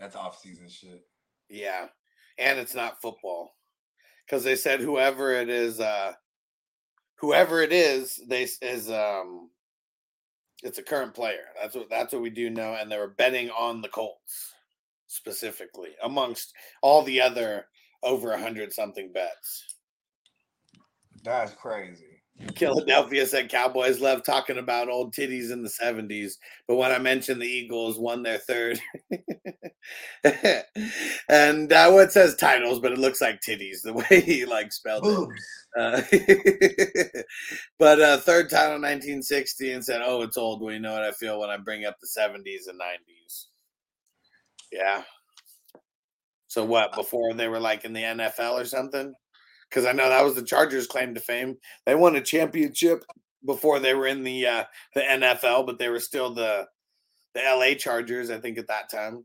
[0.00, 1.06] That's off season shit.
[1.50, 1.88] Yeah,
[2.38, 3.54] and it's not football,
[4.24, 6.14] because they said whoever it is, uh
[7.16, 9.50] whoever it is, they is um,
[10.62, 11.44] it's a current player.
[11.60, 14.52] That's what that's what we do know, and they were betting on the Colts
[15.06, 17.66] specifically amongst all the other
[18.04, 19.76] over a hundred something bets.
[21.24, 22.14] That's crazy.
[22.56, 26.32] Philadelphia said Cowboys love talking about old titties in the 70s,
[26.66, 28.80] but when I mentioned the Eagles won their third.
[31.28, 34.72] and uh, well, it says titles, but it looks like titties the way he like
[34.72, 35.28] spelled it.
[35.78, 36.02] Uh,
[37.78, 41.12] but uh, third title 1960 and said, "Oh, it's old." Well, you know what I
[41.12, 43.46] feel when I bring up the 70s and 90s.
[44.72, 45.02] Yeah.
[46.54, 46.94] So what?
[46.94, 49.12] Before they were like in the NFL or something?
[49.68, 51.56] Because I know that was the Chargers' claim to fame.
[51.84, 53.04] They won a championship
[53.44, 54.64] before they were in the uh,
[54.94, 56.68] the NFL, but they were still the
[57.34, 59.24] the LA Chargers, I think, at that time.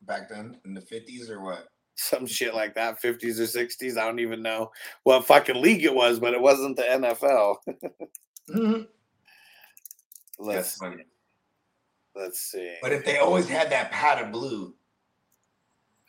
[0.00, 1.68] Back then in the 50s or what?
[1.96, 3.98] Some shit like that, 50s or 60s.
[3.98, 4.70] I don't even know
[5.04, 7.56] what fucking league it was, but it wasn't the NFL.
[8.48, 8.88] Mhm.
[10.38, 11.04] Let's funny.
[12.16, 12.76] let's see.
[12.80, 14.74] But if they always had that powder blue,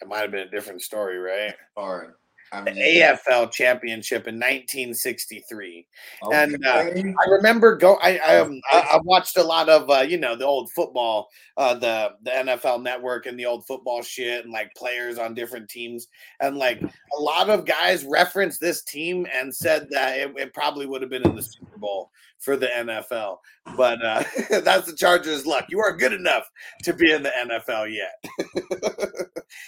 [0.03, 1.55] It might have been a different story, right?
[1.77, 2.17] or
[2.65, 5.87] The AFL championship in 1963.
[6.31, 7.95] and, uh, I remember go.
[7.95, 11.29] I I, um, I I watched a lot of uh, you know the old football,
[11.55, 15.69] uh, the the NFL Network and the old football shit, and like players on different
[15.69, 16.09] teams,
[16.41, 20.85] and like a lot of guys referenced this team and said that it, it probably
[20.85, 22.11] would have been in the Super Bowl
[22.43, 23.37] for the NFL,
[23.77, 24.23] but uh,
[24.61, 25.65] that's the Chargers' luck.
[25.69, 26.49] You aren't good enough
[26.83, 28.23] to be in the NFL yet,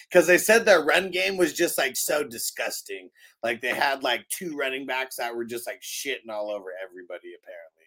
[0.10, 3.10] because they said their run game was just like so disgusting.
[3.44, 7.34] Like they had like two running backs that were just like shitting all over everybody,
[7.42, 7.86] apparently.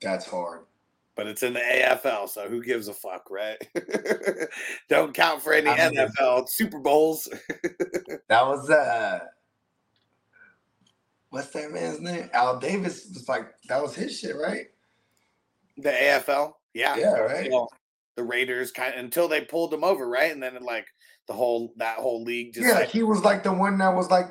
[0.00, 0.62] That's hard.
[1.14, 3.56] But it's in the AFL, so who gives a fuck, right?
[4.90, 7.28] Don't count for any I mean- NFL Super Bowls.
[8.28, 9.20] That was uh
[11.36, 12.30] what's that man's name?
[12.32, 14.66] Al Davis was like that was his shit, right?
[15.76, 16.96] The AFL, yeah.
[16.96, 17.50] Yeah, right.
[17.50, 17.70] Well,
[18.16, 20.32] the Raiders kind of until they pulled him over, right?
[20.32, 20.86] And then it, like
[21.26, 24.10] the whole that whole league just yeah, like he was like the one that was
[24.10, 24.28] like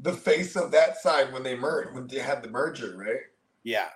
[0.00, 3.20] the face of that side when they merged when they had the merger, right?
[3.62, 3.88] yeah.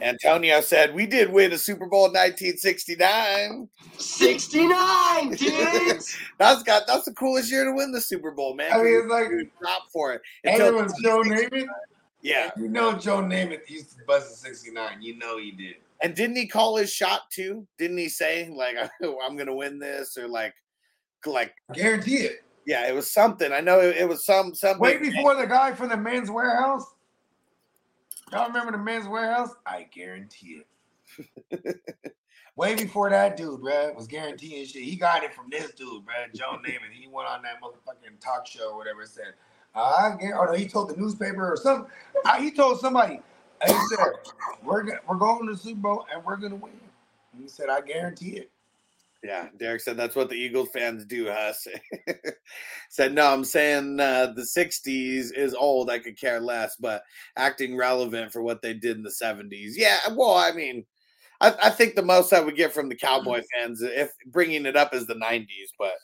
[0.00, 3.68] Antonio said we did win a Super Bowl in 1969.
[3.98, 6.16] 69, kids!
[6.38, 8.72] That's got that's the coolest year to win the Super Bowl, man.
[8.72, 9.28] I mean, it's like
[9.60, 10.22] drop for it.
[10.44, 11.66] and it was Joe Namath.
[12.22, 15.02] yeah, You know Joe Namath used to buzz the 69.
[15.02, 15.76] You know he did.
[16.02, 17.66] and didn't he call his shot too?
[17.78, 20.54] Didn't he say like oh, I'm gonna win this or like
[21.26, 22.44] like Guarantee it.
[22.66, 23.52] yeah, it was something.
[23.52, 26.84] I know it, it was some some Way before the guy from the men's warehouse.
[28.32, 29.50] Y'all remember the men's warehouse?
[29.66, 30.62] I guarantee
[31.50, 31.76] it.
[32.56, 34.84] Way before that dude, bruh, was guaranteeing shit.
[34.84, 36.92] He got it from this dude, bruh, Joe Namath.
[36.92, 39.06] He went on that motherfucking talk show or whatever.
[39.06, 39.34] Said,
[39.74, 40.34] I guarantee.
[40.38, 41.90] Oh no, he told the newspaper or something.
[42.40, 43.20] He told somebody.
[43.62, 44.06] and He said,
[44.62, 46.72] "We're we're going to the Super Bowl and we're gonna win."
[47.34, 48.51] And he said, "I guarantee it."
[49.24, 51.68] Yeah, Derek said that's what the Eagles fans do, Huss.
[52.90, 55.90] said, no, I'm saying uh, the 60s is old.
[55.90, 57.02] I could care less, but
[57.36, 59.72] acting relevant for what they did in the 70s.
[59.76, 60.84] Yeah, well, I mean,
[61.40, 64.76] I, I think the most I would get from the Cowboy fans, if bringing it
[64.76, 65.46] up is the 90s,
[65.78, 65.94] but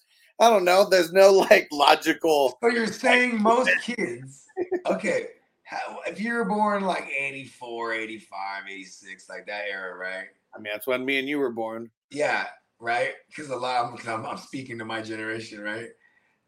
[0.40, 0.89] I don't know.
[0.89, 2.57] There's no like logical.
[2.62, 4.45] So you're saying most kids,
[4.86, 5.28] okay,
[5.65, 10.28] how, if you were born like 84, 85, 86, like that era, right?
[10.55, 11.90] I mean, that's when me and you were born.
[12.11, 12.47] Yeah,
[12.81, 13.13] right.
[13.29, 15.89] Because a lot, because I'm, I'm speaking to my generation, right?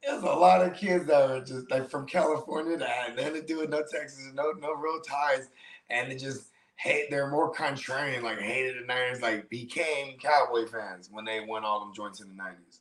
[0.03, 3.43] There's a lot of kids that are just like from California that had nothing to
[3.43, 5.49] do with no Texas, no no real ties,
[5.91, 7.11] and they just hate.
[7.11, 11.81] They're more contrarian, like hated the Niners, like became Cowboy fans when they won all
[11.81, 12.81] them joints in the '90s.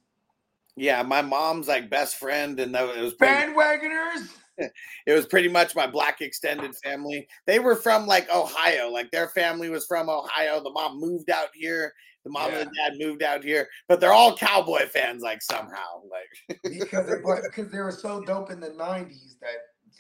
[0.78, 4.30] Yeah, my mom's like best friend, and that it was pretty, Bandwagoners.
[5.06, 7.28] it was pretty much my black extended family.
[7.46, 10.62] They were from like Ohio, like their family was from Ohio.
[10.64, 11.94] The mom moved out here.
[12.30, 16.02] The mom and the dad moved out here, but they're all cowboy fans, like somehow.
[16.12, 19.50] Like, because they but because they were so dope in the '90s that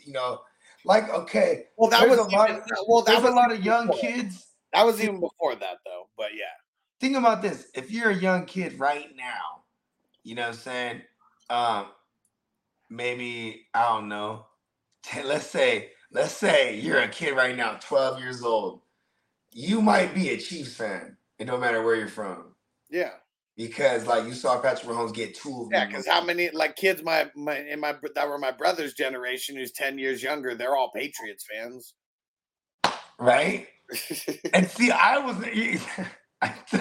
[0.05, 0.41] you know,
[0.85, 3.87] like okay, well, that was a lot of- well, that was a lot of young
[3.87, 4.01] before.
[4.01, 4.45] kids.
[4.73, 6.09] That was even before that, though.
[6.15, 6.45] But yeah,
[6.99, 9.63] Think about this: if you're a young kid right now,
[10.23, 11.01] you know what I'm saying?
[11.49, 11.85] Um,
[12.91, 14.45] maybe I don't know.
[15.01, 18.81] t- let's say, let's say you're a kid right now, 12 years old.
[19.51, 21.17] You might be a Chiefs fan.
[21.39, 22.55] It don't matter where you're from.
[22.89, 23.11] yeah,
[23.57, 25.71] Because like you saw Patrick Mahomes get two of them.
[25.71, 25.85] yeah.
[25.85, 29.71] Because how many like kids my my in my that were my brother's generation, who's
[29.71, 31.93] ten years younger, they're all Patriots fans.
[33.19, 33.67] right?
[34.53, 35.37] And see, I was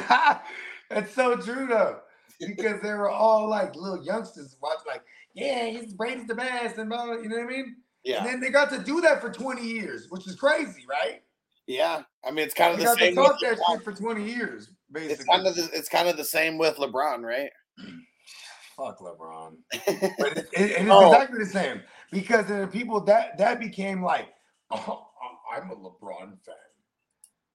[0.90, 2.01] that's so true though.
[2.40, 5.02] Because they were all like little youngsters watching, like,
[5.35, 7.76] yeah, he's Brady's the best, and blah, you know what I mean?
[8.05, 11.22] yeah, And then they got to do that for 20 years, which is crazy, right?
[11.66, 12.02] yeah.
[12.28, 13.14] I mean, it's kind of the same.
[13.14, 15.14] talk with that shit for 20 years, basically.
[15.14, 17.50] It's kind of the, it's kind of the same with LeBron, right?
[18.76, 19.56] Fuck LeBron.
[20.18, 21.06] But it, it- it is Oh.
[21.12, 21.80] exactly the same.
[22.12, 24.28] because the people that that became like,
[24.70, 25.06] oh,
[25.55, 26.55] I'm a LeBron fan.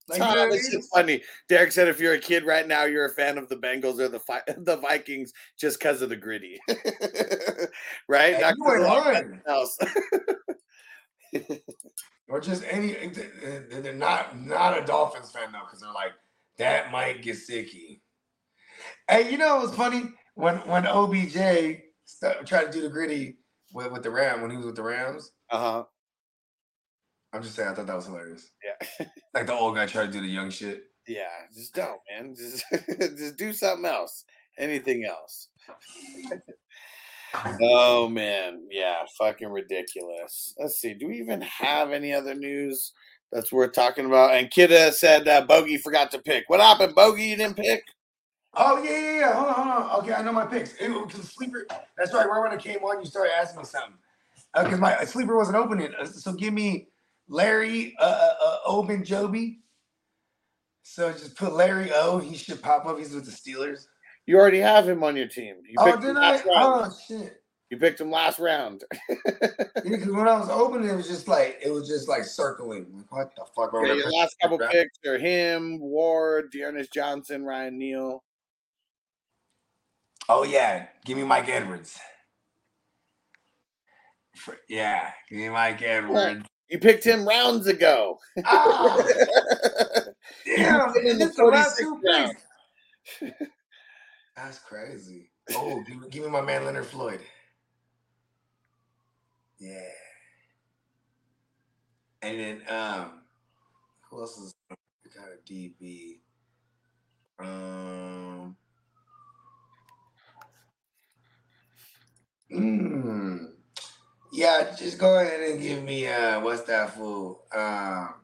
[0.10, 1.24] Like, Oh, this is funny.
[1.48, 4.10] Derek said, "If you're a kid right now, you're a fan of the Bengals or
[4.10, 6.60] the fi- the Vikings just because of the Griddy,
[8.10, 8.36] right?
[8.36, 9.42] Hey, Not you 'cause ain't lying.
[12.30, 12.94] Or just any.
[13.70, 16.14] They're not not a Dolphins fan though, because they're like
[16.58, 18.02] that might get sicky.
[19.10, 20.04] Hey, you know it was funny
[20.36, 21.34] when when OBJ
[22.06, 23.36] st- tried to do the Griddy
[23.74, 25.32] with, with the Ram when he was with the Rams.
[25.50, 25.84] uh huh.
[27.34, 28.52] I'm just saying, I thought that was hilarious.
[28.64, 30.84] Yeah, Like the old guy tried to do the young shit.
[31.08, 31.28] yeah.
[31.54, 32.36] Just don't, man.
[32.36, 32.64] Just
[33.18, 34.24] just do something else.
[34.60, 35.50] Anything else.
[37.62, 40.54] oh man, yeah, fucking ridiculous.
[40.60, 40.94] Let's see.
[40.94, 42.94] Do we even have any other news
[43.32, 44.34] that's worth talking about?
[44.34, 46.46] And Kidda said uh, Bogey forgot to pick.
[46.48, 47.24] What happened, Bogey?
[47.24, 47.84] You didn't pick?
[48.56, 49.34] Oh yeah, yeah, yeah.
[49.34, 50.00] Hold on, hold on.
[50.02, 50.76] Okay, I know my picks.
[50.76, 51.66] It was the sleeper.
[51.98, 52.30] That's right.
[52.30, 53.94] Right when I came on, you started asking me something.
[54.54, 55.92] Because my sleeper wasn't opening.
[56.00, 56.88] Uh, So give me
[57.28, 59.58] Larry uh, uh, uh, Ogunjobi.
[60.84, 62.20] So just put Larry O.
[62.20, 63.00] He should pop up.
[63.00, 63.88] He's with the Steelers.
[64.26, 65.56] You already have him on your team.
[65.68, 66.32] You Oh, did I?
[66.36, 66.46] round.
[66.54, 67.42] Oh shit.
[67.70, 68.84] You picked him last round.
[69.84, 72.86] Because when I was opening, it was just like it was just like circling.
[73.12, 73.74] Like, what the fuck?
[73.74, 78.24] Okay, your last couple picks are him, Ward, D'Ernest Johnson, Ryan Neal.
[80.30, 82.00] Oh yeah, give me Mike Edwards.
[84.38, 86.46] For- yeah, give me Mike Edwards.
[86.70, 88.18] You picked him rounds ago.
[88.46, 88.96] Ah,
[90.46, 92.36] damn, in the last two round.
[93.20, 93.34] picks.
[94.36, 95.30] That's crazy.
[95.56, 97.20] Oh, give, me- give me my man Leonard Floyd.
[99.60, 99.90] Yeah.
[102.22, 103.22] And then um,
[104.10, 104.54] who else is
[105.16, 106.20] got a DB?
[107.40, 108.56] Um.
[112.52, 113.52] Mm,
[114.34, 117.42] yeah, just go ahead and give me uh, what's that fool?
[117.54, 118.16] Um,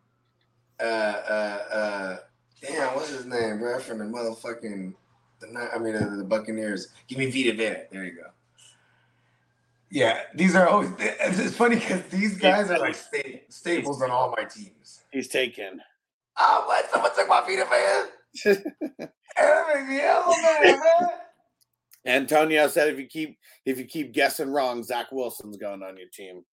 [0.80, 2.18] uh, uh, uh,
[2.61, 3.80] damn, what's his name, bro?
[3.80, 4.94] From the motherfucking,
[5.40, 6.90] the Ni- I mean, the, the Buccaneers.
[7.07, 7.84] Give me Vita Vea.
[7.91, 8.30] There you go.
[9.91, 10.91] Yeah, these are always.
[10.99, 15.02] It's funny because these guys are like sta- staples on all my teams.
[15.11, 15.82] He's taken.
[16.38, 16.90] Oh, what?
[16.91, 18.56] Someone took my Vita Vea.
[19.36, 21.10] Hey, that makes me hell mad, man.
[22.06, 26.10] Antonio said if you keep if you keep guessing wrong, Zach Wilson's going on your
[26.14, 26.44] team.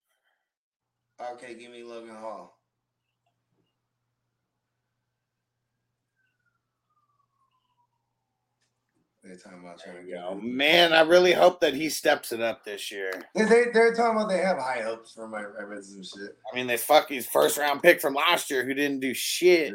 [1.32, 2.55] Okay, give me Logan Hall.
[9.26, 12.40] They're talking about trying to get Oh man, I really hope that he steps it
[12.40, 13.10] up this year.
[13.34, 16.36] They, they, they're talking about they have high hopes for my read some shit.
[16.52, 19.74] I mean, they fuck his first round pick from last year who didn't do shit.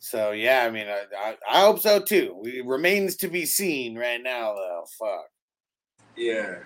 [0.00, 2.36] So yeah, I mean, I, I, I hope so too.
[2.42, 4.84] We remains to be seen right now, though.
[4.98, 5.26] Fuck.
[6.16, 6.56] Yeah.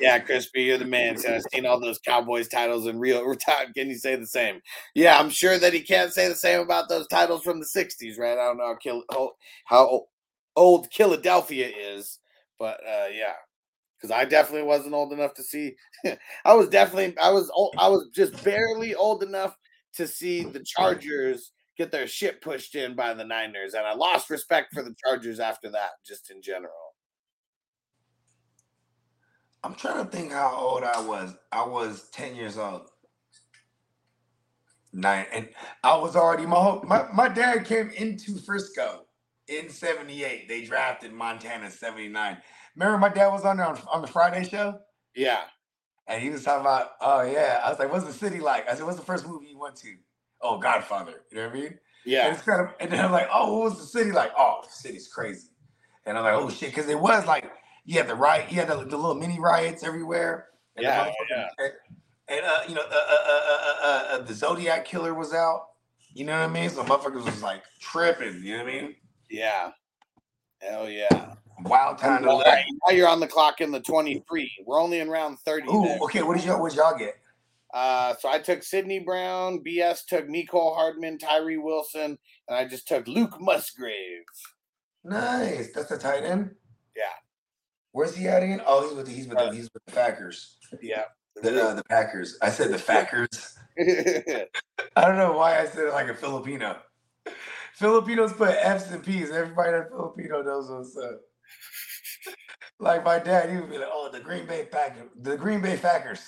[0.00, 1.16] Yeah, Crispy, you're the man.
[1.16, 3.72] Said I've seen all those Cowboys titles in real time.
[3.74, 4.60] Can you say the same?
[4.94, 8.18] Yeah, I'm sure that he can't say the same about those titles from the '60s,
[8.18, 8.32] right?
[8.32, 9.30] I don't know how, Kill, how,
[9.66, 10.02] how
[10.56, 12.18] old Philadelphia is,
[12.58, 13.34] but uh, yeah,
[13.96, 15.74] because I definitely wasn't old enough to see.
[16.44, 19.56] I was definitely, I was, old, I was just barely old enough
[19.94, 24.30] to see the Chargers get their shit pushed in by the Niners, and I lost
[24.30, 26.72] respect for the Chargers after that, just in general.
[29.62, 31.34] I'm trying to think how old I was.
[31.50, 32.82] I was 10 years old.
[34.92, 35.24] Nine.
[35.32, 35.48] And
[35.82, 39.03] I was already my whole, my, my dad came into Frisco
[39.48, 40.48] in 78.
[40.48, 42.38] They drafted Montana 79.
[42.76, 44.78] Remember my dad was on there on, on the Friday show?
[45.14, 45.42] Yeah,
[46.08, 47.60] And he was talking about, oh yeah.
[47.64, 48.68] I was like, what's the city like?
[48.68, 49.94] I said, what's the first movie you went to?
[50.40, 51.22] Oh, Godfather.
[51.30, 51.66] You know what I mean?
[51.66, 54.32] And yeah, it's kind of, and then I'm like, oh, what was the city like?
[54.36, 55.48] Oh, the city's crazy.
[56.04, 57.50] And I'm like, oh shit, because it was like,
[57.86, 60.48] you had the riot, you had the, the little mini riots everywhere.
[60.76, 61.48] And Yeah, yeah.
[61.58, 61.72] And,
[62.28, 65.68] and, uh, you know, uh, uh, uh, uh, uh, uh, the Zodiac killer was out.
[66.12, 66.70] You know what I mean?
[66.70, 68.42] So motherfuckers was like tripping.
[68.42, 68.94] You know what I mean?
[69.34, 69.70] Yeah.
[70.60, 71.34] Hell yeah.
[71.64, 72.46] Wild time to live.
[72.46, 74.52] right, now you're on the clock in the 23.
[74.64, 75.68] We're only in round 30.
[75.68, 75.98] Ooh, there.
[76.02, 76.22] okay.
[76.22, 76.60] What did y'all?
[76.60, 77.16] What did y'all get?
[77.72, 82.16] Uh, so I took Sydney Brown, BS took Mecole Hardman, Tyree Wilson,
[82.48, 84.22] and I just took Luke Musgrave.
[85.02, 85.72] Nice.
[85.72, 86.54] That's the tight end.
[86.96, 87.02] Yeah.
[87.90, 88.62] Where's he at again?
[88.64, 90.58] Oh, he's with the, he's with the, he's with the Packers.
[90.80, 91.04] Yeah.
[91.42, 92.38] The uh, the Packers.
[92.40, 93.58] I said the Packers.
[94.96, 96.76] I don't know why I said it like a Filipino.
[97.74, 99.30] Filipinos put F's and P's.
[99.32, 101.20] Everybody that's Filipino knows what's up.
[102.80, 105.76] Like my dad, he would be like, "Oh, the Green Bay Packers, the Green Bay
[105.78, 106.22] Packers,"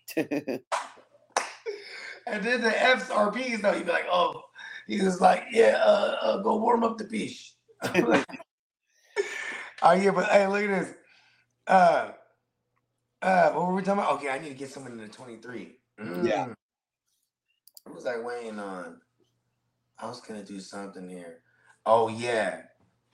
[0.16, 0.60] and
[2.26, 3.60] then the F's or P's.
[3.62, 4.42] though, he'd be like, "Oh,"
[4.88, 7.54] he was like, "Yeah, uh, uh, go warm up the beach."
[7.84, 8.24] oh
[9.92, 10.94] yeah, but hey, look at this.
[11.66, 12.10] Uh,
[13.22, 14.12] Uh, what were we talking about?
[14.14, 15.76] Okay, I need to get someone in the 23.
[16.22, 16.46] Yeah.
[16.46, 16.54] Mm.
[17.84, 19.00] What was I weighing on?
[19.98, 21.40] I was gonna do something here.
[21.86, 22.62] Oh yeah.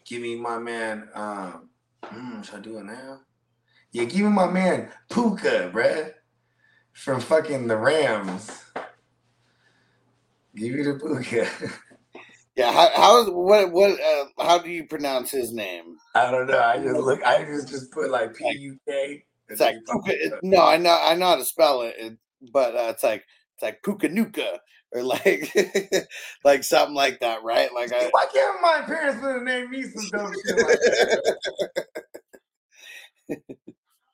[0.05, 1.09] Give me my man.
[1.15, 1.71] Um,
[2.05, 3.21] mm, should I do it now?
[3.93, 6.13] Yeah, give me my man Puka, bruh.
[6.93, 8.65] From fucking the Rams.
[10.55, 11.49] Give me the Puka.
[12.57, 15.97] Yeah, how how what what uh, how do you pronounce his name?
[16.15, 16.59] I don't know.
[16.59, 17.23] I just look.
[17.23, 19.25] I just just put like P U K.
[19.49, 20.13] It's like Puka.
[20.13, 22.19] It, no, I know I know how to spell it, it
[22.53, 23.25] but uh, it's like
[23.55, 24.59] it's like Pukanuka
[24.93, 25.53] or like
[26.45, 27.73] like something like that, right?
[27.75, 31.37] Like I, Why can't my parents would have named me some dumb shit like that?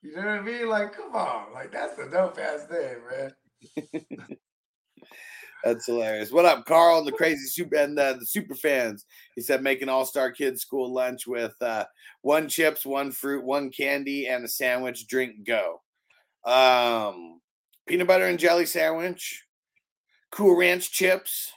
[0.02, 0.68] You know what I mean?
[0.68, 4.38] Like, come on, like that's a dope ass name, man.
[5.64, 6.30] That's hilarious.
[6.30, 9.04] What up, Carl and the crazy super and the, the super fans?
[9.34, 11.86] He said making all star kids school lunch with uh,
[12.22, 15.08] one chips, one fruit, one candy, and a sandwich.
[15.08, 15.80] Drink go.
[16.44, 17.40] Um,
[17.88, 19.44] peanut butter and jelly sandwich,
[20.30, 21.52] Cool Ranch chips,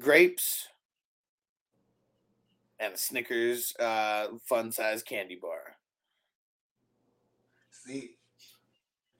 [0.00, 0.68] grapes,
[2.78, 5.76] and a Snickers uh, fun size candy bar.
[7.70, 8.12] See,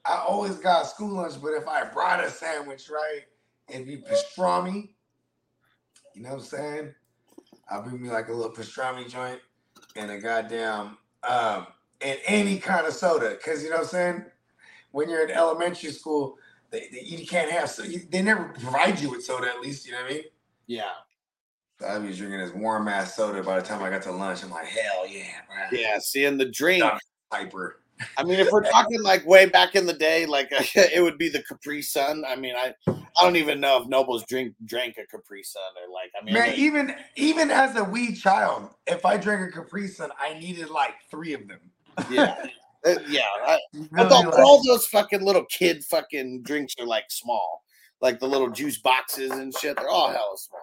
[0.05, 3.23] I always got school lunch, but if I brought a sandwich, right,
[3.69, 4.91] it'd be pastrami.
[6.15, 6.95] You know what I'm saying?
[7.71, 9.41] I'll bring me like a little pastrami joint
[9.97, 10.99] and a goddamn
[11.29, 11.67] um
[12.01, 13.37] and any kind of soda.
[13.45, 14.25] Cause you know what I'm saying?
[14.93, 16.37] When you're in elementary school,
[16.71, 19.87] they, they you can't have so you, they never provide you with soda at least,
[19.87, 20.25] you know what I mean?
[20.67, 20.91] Yeah.
[21.81, 24.43] So I was drinking this warm ass soda by the time I got to lunch.
[24.43, 25.69] I'm like, hell yeah, man.
[25.73, 25.99] Yeah.
[25.99, 26.85] Seeing the drink.
[27.33, 27.81] Hyper.
[28.17, 31.29] I mean, if we're talking like way back in the day, like it would be
[31.29, 32.25] the Capri Sun.
[32.27, 35.93] I mean, I I don't even know if Nobles drink drank a Capri Sun or
[35.93, 36.11] like.
[36.21, 40.11] I mean, Man, even even as a wee child, if I drank a Capri Sun,
[40.21, 41.61] I needed like three of them.
[42.11, 42.47] yeah,
[42.85, 43.23] Uh, yeah.
[43.47, 44.31] I, You I thought me?
[44.31, 47.65] Like- all those fucking little kid fucking drinks are like small,
[48.01, 49.77] like the little juice boxes and shit.
[49.77, 50.61] They're all hella small.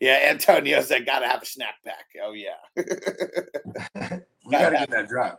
[0.00, 2.54] Yeah, Antonio said, "Gotta have a snack pack." Oh yeah.
[4.46, 5.38] we gotta get that drop.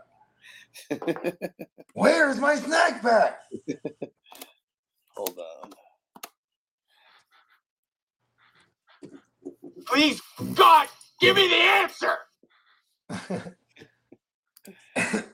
[1.94, 3.40] Where's my snack pack?
[5.16, 5.72] Hold on.
[9.88, 10.22] Please,
[10.54, 10.88] God,
[11.20, 12.18] give me the answer.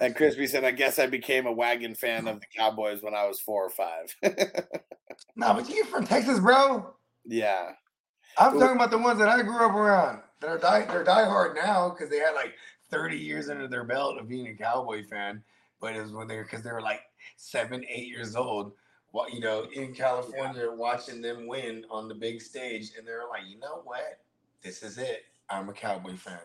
[0.00, 3.26] And Crispy said, "I guess I became a wagon fan of the Cowboys when I
[3.26, 4.14] was four or five.
[5.36, 6.94] No, but you from Texas, bro.
[7.26, 7.72] yeah,
[8.38, 10.22] I'm talking about the ones that I grew up around.
[10.40, 12.54] They're die they're diehard now because they had like
[12.90, 15.42] 30 years under their belt of being a Cowboy fan.
[15.80, 17.02] But it was when they were because they were like
[17.36, 18.72] seven, eight years old.
[19.10, 23.42] What you know, in California, watching them win on the big stage, and they're like,
[23.46, 24.20] you know what?
[24.62, 25.24] This is it.
[25.50, 26.38] I'm a Cowboy fan.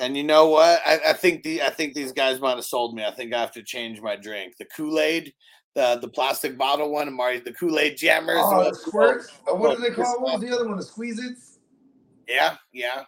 [0.00, 0.80] And you know what?
[0.86, 3.04] I, I think the I think these guys might have sold me.
[3.04, 4.54] I think I have to change my drink.
[4.58, 5.32] The Kool Aid,
[5.74, 8.38] the the plastic bottle one, Marty, the Kool Aid jammers.
[8.42, 9.28] Oh, uh, the squirts.
[9.46, 10.22] Uh, what do they Yes, call?
[10.22, 10.78] What was the other one?
[10.78, 11.58] The squeeze-its.
[12.26, 13.02] Yeah, yeah,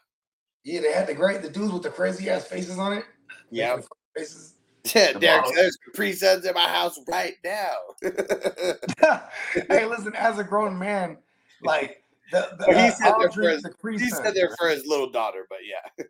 [0.65, 3.05] Yeah, they had the great the dudes with the crazy ass faces on it.
[3.51, 3.79] yeah.
[4.17, 4.55] Faces.
[4.85, 7.71] Derek, there's Capri Suns in my house right now.
[9.69, 11.17] hey, listen, as a grown man,
[11.63, 12.03] like
[12.33, 14.35] the, the Well, he uh, said I'll they're drink for his- the he Sun, said
[14.35, 16.05] they're for his little daughter, but yeah,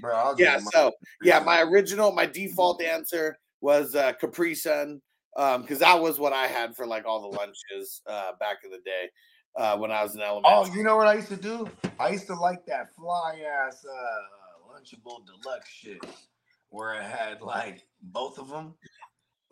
[0.00, 0.58] Bro, yeah.
[0.62, 5.00] my So yeah, my original, my default answer was uh, Capri Sun,
[5.36, 8.70] um, because that was what I had for like all the lunches uh, back in
[8.70, 9.10] the day
[9.56, 10.52] uh, when I was in elementary.
[10.52, 11.68] Oh, you know what I used to do?
[11.98, 16.04] I used to like that fly ass uh, Lunchable Deluxe shit,
[16.70, 18.74] where it had like both of them.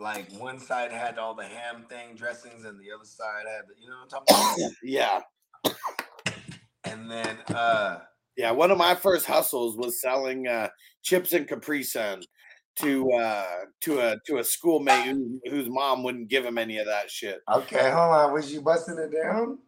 [0.01, 3.75] Like one side had all the ham thing dressings, and the other side had the,
[3.81, 4.73] you know what I'm talking about.
[4.85, 5.20] yeah,
[6.85, 8.01] and then uh,
[8.39, 8.52] yeah.
[8.52, 10.69] One of my first hustles was selling uh,
[11.02, 12.23] chips and Capri Sun
[12.77, 13.47] to uh,
[13.82, 17.40] to a to a schoolmate who, whose mom wouldn't give him any of that shit.
[17.52, 19.59] okay, hold on, was you busting it down?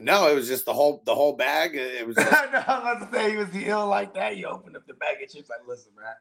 [0.00, 1.76] No, it was just the whole the whole bag.
[1.76, 4.36] It was just, no, I was about to say he was the ill like that.
[4.36, 6.14] You opened up the bag of chips, like, listen, man,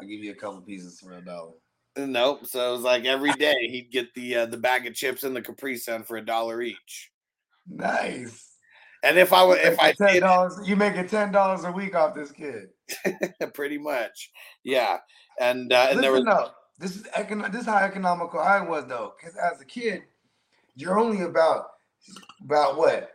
[0.00, 1.54] I'll give you a couple pieces for a dollar.
[1.96, 2.46] nope.
[2.46, 5.34] So it was like every day he'd get the uh, the bag of chips and
[5.34, 7.10] the Capri Sun for a dollar each.
[7.68, 8.53] Nice.
[9.04, 11.94] And if I would, if I ten did, dollars, you making ten dollars a week
[11.94, 12.68] off this kid.
[13.54, 14.30] pretty much,
[14.62, 14.98] yeah.
[15.40, 16.56] And uh, and there was Listen up.
[16.78, 20.02] This is econ- This is how economical I was though, because as a kid,
[20.74, 21.66] you're only about
[22.42, 23.10] about what?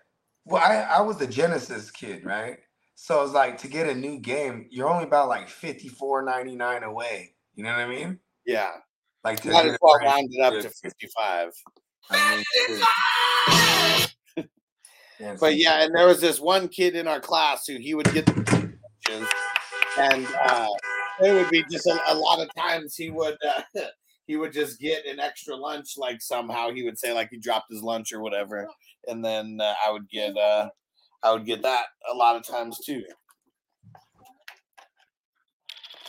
[0.45, 2.57] Well, I I was the Genesis kid, right?
[2.95, 6.55] So it's like to get a new game, you're only about like fifty four ninety
[6.55, 7.33] nine away.
[7.55, 8.19] You know what I mean?
[8.45, 8.71] yeah.
[9.23, 11.51] Like to Might get as well round it up to fifty five.
[12.09, 12.45] I mean,
[14.07, 14.15] shit.
[15.19, 18.11] Yeah, But yeah, and there was this one kid in our class who he would
[18.13, 19.29] get the lunches,
[19.97, 20.67] and uh,
[21.21, 23.61] it would be just a, a lot of times he would uh,
[24.27, 27.71] he would just get an extra lunch like somehow he would say like he dropped
[27.71, 28.67] his lunch or whatever
[29.07, 30.69] and then uh, i would get uh
[31.23, 33.03] i would get that a lot of times too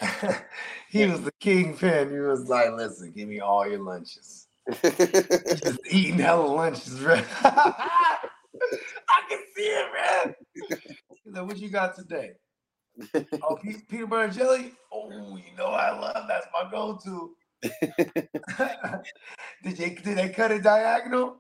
[0.89, 2.11] he was the kingpin.
[2.11, 4.47] He was like, listen, give me all your lunches.
[4.83, 7.21] Just eating hella lunches, bro.
[9.09, 10.35] I can see it,
[11.27, 11.47] man.
[11.47, 12.33] What you got today?
[13.43, 14.73] Oh, pe- peanut butter and jelly?
[14.93, 17.35] Oh, you know I love that's my go-to.
[19.63, 21.37] did they did they cut it diagonal?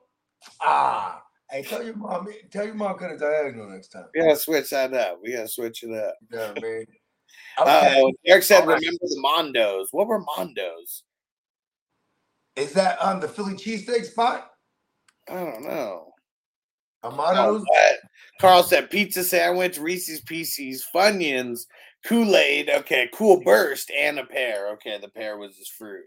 [0.62, 4.06] Ah, hey, tell your mom, tell your mom cut it diagonal next time.
[4.14, 6.84] we gotta switch that up we gotta switch it up Yeah, man.
[7.58, 8.78] uh eric said right.
[8.80, 11.02] remember the mondos what were mondos
[12.56, 14.50] Is that on the Philly cheesesteak spot?
[15.28, 16.09] i don't know
[17.02, 17.62] Amado's?
[17.66, 17.98] What?
[18.40, 21.66] Carl said pizza sandwich, Reese's Pieces, Funyuns,
[22.04, 22.70] Kool Aid.
[22.70, 24.68] Okay, cool burst, and a pear.
[24.72, 26.06] Okay, the pear was his fruit.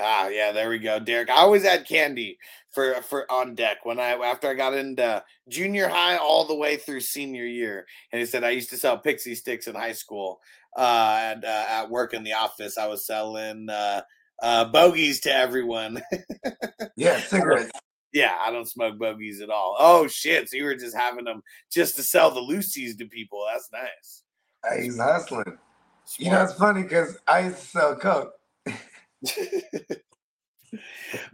[0.00, 1.30] Ah, yeah, there we go, Derek.
[1.30, 2.38] I always had candy
[2.70, 6.76] for for on deck when I after I got into junior high all the way
[6.76, 7.86] through senior year.
[8.12, 10.40] And he said I used to sell pixie sticks in high school.
[10.76, 14.02] Uh, and uh, at work in the office, I was selling uh,
[14.42, 16.02] uh, bogeys to everyone.
[16.96, 17.70] Yeah, cigarettes.
[18.12, 19.76] Yeah, I don't smoke bogeys at all.
[19.78, 20.48] Oh shit!
[20.48, 23.44] So you were just having them just to sell the Lucy's to people.
[23.52, 24.24] That's nice.
[24.64, 25.58] Hey, He's hustling.
[26.18, 28.32] You know, it's funny because I used to sell coke.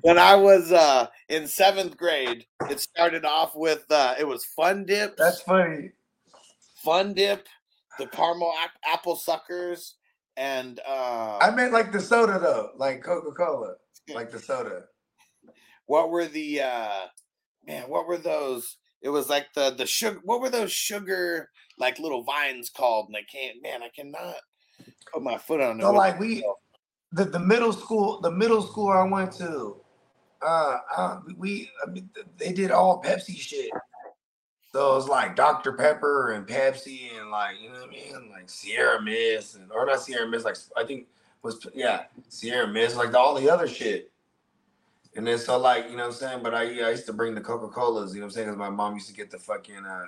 [0.00, 4.84] when I was uh, in seventh grade, it started off with uh, it was Fun
[4.84, 5.16] Dip.
[5.16, 5.92] That's funny.
[6.84, 7.46] Fun Dip,
[7.98, 9.94] the caramel ap- apple suckers,
[10.36, 13.74] and uh, I meant like the soda though, like Coca Cola,
[14.12, 14.84] like the soda.
[15.86, 17.00] what were the uh,
[17.66, 17.84] man?
[17.84, 18.76] What were those?
[19.02, 20.20] It was like the the sugar.
[20.24, 23.08] What were those sugar like little vines called?
[23.08, 23.62] And I can't.
[23.62, 24.36] Man, I cannot
[25.12, 25.82] put my foot on it.
[25.82, 26.44] So like we,
[27.12, 29.76] the, the middle school, the middle school I went to,
[30.42, 33.70] uh, uh we I mean, they did all Pepsi shit.
[34.74, 38.28] So it was like Dr Pepper and Pepsi and like you know what I mean,
[38.32, 41.06] like Sierra Mist and or not Sierra Mist, like I think
[41.42, 44.10] was yeah Sierra Mist, like all the other shit.
[45.14, 47.36] And then so like you know what I'm saying, but I I used to bring
[47.36, 49.38] the Coca Colas, you know what I'm saying, because my mom used to get the
[49.38, 50.06] fucking uh,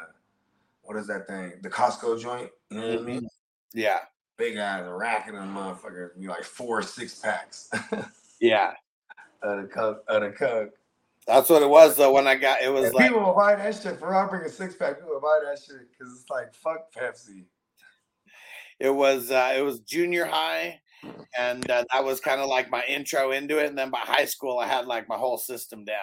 [0.83, 3.29] what is that thing, the Costco joint, you know what I mean?
[3.73, 4.01] Yeah,
[4.37, 7.71] big ass rack of them motherfuckers be like four six packs.
[8.41, 8.73] Yeah.
[9.43, 10.75] of the coke of the coke.
[11.27, 12.13] That's what it was though.
[12.13, 14.49] When I got it was And like people will buy that shit for bring a
[14.49, 14.99] six pack.
[14.99, 17.45] People will buy that shit because it's like fuck Pepsi.
[18.79, 20.81] it was uh, it was junior high,
[21.37, 23.67] and uh, that was kind of like my intro into it.
[23.67, 25.97] And then by high school, I had like my whole system down.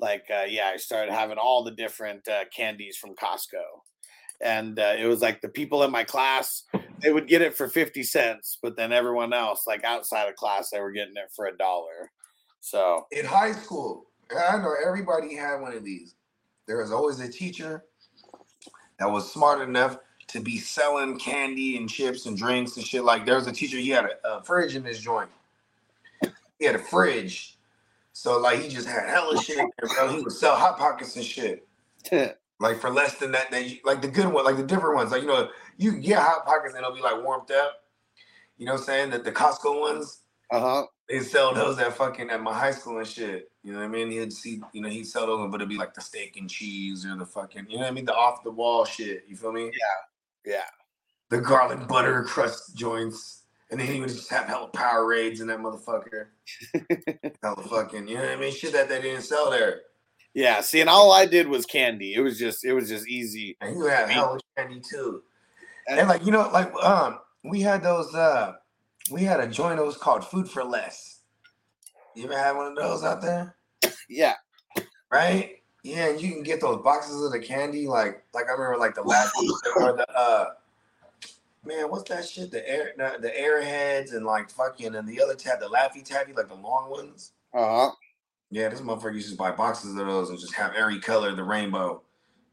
[0.00, 3.62] Like uh, yeah, I started having all the different uh, candies from Costco,
[4.40, 6.64] and uh, it was like the people in my class
[7.00, 10.70] they would get it for fifty cents, but then everyone else, like outside of class,
[10.70, 12.10] they were getting it for a dollar.
[12.60, 16.14] So In high school, I know everybody had one of these.
[16.66, 17.84] There was always a teacher
[18.98, 23.02] that was smart enough to be selling candy and chips and drinks and shit.
[23.02, 25.30] Like there was a teacher, he had a, a fridge in his joint.
[26.58, 27.58] He had a fridge.
[28.12, 29.66] So like he just had hella shit.
[29.78, 30.08] bro.
[30.08, 31.66] He would sell hot pockets and shit.
[32.60, 35.10] like for less than that, that you, like the good one, like the different ones,
[35.10, 37.84] like you know, you get hot pockets and it'll be like warmed up.
[38.58, 39.10] You know what I'm saying?
[39.10, 40.20] That the Costco ones,
[40.50, 40.86] uh huh.
[41.08, 43.50] they sell those at fucking at my high school and shit.
[43.62, 44.10] You know what I mean?
[44.10, 47.04] He'd see, you know, he'd sell those, but it'd be like the steak and cheese
[47.04, 48.06] or the fucking, you know what I mean?
[48.06, 49.24] The off the wall shit.
[49.28, 49.64] You feel me?
[49.64, 50.52] Yeah.
[50.52, 50.64] Yeah.
[51.28, 53.42] The garlic butter crust joints.
[53.70, 56.28] And then he would just have hella Powerades in that motherfucker.
[57.42, 58.52] hella fucking, you know what I mean?
[58.52, 59.82] Shit that they didn't sell there.
[60.34, 60.60] Yeah.
[60.62, 62.14] See, and all I did was candy.
[62.14, 63.56] It was just it was just easy.
[63.60, 65.22] And you have hella candy too.
[65.88, 68.54] And like, you know, like um, we had those uh
[69.10, 71.20] we had a joint that was called Food for Less.
[72.14, 73.56] You ever had one of those out there?
[74.08, 74.34] Yeah.
[75.10, 75.56] Right?
[75.82, 78.94] Yeah, and you can get those boxes of the candy, like like I remember like
[78.94, 79.32] the last
[79.76, 80.46] or the uh
[81.64, 82.50] man, what's that shit?
[82.50, 86.32] The air the, the airheads and like fucking and the other tab, the laffy taffy,
[86.32, 87.32] like the long ones.
[87.54, 87.90] Uh huh.
[88.50, 91.44] Yeah, this motherfucker used to buy boxes of those and just have every color, the
[91.44, 92.02] rainbow.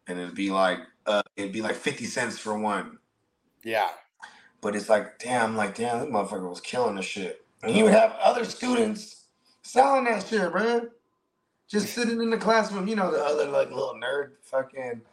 [0.07, 2.97] And it'd be like uh it'd be like 50 cents for one.
[3.63, 3.89] Yeah.
[4.67, 7.45] But it's like, damn, like, damn, this motherfucker was killing the shit.
[7.63, 9.27] And he would have other students
[9.61, 10.89] selling that shit, bro.
[11.69, 15.03] Just sitting in the classroom, you know, the other like little nerd fucking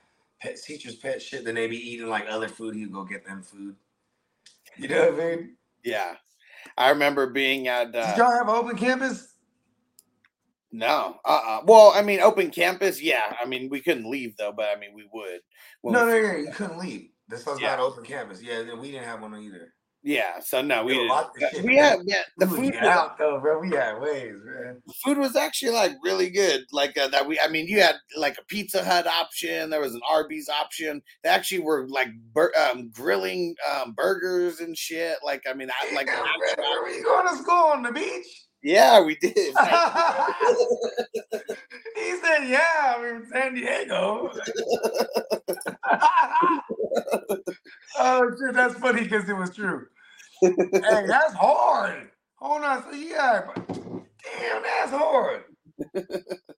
[0.41, 1.45] pet teacher's pet shit.
[1.45, 2.75] Then they be eating like other food.
[2.75, 3.77] He'd go get them food.
[4.77, 5.57] You know what I mean?
[5.85, 6.17] Yeah.
[6.77, 9.35] I remember being at Uh, Did y'all have open campus?
[10.73, 13.01] no, uh, uh Well, I mean, open campus.
[13.01, 13.37] Yeah.
[13.41, 15.43] I mean, we couldn't leave though, but I mean, we would.
[15.85, 17.11] No, we- no, no, you couldn't leave.
[17.29, 17.71] This was Yeah.
[17.71, 18.43] not open campus.
[18.43, 19.73] Yeah, then we didn't have one either.
[20.07, 21.09] Yeah, so no, we didn't.
[21.09, 21.85] lock the shit We down.
[21.85, 23.59] had yeah, the We food get was, out though, bro.
[23.59, 24.83] We had ways, man.
[24.87, 26.67] The food was actually like really good.
[26.73, 29.95] Like uh, that we I mean you had like a Pizza Hut option, there was
[29.95, 31.01] an Arby's option.
[31.23, 35.17] They actually were like bur- um, grilling um, burgers and shit.
[35.25, 38.27] Like I mean I like Like, were you going to school on the beach?
[38.65, 39.37] Yeah, we did.
[39.37, 39.65] he said,
[42.49, 44.33] "Yeah, I'm in San Diego."
[47.99, 49.87] oh shit, that's funny because it was true.
[50.43, 50.53] hey,
[51.07, 52.09] that's hard.
[52.37, 55.45] Hold on, so yeah, but damn, that's hard.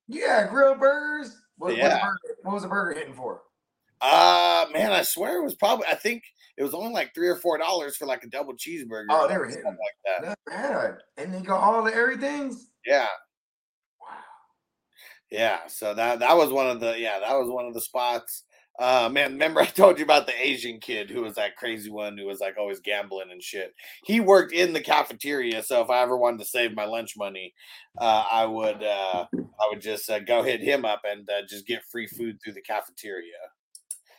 [0.09, 1.37] Yeah, grilled burgers.
[1.59, 1.89] What, what, Yeah.
[1.89, 3.43] the burger, what was the burger hitting for?
[4.01, 6.23] Uh man, I swear it was probably I think
[6.57, 9.07] it was only like three or four dollars for like a double cheeseburger.
[9.11, 9.65] Oh, they were hitting.
[9.65, 10.27] like that.
[10.29, 10.95] Not bad.
[11.17, 12.69] And they got all the everything's.
[12.87, 13.09] Yeah.
[14.01, 14.17] Wow.
[15.31, 18.45] Yeah, so that that was one of the yeah that was one of the spots.
[18.79, 22.17] Uh, man, remember I told you about the Asian kid who was that crazy one
[22.19, 23.75] who was like always gambling and shit.
[24.05, 27.55] He worked in the cafeteria, so if I ever wanted to save my lunch money,
[27.99, 31.67] uh, I would uh, I would just uh, go hit him up and uh, just
[31.67, 33.33] get free food through the cafeteria.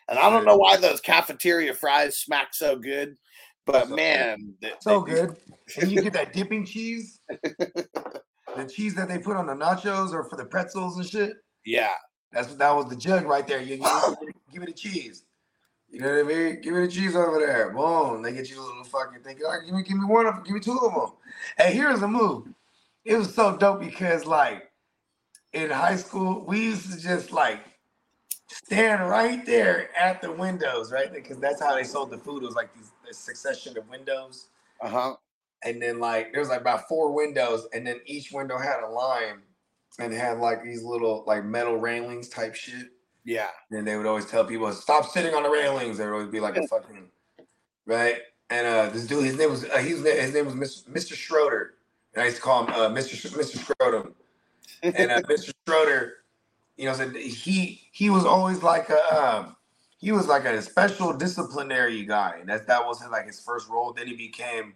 [0.09, 3.17] And I don't know why those cafeteria fries smack so good,
[3.65, 5.35] but So man, they- So they good.
[5.81, 7.19] And you get that dipping cheese.
[7.29, 11.33] the cheese that they put on the nachos or for the pretzels and shit.
[11.65, 11.89] Yeah,
[12.31, 13.61] That's that was the jug right there.
[13.61, 15.23] You, you give it a cheese.
[15.89, 16.61] You know what I mean?
[16.61, 17.71] Give me the cheese over there.
[17.71, 18.21] Boom.
[18.21, 19.37] They get you a little fucking thing.
[19.45, 20.43] All right, give me, give me one of them.
[20.43, 21.11] Give me two of them.
[21.57, 22.47] And here's a move.
[23.05, 24.69] It was so dope because like
[25.53, 27.59] in high school, we used to just like
[28.47, 31.13] stand right there at the windows, right?
[31.13, 32.43] Because that's how they sold the food.
[32.43, 34.49] It was like these this succession of windows.
[34.81, 35.15] uh huh.
[35.63, 38.87] And then like there was like about four windows, and then each window had a
[38.87, 39.41] line
[39.99, 42.89] and had like these little like metal railings type shit.
[43.25, 46.31] Yeah, And they would always tell people, "Stop sitting on the railings." There would always
[46.31, 47.09] be like a fucking
[47.85, 48.21] right.
[48.49, 51.13] And uh, this dude, his name was uh, he's his name was Mr.
[51.13, 51.73] Schroeder,
[52.13, 53.15] and I used to call him uh, Mr.
[53.15, 53.59] Sch- Mr.
[53.65, 54.11] Schroeder.
[54.83, 55.51] And uh, Mr.
[55.67, 56.13] Schroeder,
[56.77, 59.55] you know, said he he was always like a um,
[59.97, 63.93] he was like a special disciplinary guy, and that that was like his first role.
[63.93, 64.75] Then he became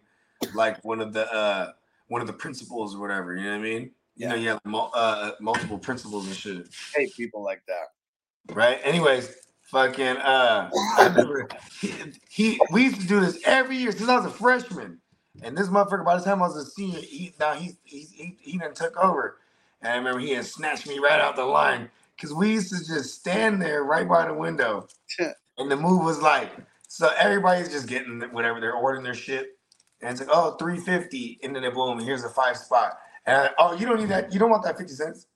[0.55, 1.71] like one of the uh,
[2.07, 3.35] one of the principals or whatever.
[3.35, 3.91] You know what I mean?
[4.15, 8.55] You know, you have mul- uh, multiple principals and shit hate people like that.
[8.55, 8.79] right?
[8.83, 11.47] Anyways, fucking uh I remember
[11.79, 11.93] he,
[12.29, 14.99] he we used to do this every year since I was a freshman.
[15.43, 18.37] And this motherfucker, by the time I was a senior, he now he's he he,
[18.39, 19.37] he done took over.
[19.81, 22.85] And I remember he had snatched me right out the line because we used to
[22.85, 24.87] just stand there right by the window.
[25.57, 26.51] and the move was like,
[26.87, 29.57] so everybody's just getting whatever they're ordering their shit.
[30.01, 31.39] And it's like, oh, 350.
[31.43, 32.97] And then boom, here's a five spot.
[33.25, 34.33] And I, oh, you don't need that.
[34.33, 35.27] You don't want that 50 cents.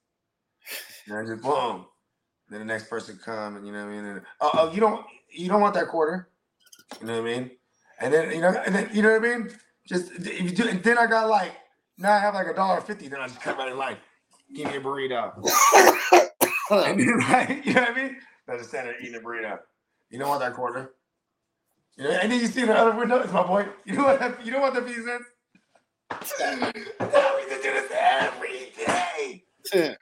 [1.08, 1.86] And I just boom.
[2.50, 4.06] Then the next person come and you know what I mean.
[4.06, 6.30] And, oh, oh, you don't you don't want that quarter.
[7.02, 7.52] You know what I mean?
[8.00, 9.50] And then you know, and then you know what I mean.
[9.88, 11.54] Just if you do, and then I got like
[11.98, 13.08] now I have like a dollar fifty.
[13.08, 13.98] Then I just cut right in line.
[14.56, 15.34] Give me a burrito.
[16.72, 18.18] and then like you know what I mean.
[18.48, 19.60] I just stand there eating a burrito.
[20.10, 20.94] You don't want that quarter.
[21.98, 23.20] You know, and then you see the other window.
[23.20, 23.68] It's my boy.
[23.86, 24.46] You know what?
[24.46, 25.26] You don't want the cents.
[26.40, 29.96] Yeah, we used to do this every day.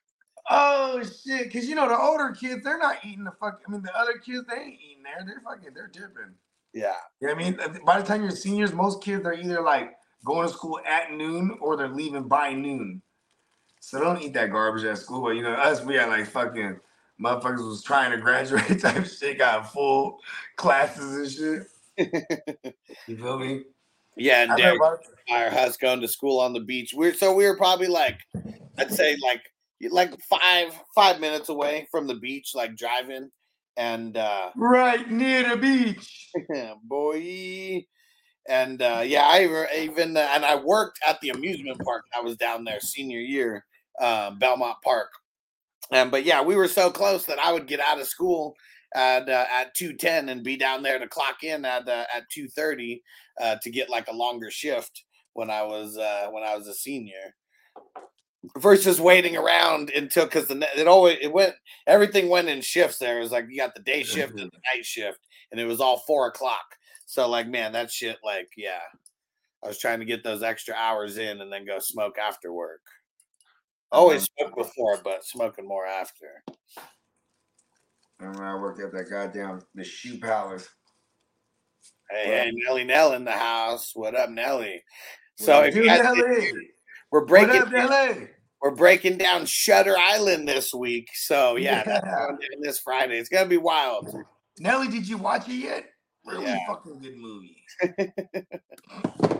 [0.49, 1.45] Oh shit!
[1.45, 3.61] Because you know the older kids, they're not eating the fuck.
[3.67, 5.25] I mean, the other kids, they ain't eating there.
[5.25, 6.33] They're fucking, they're dipping.
[6.73, 7.83] yeah, You know what I mean?
[7.85, 9.93] By the time you're seniors, most kids are either like
[10.25, 13.01] going to school at noon or they're leaving by noon.
[13.85, 15.21] So don't eat that garbage at school.
[15.21, 16.79] But you know, us, we had like fucking
[17.21, 20.19] motherfuckers was trying to graduate type shit, got full
[20.55, 21.67] classes and
[21.99, 22.75] shit.
[23.07, 23.63] You feel me?
[24.15, 24.43] yeah.
[24.43, 26.93] And Derek remember, Fire us going to school on the beach.
[26.95, 28.19] We're so we were probably like,
[28.77, 29.41] I'd say like
[29.91, 33.29] like five five minutes away from the beach, like driving,
[33.75, 36.31] and uh right near the beach.
[36.83, 37.85] boy.
[38.47, 42.03] And uh, yeah, I even, even uh, and I worked at the amusement park.
[42.15, 43.65] I was down there senior year,
[43.99, 45.09] uh, Belmont Park.
[45.91, 48.55] Um, but yeah, we were so close that I would get out of school
[48.95, 52.29] at uh, at two ten and be down there to clock in at uh, at
[52.31, 53.03] two thirty
[53.41, 55.03] uh, to get like a longer shift
[55.33, 57.35] when I was uh, when I was a senior.
[58.57, 61.53] Versus waiting around until because the it always it went
[61.87, 62.97] everything went in shifts.
[62.97, 65.19] There it was like you got the day shift and the night shift,
[65.51, 66.65] and it was all four o'clock.
[67.05, 68.81] So like, man, that shit, like, yeah.
[69.63, 72.81] I was trying to get those extra hours in and then go smoke after work.
[73.93, 76.43] Always smoke before, but smoking more after.
[78.19, 80.67] Remember I worked at that goddamn the shoe palace.
[82.09, 83.91] Hey, hey, Nelly Nell in the house.
[83.93, 84.83] What up, Nelly?
[85.37, 86.13] So if you guys, LA?
[87.11, 88.13] we're What breaking up, LA?
[88.61, 91.09] we're breaking down Shutter Island this week.
[91.13, 92.27] So yeah, Yeah.
[92.61, 93.19] this Friday.
[93.19, 94.07] It's gonna be wild.
[94.57, 95.85] Nelly, did you watch it yet?
[96.25, 96.65] Really Yeah.
[96.67, 97.63] fucking good movie.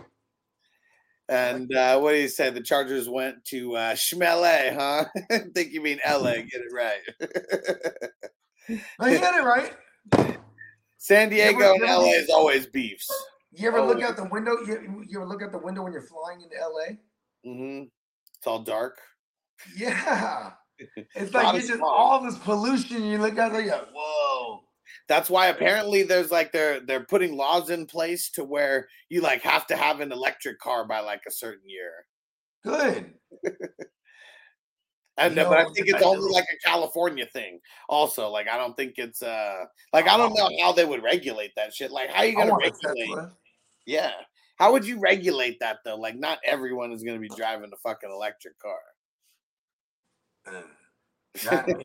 [1.30, 2.50] And uh, what do you say?
[2.50, 5.06] The Chargers went to uh, Schmele, huh?
[5.32, 6.34] I think you mean LA.
[6.36, 7.00] Get it right.
[9.00, 9.74] I get it right.
[10.98, 13.10] San You ever- Diego and LA is always beefs.
[13.52, 14.54] You ever look out the window?
[14.66, 16.96] You, you ever look out the window when you're flying into LA?
[17.46, 17.84] Mm-hmm.
[18.38, 19.00] It's all dark.
[19.76, 20.52] Yeah.
[21.16, 23.04] It's like it's just all this pollution.
[23.06, 24.63] You look out there, you're like, whoa.
[25.08, 29.42] That's why apparently there's like they're they're putting laws in place to where you like
[29.42, 32.06] have to have an electric car by like a certain year.
[32.64, 33.14] Good.
[35.18, 37.60] And but I think it's only like a California thing.
[37.88, 41.52] Also, like I don't think it's uh like I don't know how they would regulate
[41.56, 41.92] that shit.
[41.92, 43.30] Like how are you gonna regulate?
[43.86, 44.12] Yeah.
[44.58, 45.98] How would you regulate that though?
[45.98, 48.80] Like not everyone is gonna be driving a fucking electric car.
[50.48, 50.62] Uh,
[51.44, 51.84] that-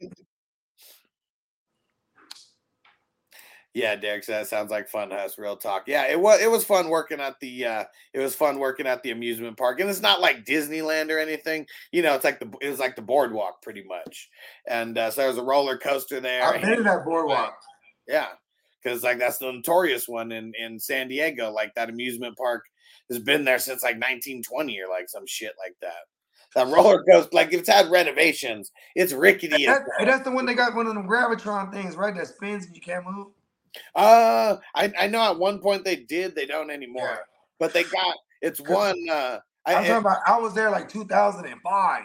[3.79, 5.39] Yeah, Derek said that sounds like fun to us.
[5.39, 5.85] Real talk.
[5.87, 9.05] Yeah, it was it was fun working at the uh it was fun working at
[9.05, 9.79] the amusement park.
[9.79, 11.65] And it's not like Disneyland or anything.
[11.93, 14.31] You know, it's like the it was like the boardwalk pretty much.
[14.67, 16.43] And uh, so there was a roller coaster there.
[16.43, 17.57] I've been to that boardwalk.
[18.09, 18.27] Yeah,
[18.83, 21.53] because like that's the notorious one in in San Diego.
[21.53, 22.65] Like that amusement park
[23.09, 26.09] has been there since like 1920 or like some shit like that.
[26.57, 28.73] That roller coaster, like it's had renovations.
[28.97, 29.67] It's rickety.
[29.67, 32.17] That, and that's the one they got one of them gravitron things, right?
[32.17, 33.29] That spins and you can't move.
[33.95, 36.35] Uh, I I know at one point they did.
[36.35, 37.11] They don't anymore.
[37.11, 37.17] Yeah.
[37.59, 38.97] But they got it's one.
[39.11, 40.19] Uh, I, I'm I- talking about.
[40.27, 42.03] I was there like 2005.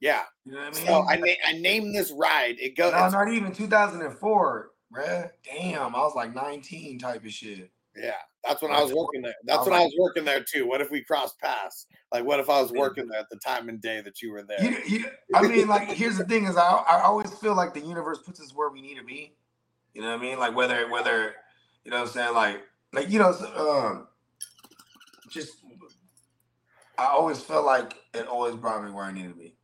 [0.00, 0.22] yeah.
[0.44, 0.86] You know what I mean?
[0.86, 2.56] So I na- I named this ride.
[2.58, 2.92] It goes.
[2.92, 5.30] no, not even 2004, bruh.
[5.44, 7.70] Damn, I was like 19 type of shit.
[7.96, 8.12] Yeah,
[8.42, 9.34] that's when I was working there.
[9.44, 10.66] That's was when I was working there too.
[10.66, 11.86] What if we crossed paths?
[12.12, 14.42] Like, what if I was working there at the time and day that you were
[14.42, 14.62] there?
[14.62, 17.80] You, you, I mean, like, here's the thing: is I, I always feel like the
[17.80, 19.34] universe puts us where we need to be.
[19.94, 20.38] You know what I mean?
[20.38, 21.34] Like whether whether
[21.84, 22.62] you know what I'm saying, like
[22.92, 24.08] like you know, um,
[25.28, 25.56] just
[26.98, 29.54] I always felt like it always brought me where I needed to be.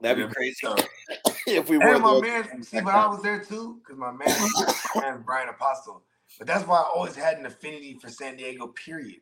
[0.00, 0.76] That'd You be crazy So,
[1.46, 1.94] if we were.
[1.94, 5.48] and my man, see, but I was there too because my man, my man Brian
[5.48, 6.02] Apostle.
[6.38, 8.68] But that's why I always had an affinity for San Diego.
[8.68, 9.20] Period.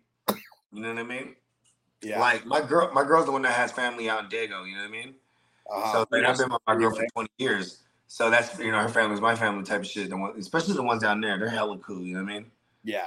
[0.73, 1.37] You know what I mean?
[2.03, 2.21] yeah.
[2.21, 4.67] Like my girl, my girl's the one that has family out in Dago.
[4.67, 5.15] You know what I mean?
[5.71, 5.93] uh-huh.
[5.93, 7.83] So like, I've been with my girl for 20 years.
[8.13, 10.11] So that's you know her family's my family type of shit.
[10.11, 12.03] The one, especially the ones down there, they're hella cool.
[12.03, 12.51] You know what I mean?
[12.85, 13.07] yeah.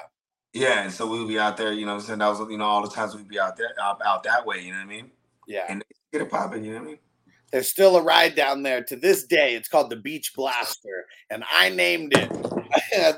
[0.51, 0.81] Yeah.
[0.81, 1.71] And so we would be out there.
[1.73, 4.01] You know, saying that was you know all the times we'd be out there out,
[4.03, 4.61] out that way.
[4.61, 5.11] You know what I mean?
[5.47, 5.65] Yeah.
[5.69, 6.65] And get it popping.
[6.65, 6.97] You know what I mean?
[7.51, 9.55] There's still a ride down there to this day.
[9.55, 12.29] It's called the Beach Blaster, and I named it.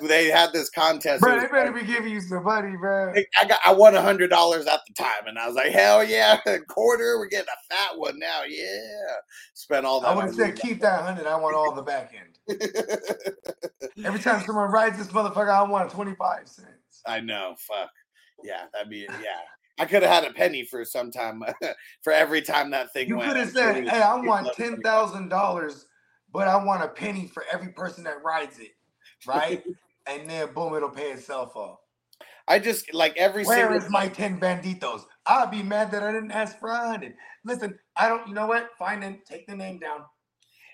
[0.07, 1.21] they had this contest.
[1.21, 3.13] Bro, they better be giving you some money, bro.
[3.41, 6.03] I got I won a hundred dollars at the time, and I was like, hell
[6.03, 7.17] yeah, a quarter.
[7.17, 8.43] We're getting a fat one now.
[8.47, 8.67] Yeah,
[9.53, 10.07] spent all that.
[10.07, 11.25] I would have on said keep that hundred.
[11.27, 12.37] I want all the back end.
[14.05, 17.01] Every time someone rides this motherfucker, I want 25 cents.
[17.05, 17.55] I know.
[17.57, 17.89] Fuck.
[18.43, 19.41] Yeah, that'd be yeah.
[19.79, 21.43] I could have had a penny for some time
[22.01, 23.29] for every time that thing You went.
[23.29, 25.85] could have said, "Hey, I want ten thousand dollars,
[26.31, 28.71] but I want a penny for every person that rides it,
[29.25, 29.63] right?"
[30.07, 31.79] and then boom, it'll pay itself off.
[32.47, 35.03] I just like every Where single is my ten banditos?
[35.25, 37.13] I'll be mad that I didn't ask for a hundred.
[37.45, 38.27] Listen, I don't.
[38.27, 38.69] You know what?
[38.79, 40.01] Find then take the name down.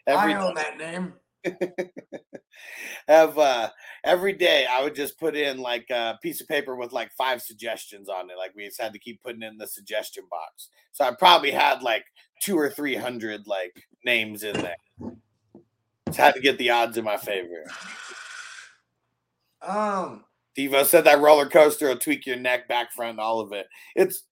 [0.07, 1.13] every I own that name.
[3.07, 3.69] have uh
[4.03, 7.41] every day I would just put in like a piece of paper with like five
[7.41, 8.37] suggestions on it.
[8.37, 10.69] Like we just had to keep putting in the suggestion box.
[10.91, 12.05] So I probably had like
[12.41, 13.75] two or three hundred like
[14.05, 15.11] names in there.
[16.07, 17.65] Just had to get the odds in my favor.
[19.61, 20.25] Um,
[20.57, 23.67] Devo said that roller coaster will tweak your neck, back, front, all of it.
[23.95, 24.23] It's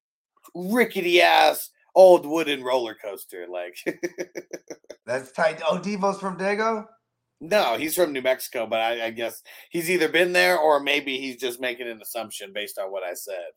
[0.53, 3.47] rickety ass old wooden roller coaster.
[3.49, 3.77] Like
[5.05, 5.61] that's tight.
[5.67, 6.85] Oh, Devo's from Dago.
[7.41, 9.41] No, he's from New Mexico, but I, I guess
[9.71, 13.15] he's either been there or maybe he's just making an assumption based on what I
[13.15, 13.49] said.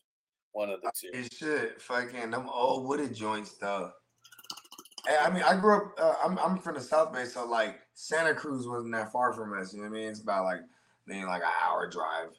[0.52, 1.10] One of the two.
[1.12, 3.90] It should fucking them old wooded joints though.
[5.06, 5.92] Hey, I mean, I grew up.
[5.98, 9.52] Uh, I'm I'm from the South Bay, so like Santa Cruz wasn't that far from
[9.58, 9.74] us.
[9.74, 10.08] You know what I mean?
[10.08, 10.60] It's about like
[11.06, 12.30] maybe like an hour drive.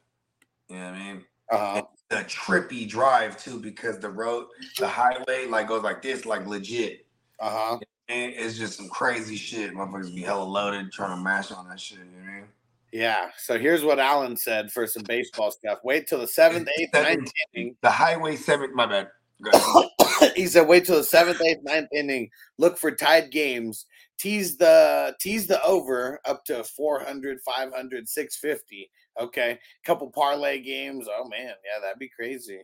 [0.68, 1.24] You know what I mean?
[1.52, 1.82] Uh-huh.
[2.08, 4.46] The trippy drive too, because the road,
[4.78, 7.06] the highway, like goes like this, like legit.
[7.38, 7.74] Uh-huh.
[7.74, 9.74] And it's just some crazy shit.
[9.74, 11.98] Motherfuckers be hella loaded trying to mash on that shit.
[11.98, 12.44] You know what I mean?
[12.92, 13.30] Yeah.
[13.36, 15.80] So here's what Alan said for some baseball stuff.
[15.84, 17.76] Wait till the seventh, eighth, ninth inning.
[17.82, 18.74] The highway seventh.
[18.74, 19.08] My bad.
[19.42, 20.32] Go ahead.
[20.36, 22.30] he said, wait till the seventh, eighth, ninth inning.
[22.58, 23.86] Look for tied games.
[24.18, 28.90] Tease the tease the over up to 400, 500, 650.
[29.20, 29.58] Okay.
[29.84, 31.06] Couple parlay games.
[31.10, 32.60] Oh man, yeah, that'd be crazy.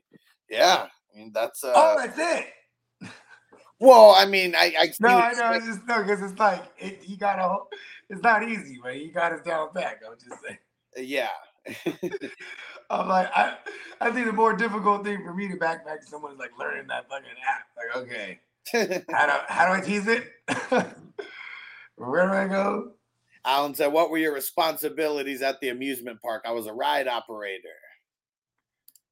[0.49, 0.87] Yeah.
[1.15, 2.47] I mean that's uh oh, that's it.
[3.83, 5.53] Well, I mean, I, I No, I know.
[5.53, 7.65] It's just no, because it's like it, you gotta.
[8.09, 8.99] It's not easy, man.
[8.99, 10.01] You got it down back.
[10.07, 10.59] I'm just saying.
[10.97, 11.29] Uh, yeah.
[12.91, 13.57] I'm like, I,
[14.01, 17.09] I think the more difficult thing for me to backpack someone is like learning that
[17.09, 17.67] fucking app.
[17.77, 18.41] Like, okay,
[19.11, 20.31] how do how do I tease it?
[21.97, 22.93] Where do I go?
[23.45, 26.43] Alan said, What were your responsibilities at the amusement park?
[26.47, 27.69] I was a ride operator.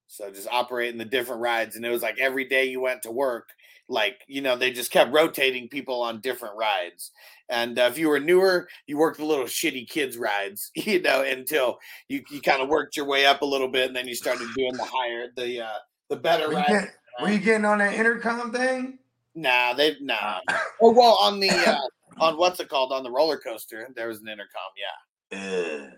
[0.07, 1.77] So just operating the different rides.
[1.77, 3.51] And it was like every day you went to work,
[3.91, 7.11] like, you know, they just kept rotating people on different rides.
[7.49, 11.23] And uh, if you were newer, you worked the little shitty kids rides, you know,
[11.23, 14.15] until you, you kind of worked your way up a little bit and then you
[14.15, 16.71] started doing the higher, the, uh, the better Were you, rides.
[16.71, 18.99] get, were you getting on that intercom thing?
[19.35, 20.39] Nah, they, nah.
[20.81, 22.93] oh, well, on the, uh, on what's it called?
[22.93, 24.71] On the roller coaster, there was an intercom.
[24.77, 25.39] Yeah.
[25.39, 25.91] Ugh.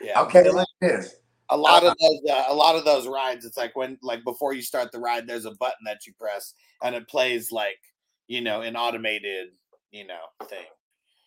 [0.00, 0.22] Yeah.
[0.22, 1.16] Okay, at this.
[1.50, 4.52] A lot of those uh, a lot of those rides it's like when like before
[4.54, 7.78] you start the ride there's a button that you press and it plays like
[8.28, 9.48] you know an automated
[9.90, 10.64] you know thing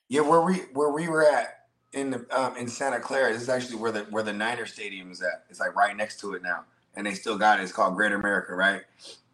[0.09, 1.63] Yeah, where we where we were at
[1.93, 5.11] in the um, in Santa Clara, this is actually where the where the Niner Stadium
[5.11, 5.45] is at.
[5.49, 7.63] It's like right next to it now, and they still got it.
[7.63, 8.81] It's called Great America, right?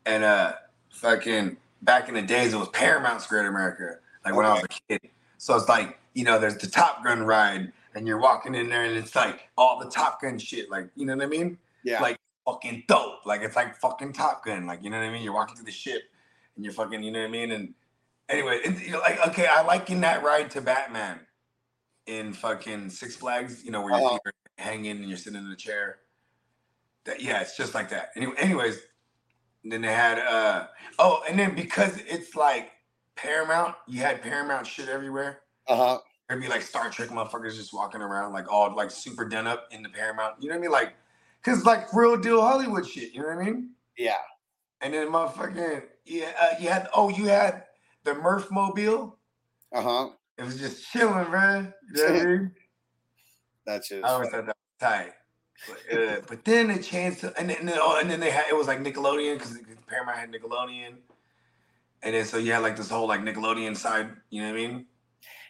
[0.05, 0.53] And uh,
[0.91, 4.67] fucking back in the days, it was Paramount's Great America, like when I was a
[4.99, 5.09] kid.
[5.37, 8.83] So it's like you know, there's the Top Gun ride, and you're walking in there,
[8.83, 11.57] and it's like all the Top Gun shit, like you know what I mean?
[11.83, 13.25] yeah Like fucking dope.
[13.25, 14.65] Like it's like fucking Top Gun.
[14.67, 15.23] Like you know what I mean?
[15.23, 16.03] You're walking through the ship,
[16.55, 17.51] and you're fucking, you know what I mean?
[17.51, 17.73] And
[18.29, 21.19] anyway, it, like okay, I liken that ride to Batman
[22.05, 23.63] in fucking Six Flags.
[23.63, 24.19] You know where you're, Uh-huh.
[24.25, 25.99] you're hanging and you're sitting in a chair.
[27.05, 28.09] That yeah, it's just like that.
[28.15, 28.79] Anyway, anyways,
[29.63, 30.67] then they had uh
[30.99, 32.71] oh, and then because it's like
[33.15, 35.39] Paramount, you had Paramount shit everywhere.
[35.67, 35.99] uh-huh
[36.29, 39.67] There'd be like Star Trek motherfuckers just walking around like all like super done up
[39.71, 40.35] in the Paramount.
[40.39, 40.71] You know what I mean?
[40.71, 40.93] Like,
[41.43, 43.13] cause like real deal Hollywood shit.
[43.13, 43.71] You know what I mean?
[43.97, 44.17] yeah
[44.81, 47.63] And then motherfucking yeah, uh, you had oh you had
[48.03, 49.17] the Murph Mobile.
[49.73, 51.73] uh-huh It was just chilling, man.
[51.93, 52.51] You know what I mean?
[53.65, 55.13] that's just I always thought that was tight.
[55.67, 58.55] But, uh, but then they changed to, and then oh, and then they had it
[58.55, 59.57] was like Nickelodeon because
[59.87, 60.93] Paramount had Nickelodeon,
[62.03, 64.11] and then so you had like this whole like Nickelodeon side.
[64.29, 64.85] You know what I mean?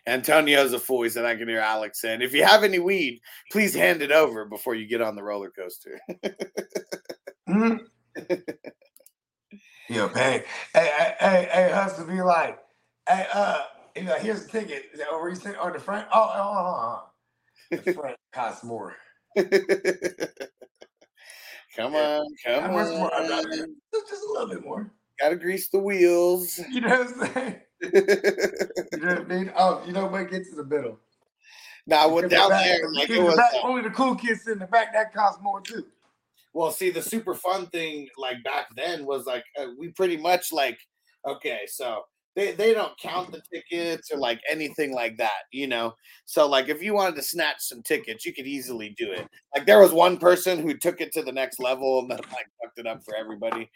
[0.08, 3.20] Antonio's a fool he said i can hear alex saying if you have any weed
[3.52, 6.00] please hand it over before you get on the roller coaster
[7.50, 7.80] Mhm.
[9.90, 10.08] Yo.
[10.10, 10.44] Hey,
[10.76, 12.60] hey, hey, hey, hustle be like,
[13.08, 13.64] hey, uh,
[13.96, 14.86] he's like, here's the ticket.
[14.94, 16.08] Is that you sit on the front?
[16.14, 17.02] Oh, oh, oh,
[17.72, 17.78] oh.
[17.84, 18.96] The front costs more.
[21.76, 23.16] come on come more?
[23.16, 24.92] On Just just a little bit more.
[25.20, 27.56] gotta grease the wheels You know what I'm saying?
[28.92, 29.52] You know what I mean?
[29.58, 31.00] Oh, you know what gets to the middle.
[31.88, 33.90] now In what the down back- there like it the was back, uh, only the
[33.92, 34.94] cool kids in the back.
[34.94, 35.86] That costs more too.
[36.54, 40.52] Well, see, the super fun thing, like back then, was like uh, we pretty much
[40.52, 40.80] like
[41.28, 42.02] okay, so
[42.36, 45.94] they they don't count the tickets or like anything like that, you know.
[46.26, 49.28] So like if you wanted to snatch some tickets, you could easily do it.
[49.56, 52.48] Like there was one person who took it to the next level and then like
[52.62, 53.70] fucked it up for everybody.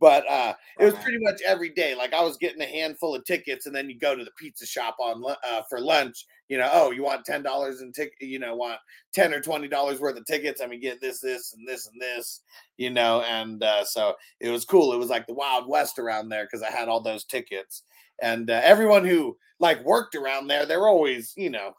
[0.00, 1.94] But uh it was pretty much every day.
[1.94, 4.66] Like I was getting a handful of tickets, and then you go to the pizza
[4.66, 6.26] shop on uh, for lunch.
[6.48, 8.14] You know, oh, you want ten dollars in ticket?
[8.20, 8.78] You know, want
[9.12, 10.62] ten or twenty dollars worth of tickets.
[10.62, 12.40] I mean, get this, this, and this, and this.
[12.78, 14.92] You know, and uh, so it was cool.
[14.94, 17.82] It was like the Wild West around there because I had all those tickets,
[18.22, 21.74] and uh, everyone who like worked around there, they're always, you know,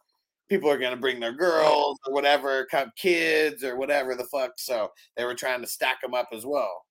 [0.48, 4.52] people are gonna bring their girls or whatever, kids or whatever the fuck.
[4.58, 6.86] So they were trying to stack them up as well.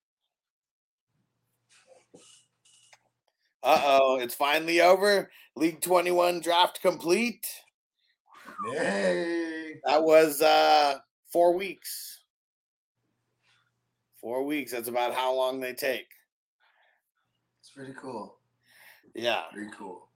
[3.63, 5.31] Uh oh, it's finally over.
[5.57, 7.47] League 21 draft complete.
[8.73, 9.75] Hey.
[9.85, 10.99] That was uh
[11.33, 12.21] four weeks.
[14.21, 14.73] Four weeks.
[14.73, 16.09] That's about how long they take.
[17.61, 18.39] It's pretty cool.
[19.15, 19.43] Yeah.
[19.53, 20.09] Pretty cool.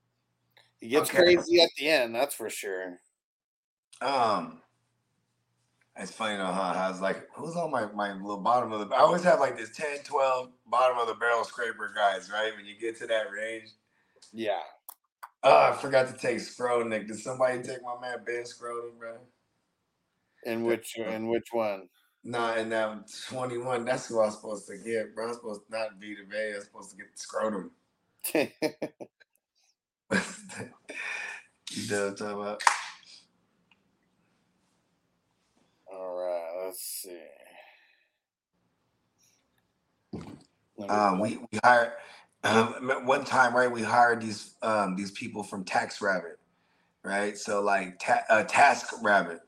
[0.81, 1.19] It gets Okay.
[1.35, 3.01] crazy at the end, that's for sure.
[4.03, 4.61] Um,
[5.97, 6.73] it's funny though, huh?
[6.77, 9.57] I was like, who's on my, my little bottom of the I always have like
[9.57, 12.53] this 10, 12 bottom of the barrel scraper guys, right?
[12.57, 13.71] When you get to that range.
[14.33, 14.61] Yeah.
[15.43, 17.07] Oh, I forgot to take Skowronek.
[17.07, 19.17] Did somebody take my man Ben Skowronek, bro?
[20.45, 21.89] In which in which one?
[22.27, 25.29] Nah, and that 21, that's who I was supposed to get, bro.
[25.29, 27.71] I'm supposed to not be the Bay, I was supposed to get Scrotum.
[31.71, 32.63] you know what I'm talking about?
[35.93, 37.17] All right, let's see.
[40.77, 41.93] Let me Um, we we hired
[42.43, 42.73] um,
[43.07, 43.71] one time, right?
[43.71, 46.41] We hired these um these people from Tax Rabbit,
[47.05, 47.39] right?
[47.39, 49.41] So like ta- uh, Task Rabbit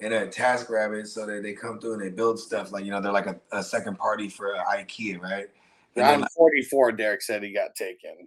[0.00, 2.90] and a Task Rabbit, so that they come through and they build stuff like you
[2.90, 5.46] know they're like a, a second party for uh, IKEA, right?
[5.94, 8.26] And then, Round 44, Derek said he got taken.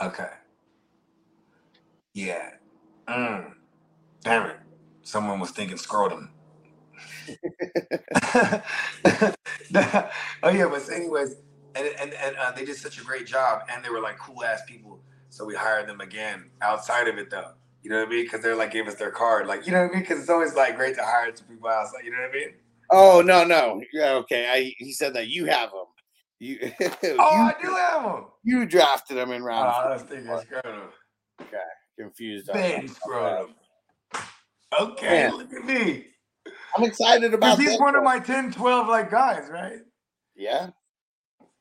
[0.00, 0.30] okay,
[2.12, 2.50] yeah,
[3.08, 3.52] mm.
[4.22, 4.58] damn it,
[5.02, 6.30] someone was thinking scrotum.
[10.42, 11.36] Oh yeah, but anyways,
[11.74, 14.44] and and, and uh, they did such a great job, and they were like cool
[14.44, 15.00] ass people.
[15.30, 17.52] So we hired them again outside of it though.
[17.82, 18.24] You know what I mean?
[18.24, 20.00] Because they're like gave us their card, like you know what I mean?
[20.02, 22.04] Because it's always like great to hire some people outside.
[22.04, 22.48] You know what I mean?
[22.90, 23.80] Oh no, no.
[23.92, 24.48] Yeah, okay.
[24.50, 25.80] I he said that you have them.
[26.40, 28.24] You, Oh, you, I do have them.
[28.42, 29.70] you drafted them in Oh, round.
[29.70, 29.92] I four.
[29.92, 30.88] was thinking scrotum.
[31.98, 32.50] Confused.
[32.50, 32.94] on Ben that.
[32.94, 33.54] scrotum.
[34.78, 35.36] Okay, Man.
[35.38, 36.06] look at me.
[36.76, 39.78] I'm excited about he's one of my 10, 12 like guys, right?
[40.36, 40.68] Yeah.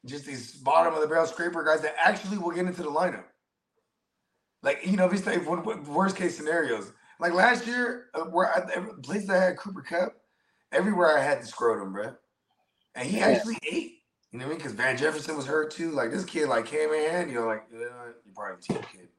[0.06, 3.26] just these bottom of the barrel scraper guys that actually will get into the lineup.
[4.64, 8.50] Like you know, if you say one worst case scenarios, like last year, uh, where
[8.50, 10.14] I, every place that I had Cooper Kupp,
[10.72, 12.16] everywhere I had the scrotum, bro,
[12.96, 13.28] and he Yeah.
[13.28, 14.00] actually ate.
[14.32, 14.58] You know what I mean?
[14.58, 15.92] Because Van Jefferson was hurt too.
[15.92, 17.88] Like this kid, like came in, you know, like you
[18.36, 19.10] probably a team kid.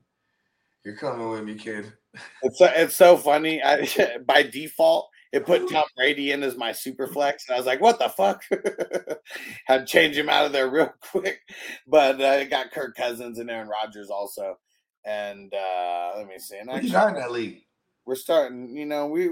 [0.85, 1.93] You're coming with me, kid.
[2.43, 3.63] It's so, it's so funny.
[3.63, 7.67] I, by default, it put Tom Brady in as my super flex, and I was
[7.67, 8.43] like, "What the fuck?"
[9.67, 11.41] Had to change him out of there real quick,
[11.89, 14.57] but uh, it got Kirk Cousins and Aaron Rodgers also.
[15.05, 16.57] And uh, let me see.
[16.59, 17.63] And What you actually, in that league?
[18.07, 18.77] we're starting.
[18.77, 19.29] You know, we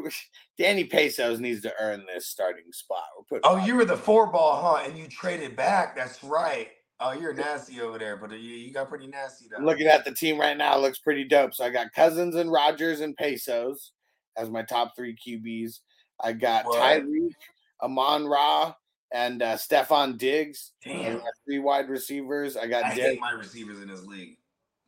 [0.59, 3.05] Danny Pesos needs to earn this starting spot.
[3.17, 3.43] We're putting.
[3.45, 4.85] Oh, you were the four ball, huh?
[4.85, 5.95] And you traded back.
[5.95, 6.69] That's right.
[6.99, 9.65] Oh, you're nasty over there, but you, you got pretty nasty though.
[9.65, 10.77] Looking at the team right now.
[10.77, 11.55] It looks pretty dope.
[11.55, 13.93] So I got Cousins and Rodgers and Pesos
[14.37, 15.81] as my top three QBs.
[16.23, 16.79] I got What?
[16.81, 17.33] Tyreek,
[17.83, 18.75] Amon Ra,
[19.13, 20.73] and uh, Stefon Diggs.
[20.85, 21.21] Damn.
[21.45, 22.57] three wide receivers.
[22.57, 24.39] I got I Derek, hate my receivers in this league.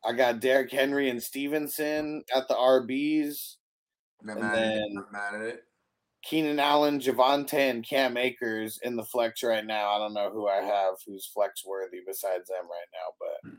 [0.04, 3.56] I got Derrick Henry and Stevenson at the RBs.
[4.22, 4.66] Not And mad, at it.
[4.68, 5.64] then- Not mad at it.
[6.22, 9.90] Keenan Allen, Javonte, and Cam Akers in the flex right now.
[9.90, 13.52] I don't know who I have who's flex worthy besides them right now, but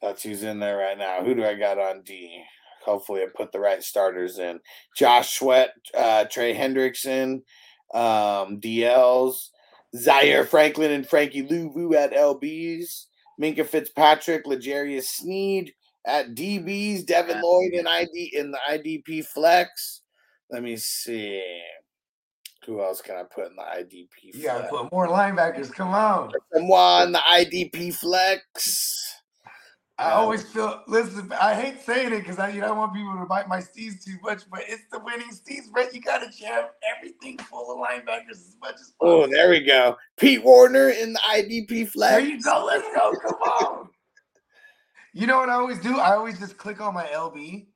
[0.00, 1.22] that's who's in there right now.
[1.24, 2.44] Who do I got on D?
[2.84, 4.60] Hopefully, I put the right starters in.
[4.96, 7.42] Josh Sweat, uh, Trey Hendrickson,
[7.94, 9.48] um, DLs,
[9.96, 13.06] Zaire Franklin, and Frankie Luvu at LBs.
[13.40, 15.72] Minkah Fitzpatrick, L'Jarius Sneed
[16.06, 17.06] at DBs.
[17.06, 20.02] Devin Lloyd in ID in the IDP flex.
[20.50, 21.42] Let me see.
[22.66, 24.70] Who else can I put in the IDP You gotta flex?
[24.70, 25.72] put more linebackers.
[25.72, 26.30] Come on.
[26.52, 29.21] Someone in the IDP flex.
[30.02, 30.82] I Um, always feel.
[30.88, 33.48] Listen, I hate saying it because I you know, I don't want people to bite
[33.48, 35.94] my steez too much, but it's the winning steez, Brett.
[35.94, 36.64] You gotta jam
[36.96, 39.22] everything full of linebackers as much as possible.
[39.22, 39.96] Oh, there we go.
[40.18, 42.12] Pete Warner in the IDP flex.
[42.16, 42.64] There you go.
[42.66, 43.12] Let's go.
[43.22, 43.88] Come on.
[45.14, 45.98] You know what I always do?
[45.98, 47.66] I always just click on my LB,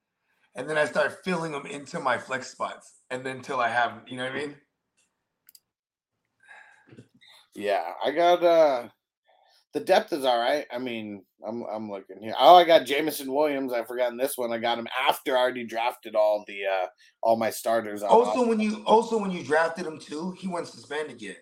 [0.56, 4.02] and then I start filling them into my flex spots, and then till I have,
[4.06, 4.56] you know what I mean?
[7.54, 8.88] Yeah, I got uh
[9.76, 10.64] the depth is all right.
[10.72, 12.34] I mean, I'm I'm looking here.
[12.38, 13.74] Oh, I got Jameson Williams.
[13.74, 14.50] I've forgotten this one.
[14.50, 16.86] I got him after I already drafted all the uh
[17.22, 18.02] all my starters.
[18.02, 21.36] Also, when you also when you drafted him too, he wasn't suspended yet.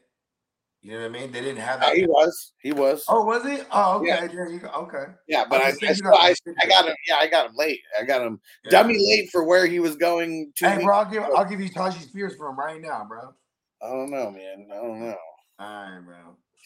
[0.83, 1.33] You know what I mean?
[1.33, 1.97] They didn't have Uh, that.
[1.97, 2.53] he was.
[2.59, 3.05] He was.
[3.09, 3.59] Oh, was he?
[3.71, 4.09] Oh, okay.
[4.09, 4.27] Yeah.
[4.27, 4.69] There you go.
[4.69, 5.05] Okay.
[5.29, 6.95] yeah, but I I, I, thinking still- of- I, I got him.
[7.09, 7.81] Yeah, I got him late.
[7.99, 8.71] I got him Yeah.
[8.73, 10.69] dummy late for where he was going to.
[10.69, 13.33] Hey, bro, I'll give I'll give you Tyjae Spears for him right now, bro.
[13.81, 14.67] I don't know, man.
[14.71, 15.17] I don't know.
[15.61, 16.17] All right, bro.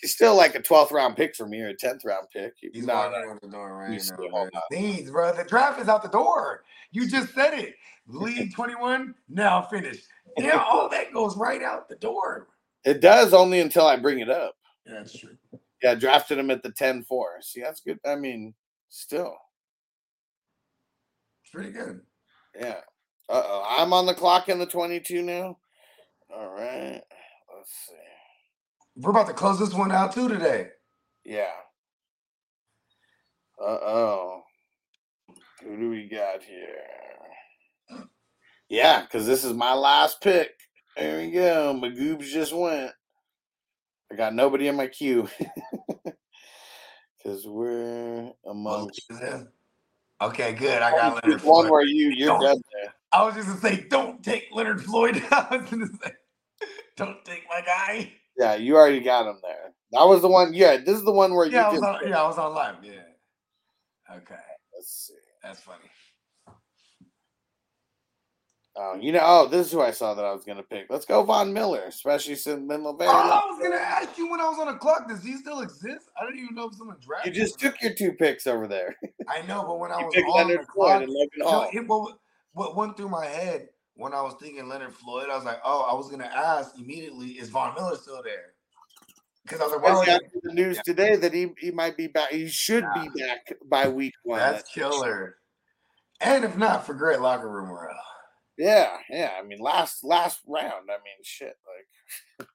[0.00, 2.54] He's still like a 12th round pick for me or a 10th round pick.
[2.60, 3.30] He's no, walking no.
[3.32, 4.60] out the door right now.
[4.70, 5.34] Needs, bro.
[5.34, 6.62] The draft is out the door.
[6.92, 7.74] You just said it.
[8.06, 10.06] League 21, now finished.
[10.36, 12.48] Yeah, all that goes right out the door.
[12.84, 14.54] It does only until I bring it up.
[14.86, 15.36] Yeah, that's true.
[15.82, 17.38] Yeah, drafted him at the 10 4.
[17.40, 17.98] See, that's good.
[18.06, 18.54] I mean,
[18.88, 19.36] still.
[21.42, 22.02] It's pretty good.
[22.54, 22.80] Yeah.
[23.28, 23.66] Uh oh.
[23.68, 25.58] I'm on the clock in the 22 now.
[26.32, 27.02] All right.
[27.56, 28.07] Let's see.
[28.98, 30.68] We're about to close this one out too today.
[31.24, 31.52] Yeah.
[33.60, 34.42] Uh oh.
[35.62, 36.82] Who do we got here?
[38.68, 40.50] Yeah, because this is my last pick.
[40.96, 41.78] There we go.
[41.80, 42.90] Magoobs just went.
[44.12, 45.28] I got nobody in my queue.
[47.18, 49.10] Because we're amongst.
[50.22, 50.80] Okay, good.
[50.82, 51.70] I got Leonard one Floyd.
[51.70, 52.94] where you you're dead there.
[53.12, 55.22] I was just gonna say, don't take Leonard Floyd.
[55.32, 56.12] I was gonna say,
[56.96, 58.12] don't take my guy.
[58.38, 59.72] Yeah, you already got him there.
[59.92, 60.54] That was the one.
[60.54, 62.08] Yeah, this is the one where Yeah, I you was on.
[62.08, 62.76] Yeah, I was on live.
[62.82, 62.92] Yeah.
[64.10, 64.36] Okay,
[64.74, 65.14] Let's see.
[65.42, 65.84] that's funny.
[68.80, 70.86] Oh, you know, oh, this is who I saw that I was gonna pick.
[70.88, 72.94] Let's go, Von Miller, especially since Miller.
[73.00, 75.08] Oh, I was gonna ask you when I was on the clock.
[75.08, 76.08] Does he still exist?
[76.16, 77.34] I didn't even know if someone drafted.
[77.34, 78.94] You just took your two picks over there.
[79.28, 81.70] I know, but when I was on Leonard the Floyd clock, and Logan Hall.
[81.72, 82.18] it, what,
[82.52, 83.68] what went through my head
[83.98, 87.30] when I was thinking Leonard Floyd, I was like, oh, I was gonna ask immediately,
[87.30, 88.52] is Von Miller still there?
[89.42, 91.96] Because I was like, why Especially would after the news today that he, he might
[91.96, 92.30] be back.
[92.30, 94.38] He should be back by week one.
[94.38, 95.36] That's killer.
[96.20, 97.96] And if not, for great locker room morale.
[98.56, 99.32] Yeah, yeah.
[99.38, 100.88] I mean, last last round.
[100.88, 101.56] I mean, shit.
[102.38, 102.48] Like,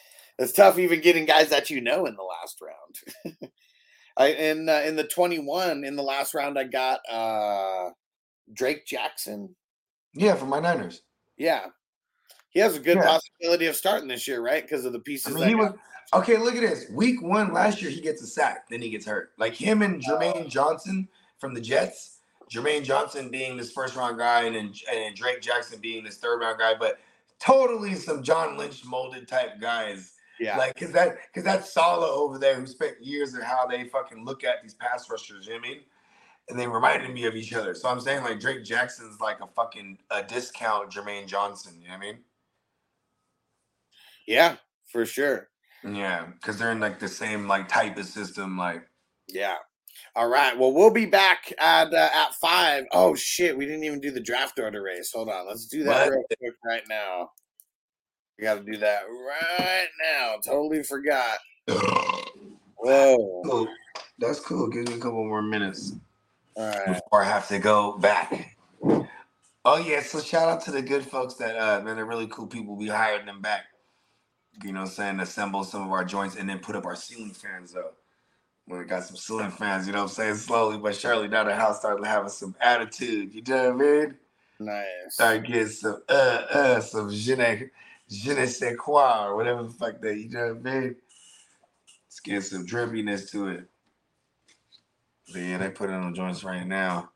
[0.40, 3.38] it's tough even getting guys that you know in the last round.
[4.16, 7.90] I in uh, in the twenty one in the last round, I got uh
[8.52, 9.54] Drake Jackson.
[10.14, 11.02] Yeah, for my Niners.
[11.36, 11.66] Yeah,
[12.50, 13.06] he has a good Yeah.
[13.06, 14.62] possibility of starting this year, right?
[14.62, 15.34] Because of the I pieces.
[15.34, 15.72] mean, that he was
[16.12, 16.36] okay.
[16.36, 16.88] Look at this.
[16.90, 19.32] Week one last year, he gets a sack, then he gets hurt.
[19.38, 21.08] Like him and Jermaine Johnson
[21.38, 22.18] from the Jets.
[22.50, 26.40] Jermaine Johnson being this first round guy, and then and Drake Jackson being this third
[26.40, 26.98] round guy, but
[27.38, 30.14] totally some John Lynch molded type guys.
[30.40, 33.84] yeah, Like, cause that, cause that's Saleh over there who spent years of how they
[33.84, 35.46] fucking look at these pass rushers.
[35.46, 35.80] You know what I mean?
[36.48, 37.74] And they reminded me of each other.
[37.74, 41.74] So I'm saying like Drake Jackson's like a fucking a discount Jermaine Johnson.
[41.80, 42.18] You know what I mean?
[44.26, 44.56] yeah,
[44.92, 45.48] for sure.
[45.84, 48.56] Yeah, because they're in like the same like type of system.
[48.58, 48.82] Like,
[49.28, 49.56] Yeah.
[50.16, 50.56] All right.
[50.58, 52.84] Well, we'll be back at uh, at five.
[52.92, 55.12] Oh shit, we didn't even do the draft order race.
[55.14, 56.10] Hold on, let's do that What?
[56.10, 57.30] real quick right now.
[58.38, 60.36] We got to do that right now.
[60.44, 61.38] Totally forgot.
[61.68, 63.42] Whoa.
[63.44, 63.68] cool.
[64.18, 64.68] That's cool.
[64.68, 65.92] Give me a couple more minutes
[66.60, 66.86] All right.
[66.88, 68.56] before I have to go back.
[69.64, 72.46] Oh yeah, so shout out to the good folks that uh man, they're really cool
[72.46, 72.76] people.
[72.76, 73.62] We hired them back.
[74.62, 75.20] You know saying?
[75.20, 77.92] Assemble some of our joints and then put up our ceiling fans though.
[78.68, 80.34] We got some ceiling fans, you know what I'm saying?
[80.34, 83.34] Slowly but surely now the house started having some attitude.
[83.34, 84.14] You know what I mean?
[84.58, 84.84] Nice.
[85.08, 87.70] Start getting some uh uh some je ne,
[88.10, 90.96] je ne sais quoi or whatever the fuck that you know what I mean?
[92.06, 93.64] Let's get some drippiness to it.
[95.34, 97.10] Yeah, they put it on joints right now.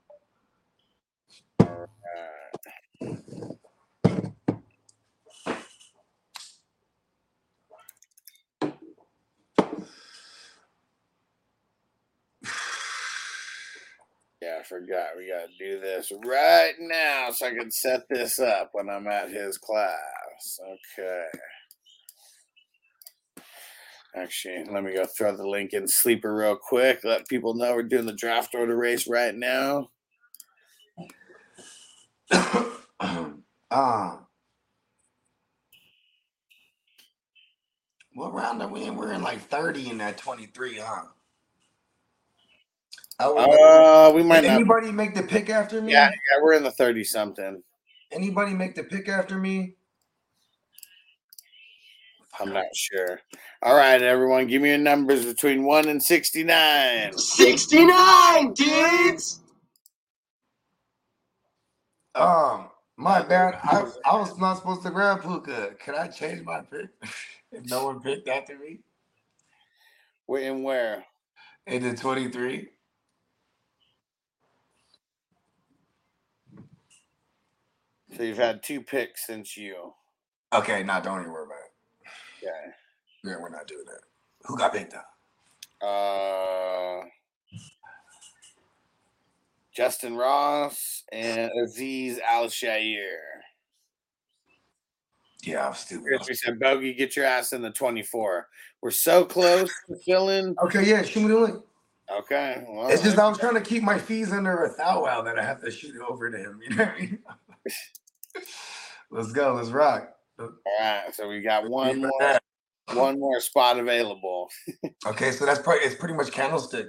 [14.42, 15.16] Yeah, I forgot.
[15.16, 19.06] We got to do this right now so I can set this up when I'm
[19.08, 20.60] at his class.
[20.98, 21.26] Okay.
[24.16, 27.00] Actually, let me go throw the link in Sleeper real quick.
[27.02, 29.90] Let people know we're doing the draft order race right now.
[33.76, 34.20] Ah.
[38.14, 38.94] what round are we in?
[38.94, 41.02] We're in like 30 in that 23, huh?
[43.18, 44.54] Oh, Uh, we might Did not.
[44.60, 45.90] anybody make the pick after me?
[45.92, 47.62] Yeah, yeah, we're in the 30 something.
[48.12, 49.74] Anybody make the pick after me?
[52.40, 53.20] I'm not sure.
[53.62, 57.16] All right, everyone, give me your numbers between 1 and 69.
[57.16, 59.40] 69, dudes!
[62.14, 63.58] Um, my bad.
[63.62, 65.74] I, I was not supposed to grab Puka.
[65.82, 66.88] Can I change my pick
[67.52, 68.80] if no one picked after me?
[70.26, 71.04] We're in where?
[71.66, 72.68] Into 23.
[78.16, 79.92] So you've had two picks since you.
[80.54, 81.43] Okay, nah, don't even worry about it.
[81.43, 81.43] Okay.
[83.24, 84.00] Yeah, we're not doing that.
[84.44, 85.08] Who got picked up?
[85.80, 87.06] Uh,
[89.76, 93.16] Justyn Ross and Azeez Al-Shaair.
[95.42, 96.04] Yeah, I'm stupid.
[96.06, 98.46] Chris, we said, Bogey, get your ass in the 24.
[98.82, 100.54] We're so close to filling.
[100.62, 101.62] Okay, yeah, shoot me the link.
[102.10, 102.64] Okay.
[102.68, 105.38] Well, It's just I was trying to keep my fees under a thou wow that
[105.38, 106.60] I have to shoot over to him.
[106.68, 107.18] You know what I mean?
[109.10, 109.54] let's go.
[109.54, 110.14] Let's rock.
[110.38, 111.14] all right.
[111.14, 112.38] So we got one more,
[112.92, 114.48] one more spot available.
[115.06, 116.88] Okay, so that's probably it's pretty much Candlestick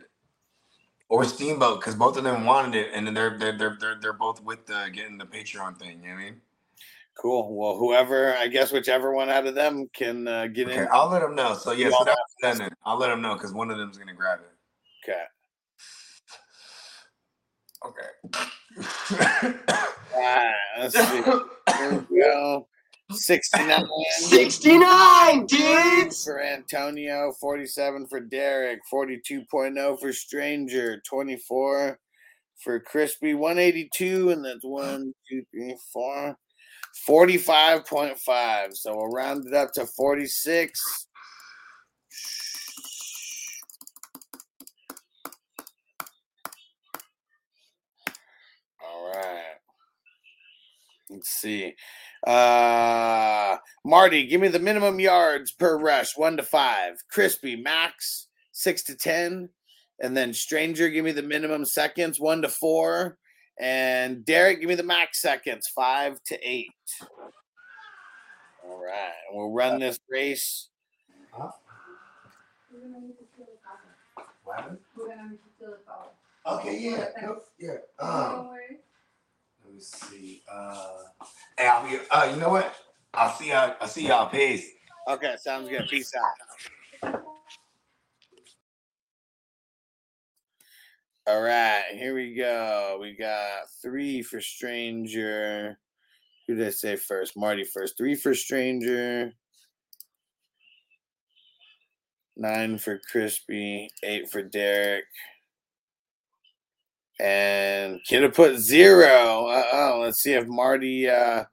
[1.09, 4.13] or Steamboat because both of them wanted it, and then they're they're they're they're, they're
[4.13, 6.01] both with the getting the Patreon thing.
[6.01, 6.41] You know what I mean?
[7.17, 7.55] Cool.
[7.55, 10.87] Well, whoever, I guess, whichever one out of them can uh, get Okay, in.
[10.91, 11.53] I'll let them know.
[11.53, 12.03] So yeah, so
[12.41, 12.59] that's.
[12.59, 12.69] Then.
[12.85, 15.09] I'll let them know because one of them's gonna grab it.
[15.09, 15.23] Okay.
[17.85, 18.09] Okay.
[20.15, 20.55] All right.
[20.79, 21.21] Let's see.
[21.77, 22.67] Here we go.
[23.11, 23.87] 69
[24.17, 26.23] 69, dudes!
[26.23, 31.99] for Antonio, 47 for Derek, 42.0 for Stranger, 24
[32.57, 36.35] for Crispy, 182, and that's one, two, three, four.
[37.07, 38.73] 45.5.
[38.73, 41.07] So we'll round it up to 46.
[48.81, 49.55] All right.
[51.09, 51.75] Let's see.
[52.25, 57.03] Uh Marty, give me the minimum yards per rush, one to five.
[57.09, 59.49] Crispy, max, six to ten.
[60.01, 63.17] And then Stranger, give me the minimum seconds, one to four.
[63.59, 66.71] And Derek, give me the max seconds, five to eight.
[68.65, 69.13] All right.
[69.31, 70.69] We'll run this race.
[76.47, 77.77] Okay, yeah, no, yeah.
[77.99, 78.49] Um,
[79.75, 80.41] me see.
[80.51, 80.87] Uh,
[81.57, 81.99] hey, I'll be.
[82.09, 82.75] Uh, you know what?
[83.13, 83.75] I'll see y'all.
[83.79, 84.29] I'll see y'all.
[84.29, 84.67] Peace.
[85.09, 85.87] Okay, sounds good.
[85.89, 87.21] Peace out.
[91.27, 92.99] All right, here we go.
[93.01, 95.77] We got three for Stranger.
[96.47, 97.35] Who did I say first?
[97.35, 97.97] Marty first.
[97.97, 99.33] Three for Stranger.
[102.37, 103.89] Nine for Crispy.
[104.03, 105.05] Eight for Derek.
[107.19, 109.47] And Kidda put zero.
[109.47, 109.99] Uh oh.
[110.03, 111.45] Let's see if Marty uh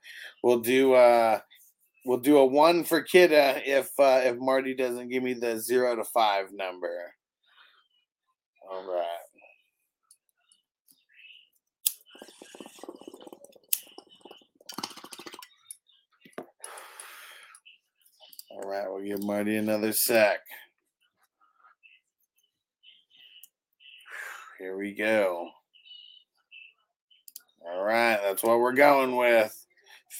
[0.43, 1.39] will do uh
[2.05, 5.95] we'll do a one for Kidda if uh if Marty doesn't give me the zero
[5.95, 7.15] to five number.
[8.71, 9.07] All right.
[18.51, 20.41] All right, we'll give Marty another sec.
[24.63, 25.49] Here we go.
[27.67, 29.53] All right, that's what we're going with.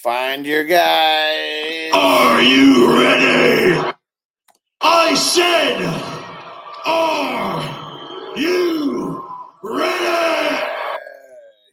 [0.02, 1.90] Find your guy.
[1.94, 3.94] Are you ready?
[4.81, 5.81] I said,
[6.85, 9.24] are you
[9.62, 10.66] ready?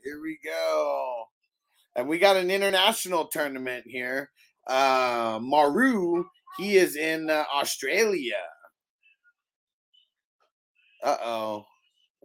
[0.03, 1.23] Here we go.
[1.95, 4.29] And we got an international tournament here.
[4.67, 6.23] Uh, Maru,
[6.59, 8.43] he is in uh, Australia.
[11.03, 11.65] Uh oh.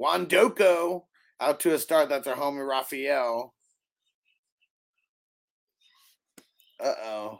[0.01, 1.05] Wandoko
[1.41, 2.09] out to a start.
[2.09, 3.55] That's our homie Raphael.
[6.83, 7.39] Uh oh.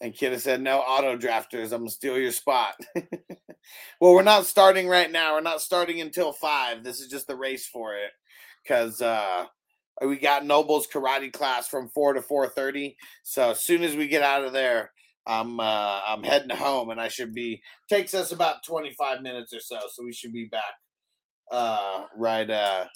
[0.00, 1.72] And Kidda said, no auto drafters.
[1.72, 2.74] I'm going to steal your spot.
[4.00, 5.34] well, we're not starting right now.
[5.34, 6.84] We're not starting until five.
[6.84, 8.12] This is just the race for it.
[8.62, 9.46] Because uh,
[10.06, 12.96] we got Noble's karate class from four to four thirty.
[13.24, 14.92] So as soon as we get out of there,
[15.28, 19.52] I'm uh, I'm heading home, and I should be takes us about twenty five minutes
[19.52, 19.78] or so.
[19.92, 20.62] So we should be back
[21.52, 22.86] uh, right uh,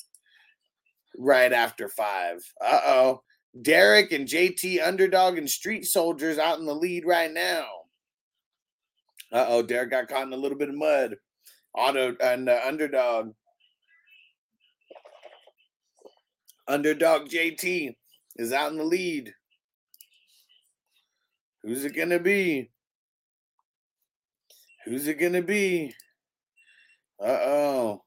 [1.19, 2.39] right after five.
[2.65, 3.23] Uh oh.
[3.61, 7.67] Derek and JT Underdog and Street Soldiers out in the lead right now.
[9.31, 11.17] Uh oh, Derek got caught in a little bit of mud.
[11.77, 13.33] Auto and uh, Underdog.
[16.67, 17.95] Underdog JT
[18.37, 19.33] is out in the lead.
[21.63, 22.71] Who's it gonna be?
[24.85, 25.95] Who's it gonna be?
[27.21, 28.03] Uh oh.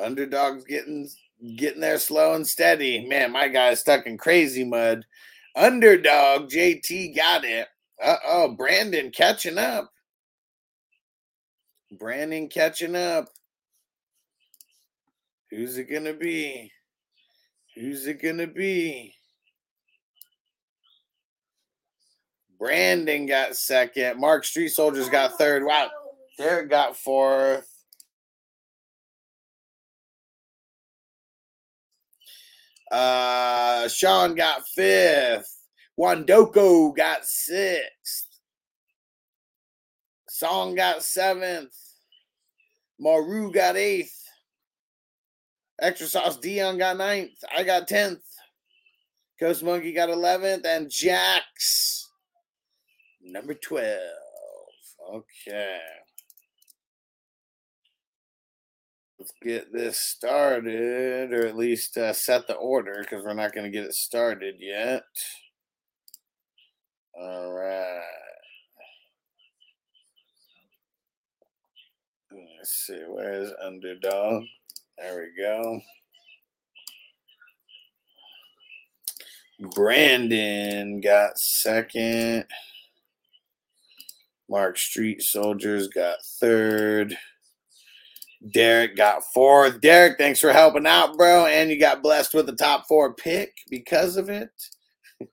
[0.00, 1.08] Underdog's getting
[1.56, 3.06] getting there slow and steady.
[3.06, 5.04] Man, my guy's stuck in crazy mud.
[5.56, 7.66] Underdog JT got it.
[8.02, 9.90] Uh oh, Brandon catching up.
[11.98, 13.26] Brandon catching up.
[15.50, 16.70] Who's it gonna be?
[17.74, 19.14] Who's it gonna be?
[22.58, 24.20] Brandon got second.
[24.20, 25.64] Mark Street Soldiers got third.
[25.64, 25.90] Wow.
[26.38, 27.68] Derek got fourth.
[32.90, 35.50] Uh, Sean got fifth.
[35.98, 38.28] Wandoko got sixth.
[40.28, 41.74] Song got seventh.
[42.98, 44.20] Maru got eighth.
[45.80, 47.42] Extra Sauce Dion got ninth.
[47.56, 48.22] I got tenth.
[49.40, 52.03] Ghost Monkey got eleventh, and Jax
[53.24, 53.98] number twelve.
[55.12, 55.78] Okay.
[59.18, 63.64] Let's get this started, or at least uh, set the order, because we're not going
[63.64, 65.04] to get it started yet.
[67.18, 68.02] All right.
[72.58, 74.42] Let's see, where's underdog?
[74.98, 75.80] There we go.
[79.74, 82.46] Brandon got second.
[84.48, 87.16] Mark Street Soldiers got third.
[88.52, 89.80] Derek got fourth.
[89.80, 91.46] Derek, thanks for helping out, bro.
[91.46, 94.50] And you got blessed with the top four pick because of it.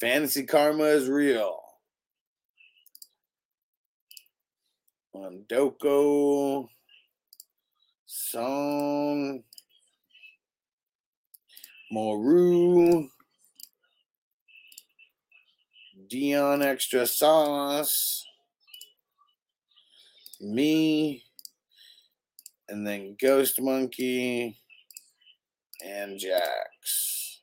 [0.00, 1.58] Fantasy karma is real.
[5.14, 6.68] Mondoko.
[8.06, 9.42] Song.
[11.90, 13.08] Moru.
[16.08, 18.24] Dion extra sauce.
[20.40, 21.22] Me.
[22.68, 24.56] And then Ghost Monkey
[25.84, 27.40] and Jax.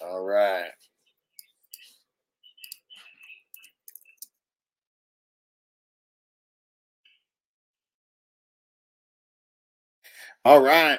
[0.00, 0.70] All right.
[10.44, 10.98] All right.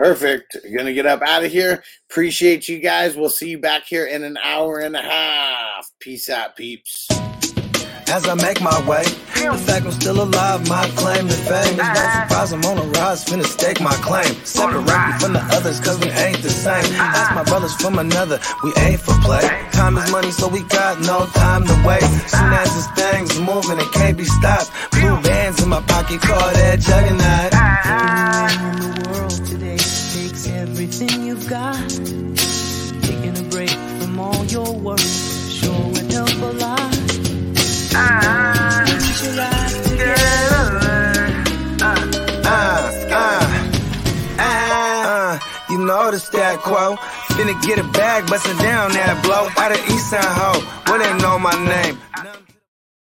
[0.00, 0.56] Perfect.
[0.74, 1.84] Gonna get up out of here.
[2.10, 3.16] Appreciate you guys.
[3.16, 5.90] We'll see you back here in an hour and a half.
[6.00, 7.06] Peace out, peeps.
[8.08, 9.04] as I make my way.
[9.04, 12.52] The fact I'm still alive, my claim to fame is no surprise.
[12.52, 14.34] I'm on a rise, finna stake my claim.
[14.44, 16.84] Separate me from the others, cause we ain't the same.
[16.96, 19.42] Ask my brothers from another, we ain't for play.
[19.72, 22.30] Time is money, so we got no time to waste.
[22.30, 24.70] Soon as this thing's moving, it can't be stopped.
[24.92, 28.69] Blue bands in my pocket, call that juggernaut.
[30.90, 31.88] Everything you've got.
[33.02, 36.80] Taking a break from all your work sure would help a lot.
[44.42, 45.38] Uh,
[45.70, 46.98] you notice that quote.
[47.34, 49.48] Finna get a bag, bustin' down that blow.
[49.62, 50.60] Out of East Side Ho,
[50.90, 52.39] where they know my name.